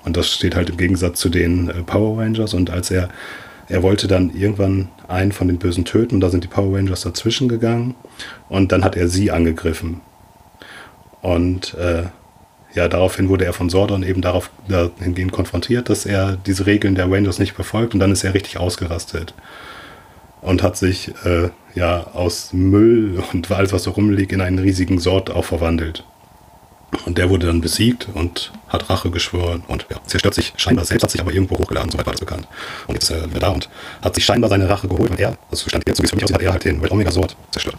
[0.04, 2.54] Und das steht halt im Gegensatz zu den äh, Power Rangers.
[2.54, 3.10] Und als er,
[3.68, 7.02] er wollte dann irgendwann einen von den Bösen töten, und da sind die Power Rangers
[7.02, 7.94] dazwischen gegangen.
[8.48, 10.00] Und dann hat er sie angegriffen.
[11.20, 12.04] Und äh,
[12.72, 17.10] ja, daraufhin wurde er von Sordon eben darauf dahingehend konfrontiert, dass er diese Regeln der
[17.10, 17.92] Rangers nicht befolgt.
[17.92, 19.34] Und dann ist er richtig ausgerastet.
[20.42, 24.98] Und hat sich äh, ja aus Müll und alles, was so rumliegt, in einen riesigen
[24.98, 26.04] Sort auch verwandelt.
[27.06, 31.04] Und der wurde dann besiegt und hat Rache geschworen und ja, zerstört sich scheinbar selbst,
[31.04, 32.48] hat sich aber irgendwo hochgeladen, soweit war das bekannt.
[32.88, 33.68] Und jetzt ist er wieder da und
[34.02, 36.16] hat sich scheinbar seine Rache geholt und er, also stand jetzt, so wie es für
[36.16, 37.76] mich aussieht, hat er halt den Red Omega Sword zerstört.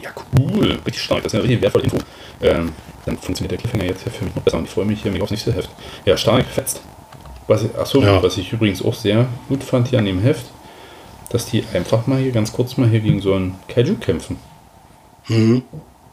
[0.00, 0.78] Ja, cool.
[0.86, 1.22] Richtig stark.
[1.22, 1.98] Das ist eine richtig wertvolle Info.
[2.40, 2.72] Ähm,
[3.04, 5.20] dann funktioniert der Cliffhanger jetzt für mich noch besser und ich freue mich hier mich
[5.20, 5.68] aufs nächste Heft.
[6.06, 6.80] Ja, stark, fetzt.
[7.46, 8.22] Was achso, Ja.
[8.22, 10.46] was ich übrigens auch sehr gut fand hier an dem Heft,
[11.30, 14.36] dass die einfach mal hier ganz kurz mal hier gegen so einen Kaiju kämpfen.
[15.28, 15.62] Mhm.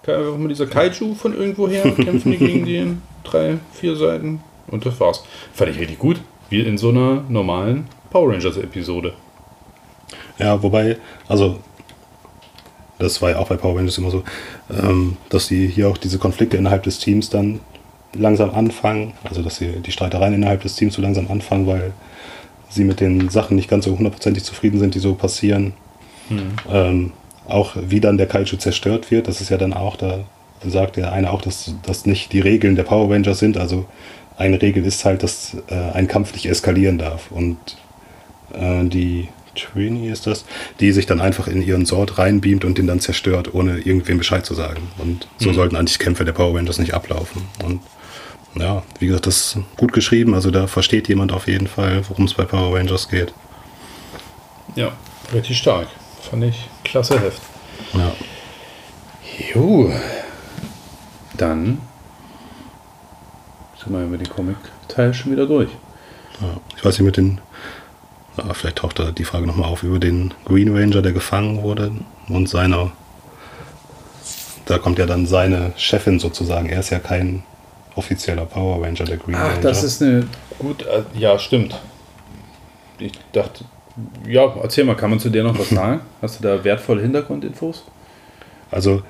[0.05, 4.85] Einfach mal dieser Kaiju von irgendwo her kämpfen die gegen den drei, vier Seiten und
[4.85, 5.23] das war's.
[5.53, 6.21] Fand ich richtig gut.
[6.49, 9.13] Wie in so einer normalen Power Rangers Episode.
[10.37, 10.97] Ja, wobei,
[11.27, 11.59] also
[13.01, 14.23] das war ja auch bei Power Rangers immer so,
[14.69, 17.59] ähm, dass die hier auch diese Konflikte innerhalb des Teams dann
[18.13, 21.93] langsam anfangen, also dass sie die Streitereien innerhalb des Teams so langsam anfangen, weil
[22.71, 25.73] sie mit den Sachen nicht ganz so hundertprozentig zufrieden sind, die so passieren.
[26.69, 27.11] Ähm,
[27.47, 30.19] auch wie dann der Kaiju zerstört wird, das ist ja dann auch, da
[30.65, 33.57] sagt der eine auch, dass das nicht die Regeln der Power Rangers sind.
[33.57, 33.85] Also
[34.37, 37.31] eine Regel ist halt, dass äh, ein Kampf nicht eskalieren darf.
[37.31, 37.57] Und
[38.53, 40.45] äh, die Trini ist das,
[40.79, 44.45] die sich dann einfach in ihren Sort reinbeamt und den dann zerstört, ohne irgendwem Bescheid
[44.45, 44.81] zu sagen.
[44.97, 47.41] Und so sollten eigentlich Kämpfe der Power Rangers nicht ablaufen.
[47.65, 47.81] Und
[48.55, 50.33] ja, wie gesagt, das ist gut geschrieben.
[50.33, 53.33] Also da versteht jemand auf jeden Fall, worum es bei Power Rangers geht.
[54.75, 54.91] Ja,
[55.33, 55.87] richtig stark.
[56.21, 57.41] Fand ich klasse Heft.
[57.93, 58.11] Ja.
[59.53, 59.91] Jo.
[61.37, 61.81] Dann
[63.81, 65.69] sind wir mit dem Comic-Teil schon wieder durch.
[66.39, 67.41] Ja, ich weiß nicht, mit den.
[68.37, 71.91] Ja, vielleicht taucht da die Frage nochmal auf über den Green Ranger, der gefangen wurde
[72.29, 72.91] und seiner.
[74.65, 76.69] da kommt ja dann seine Chefin sozusagen.
[76.69, 77.43] Er ist ja kein
[77.95, 79.61] offizieller Power Ranger, der Green Ach, Ranger.
[79.61, 80.25] das ist eine
[80.59, 80.83] gut.
[80.83, 81.79] äh, Ja, stimmt.
[82.99, 83.65] Ich dachte.
[84.27, 86.01] Ja, erzähl mal, kann man zu dir noch was sagen?
[86.21, 87.83] Hast du da wertvolle Hintergrundinfos?
[88.69, 89.01] Also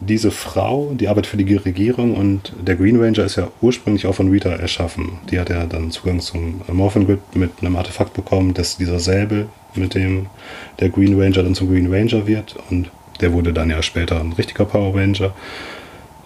[0.00, 4.14] diese Frau, die arbeitet für die Regierung und der Green Ranger ist ja ursprünglich auch
[4.14, 5.18] von Rita erschaffen.
[5.30, 9.48] Die hat ja dann Zugang zum Morphin Grid mit einem Artefakt bekommen, dass dieser Säbel,
[9.74, 10.26] mit dem
[10.80, 12.90] der Green Ranger dann zum Green Ranger wird und
[13.20, 15.32] der wurde dann ja später ein richtiger Power Ranger.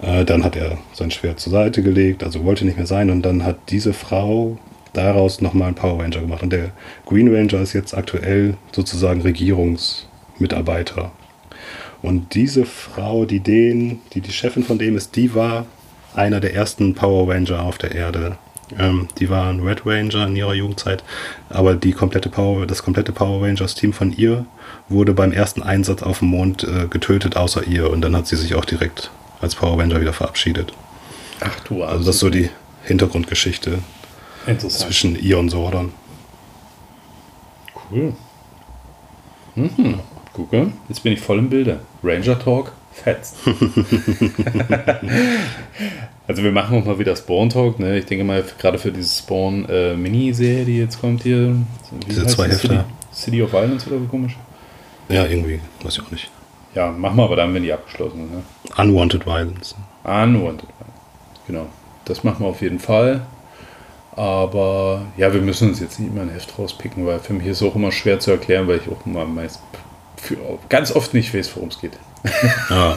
[0.02, 3.22] Äh, dann hat er sein Schwert zur Seite gelegt, also wollte nicht mehr sein und
[3.22, 4.58] dann hat diese Frau
[4.92, 6.70] daraus nochmal einen Power Ranger gemacht und der
[7.06, 11.12] Green Ranger ist jetzt aktuell sozusagen Regierungsmitarbeiter
[12.02, 15.66] und diese Frau, die den, die die Chefin von dem ist, die war
[16.14, 18.38] einer der ersten Power Ranger auf der Erde.
[18.78, 21.02] Ähm, die war ein Red Ranger in ihrer Jugendzeit,
[21.48, 24.44] aber die komplette Power, das komplette Power Rangers Team von ihr
[24.88, 27.90] wurde beim ersten Einsatz auf dem Mond äh, getötet, außer ihr.
[27.90, 30.72] Und dann hat sie sich auch direkt als Power Ranger wieder verabschiedet.
[31.40, 32.50] Ach du Also das ist so die
[32.84, 33.78] Hintergrundgeschichte
[34.56, 35.92] zwischen ihr und Sordon.
[37.90, 38.14] Cool.
[39.54, 40.00] Mhm.
[40.32, 41.80] Gucke, jetzt bin ich voll im Bilde.
[42.02, 43.36] Ranger Talk, fetzt.
[46.26, 47.78] also wir machen auch mal wieder Spawn Talk.
[47.80, 47.98] Ne?
[47.98, 51.56] Ich denke mal, gerade für diese Spawn äh, Miniserie, die jetzt kommt hier.
[52.08, 52.48] Diese zwei?
[52.48, 52.68] Hefte.
[52.68, 52.80] City,
[53.12, 54.36] City of Violence oder so komisch?
[55.08, 56.30] Ja, irgendwie, weiß ich auch nicht.
[56.78, 58.34] Ja, machen wir aber dann, wenn die abgeschlossen sind.
[58.34, 58.42] Ne?
[58.76, 59.74] Unwanted Violence.
[60.04, 60.68] Unwanted.
[61.48, 61.66] Genau.
[62.04, 63.26] Das machen wir auf jeden Fall.
[64.12, 67.62] Aber ja, wir müssen uns jetzt nicht immer ein Heft rauspicken, weil für mich ist
[67.62, 69.60] es auch immer schwer zu erklären, weil ich auch immer meist
[70.18, 70.36] für,
[70.68, 71.98] ganz oft nicht weiß, worum es geht.
[72.70, 72.96] Ja,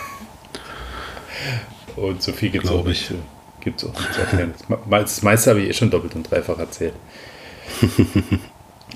[1.95, 3.11] Und so viel gibt es auch, nicht
[3.61, 4.53] gibt's auch nicht zu erklären.
[4.91, 6.93] Das meiste habe ich eh schon doppelt und dreifach erzählt.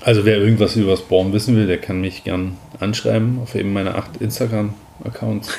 [0.06, 3.96] Also wer irgendwas über Spawn wissen will, der kann mich gern anschreiben auf eben meine
[3.96, 5.48] acht Instagram-Accounts.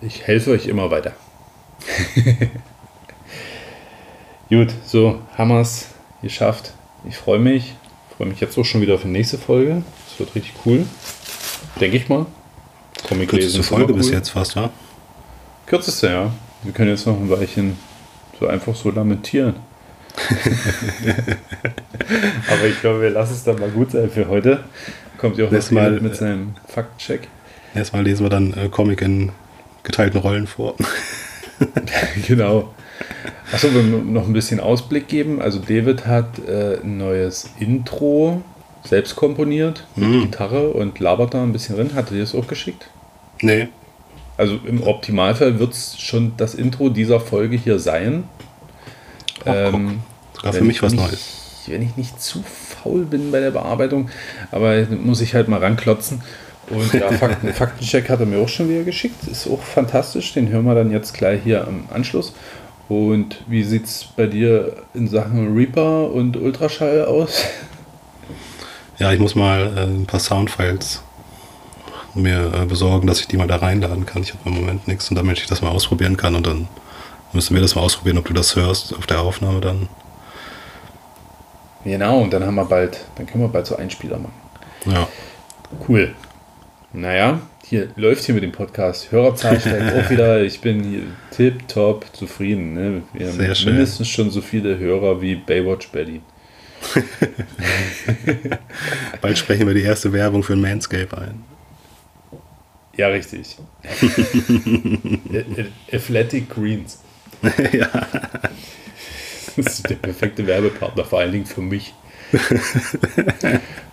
[0.00, 1.14] Ich, ich helfe euch immer weiter.
[4.48, 5.88] Gut, so, Hammers
[6.22, 6.74] geschafft.
[7.08, 7.74] Ich freue mich.
[8.10, 9.82] Ich freue mich jetzt auch schon wieder auf die nächste Folge.
[10.08, 10.86] Das wird richtig cool.
[11.80, 12.26] Denke ich mal.
[13.08, 14.12] Comic kürzeste Folge bis cool.
[14.12, 14.70] jetzt fast, wa?
[15.66, 16.32] Kürzeste, ja.
[16.62, 17.76] Wir können jetzt noch ein Weilchen
[18.38, 19.56] so einfach so lamentieren.
[22.50, 24.60] Aber ich glaube, wir lassen es dann mal gut sein für heute.
[25.18, 27.28] Kommt ja auch Nächstes Mal, mit äh, seinem Faktencheck.
[27.74, 29.30] Erstmal lesen wir dann äh, Comic in
[29.82, 30.74] geteilten Rollen vor.
[32.26, 32.74] genau.
[33.52, 35.40] Achso, wir noch ein bisschen Ausblick geben.
[35.40, 38.42] Also David hat äh, ein neues Intro
[38.84, 40.20] selbst komponiert mit Mhm.
[40.22, 41.90] Gitarre und labert da ein bisschen drin.
[41.94, 42.88] Hat er dir das auch geschickt?
[43.42, 43.68] nee,
[44.36, 48.24] Also im Optimalfall wird es schon das Intro dieser Folge hier sein.
[49.54, 50.00] Ähm,
[50.34, 51.64] sogar für mich was ich, Neues.
[51.66, 54.08] Wenn ich nicht zu faul bin bei der Bearbeitung,
[54.50, 56.22] aber muss ich halt mal ranklotzen.
[56.70, 59.26] Und ja, Fakten, Faktencheck hat er mir auch schon wieder geschickt.
[59.30, 60.32] Ist auch fantastisch.
[60.32, 62.32] Den hören wir dann jetzt gleich hier am Anschluss.
[62.88, 67.44] Und wie sieht es bei dir in Sachen Reaper und Ultraschall aus?
[68.98, 71.02] Ja, ich muss mal äh, ein paar Soundfiles
[72.14, 74.22] mir äh, besorgen, dass ich die mal da reinladen kann.
[74.22, 76.66] Ich habe im Moment nichts und damit ich das mal ausprobieren kann und dann
[77.32, 79.88] müssen wir das mal ausprobieren, ob du das hörst auf der Aufnahme dann.
[81.84, 84.34] Genau, und dann haben wir bald, dann können wir bald so Einspieler machen.
[84.86, 85.08] Ja,
[85.86, 86.14] Cool.
[86.92, 89.12] Naja, hier läuft hier mit dem Podcast.
[89.12, 90.42] Hörerzahl steigt auch wieder.
[90.42, 92.72] Ich bin hier tipptopp zufrieden.
[92.74, 93.02] Ne?
[93.12, 93.72] Wir Sehr haben schön.
[93.74, 96.22] mindestens schon so viele Hörer wie Baywatch Berlin.
[99.20, 101.44] bald sprechen wir die erste Werbung für ein Manscape ein.
[102.96, 103.56] Ja, richtig.
[105.92, 107.00] Athletic Greens.
[107.72, 107.88] ja.
[109.56, 111.94] Das ist der perfekte Werbepartner, vor allen Dingen für mich.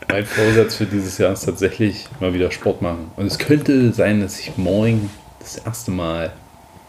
[0.10, 3.12] mein Vorsatz für dieses Jahr ist tatsächlich mal wieder Sport machen.
[3.16, 5.10] Und es könnte sein, dass ich morgen
[5.40, 6.34] das erste Mal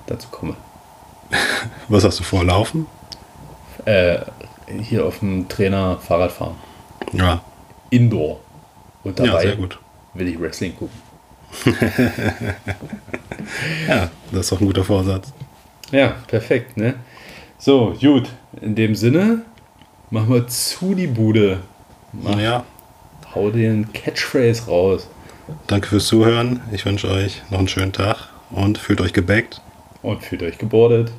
[0.07, 0.57] dazu komme.
[1.89, 2.87] Was hast du vor, laufen?
[3.85, 4.19] Äh,
[4.81, 6.57] hier auf dem Trainer Fahrrad fahren.
[7.13, 7.43] Ja,
[7.91, 8.41] Indoor.
[9.05, 9.79] Und ja dabei sehr gut.
[10.15, 11.01] will ich Wrestling gucken.
[13.89, 15.33] Ja, das ist doch ein guter Vorsatz.
[15.93, 16.95] Ja, perfekt, ne?
[17.59, 18.29] So, gut.
[18.61, 19.43] In dem Sinne,
[20.11, 21.61] machen wir zu die Bude.
[22.13, 22.65] Mach, Ja,
[23.35, 25.09] Hau den Catchphrase raus.
[25.67, 26.61] danke fürs Zuhören.
[26.73, 29.61] Ich wünsche euch noch einen schönen Tag und fühlt euch gebackt.
[30.03, 31.13] Und fühlt euch gebordet.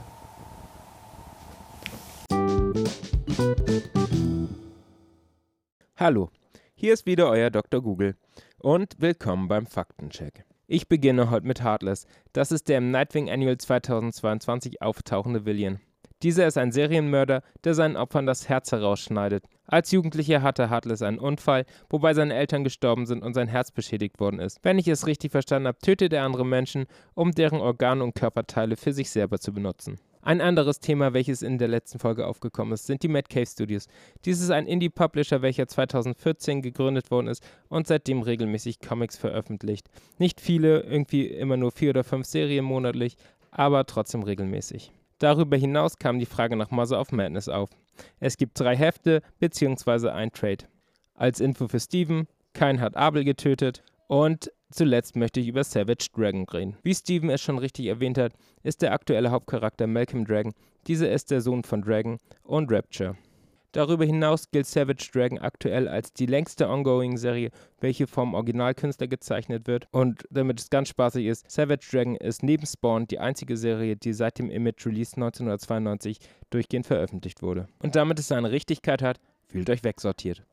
[5.95, 6.30] Hallo,
[6.76, 7.81] hier ist wieder euer Dr.
[7.81, 8.15] Google
[8.60, 10.45] und willkommen beim Faktencheck.
[10.69, 12.07] Ich beginne heute mit Heartless.
[12.34, 15.80] Das ist der im Nightwing Annual 2022 auftauchende Villain.
[16.23, 19.45] Dieser ist ein Serienmörder, der seinen Opfern das Herz herausschneidet.
[19.65, 24.19] Als Jugendlicher hatte Heartless einen Unfall, wobei seine Eltern gestorben sind und sein Herz beschädigt
[24.19, 24.60] worden ist.
[24.61, 28.76] Wenn ich es richtig verstanden habe, tötet er andere Menschen, um deren Organe und Körperteile
[28.76, 30.02] für sich selber zu benutzen.
[30.27, 33.87] Ein anderes Thema, welches in der letzten Folge aufgekommen ist, sind die Mad Cave Studios.
[34.25, 39.87] Dies ist ein Indie-Publisher, welcher 2014 gegründet worden ist und seitdem regelmäßig Comics veröffentlicht.
[40.17, 43.15] Nicht viele, irgendwie immer nur vier oder fünf Serien monatlich,
[43.51, 44.91] aber trotzdem regelmäßig.
[45.19, 47.69] Darüber hinaus kam die Frage nach Mother of Madness auf.
[48.19, 50.09] Es gibt drei Hefte bzw.
[50.09, 50.65] ein Trade.
[51.13, 56.45] Als Info für Steven, kein hat Abel getötet und zuletzt möchte ich über Savage Dragon
[56.45, 56.77] reden.
[56.84, 60.53] Wie Steven es schon richtig erwähnt hat, ist der aktuelle Hauptcharakter Malcolm Dragon.
[60.88, 63.17] Dieser ist der Sohn von Dragon und Rapture.
[63.73, 69.88] Darüber hinaus gilt Savage Dragon aktuell als die längste Ongoing-Serie, welche vom Originalkünstler gezeichnet wird.
[69.91, 74.13] Und damit es ganz spaßig ist, Savage Dragon ist neben Spawn die einzige Serie, die
[74.13, 76.19] seit dem Image-Release 1992
[76.49, 77.67] durchgehend veröffentlicht wurde.
[77.84, 80.43] Und damit es seine Richtigkeit hat, fühlt euch wegsortiert.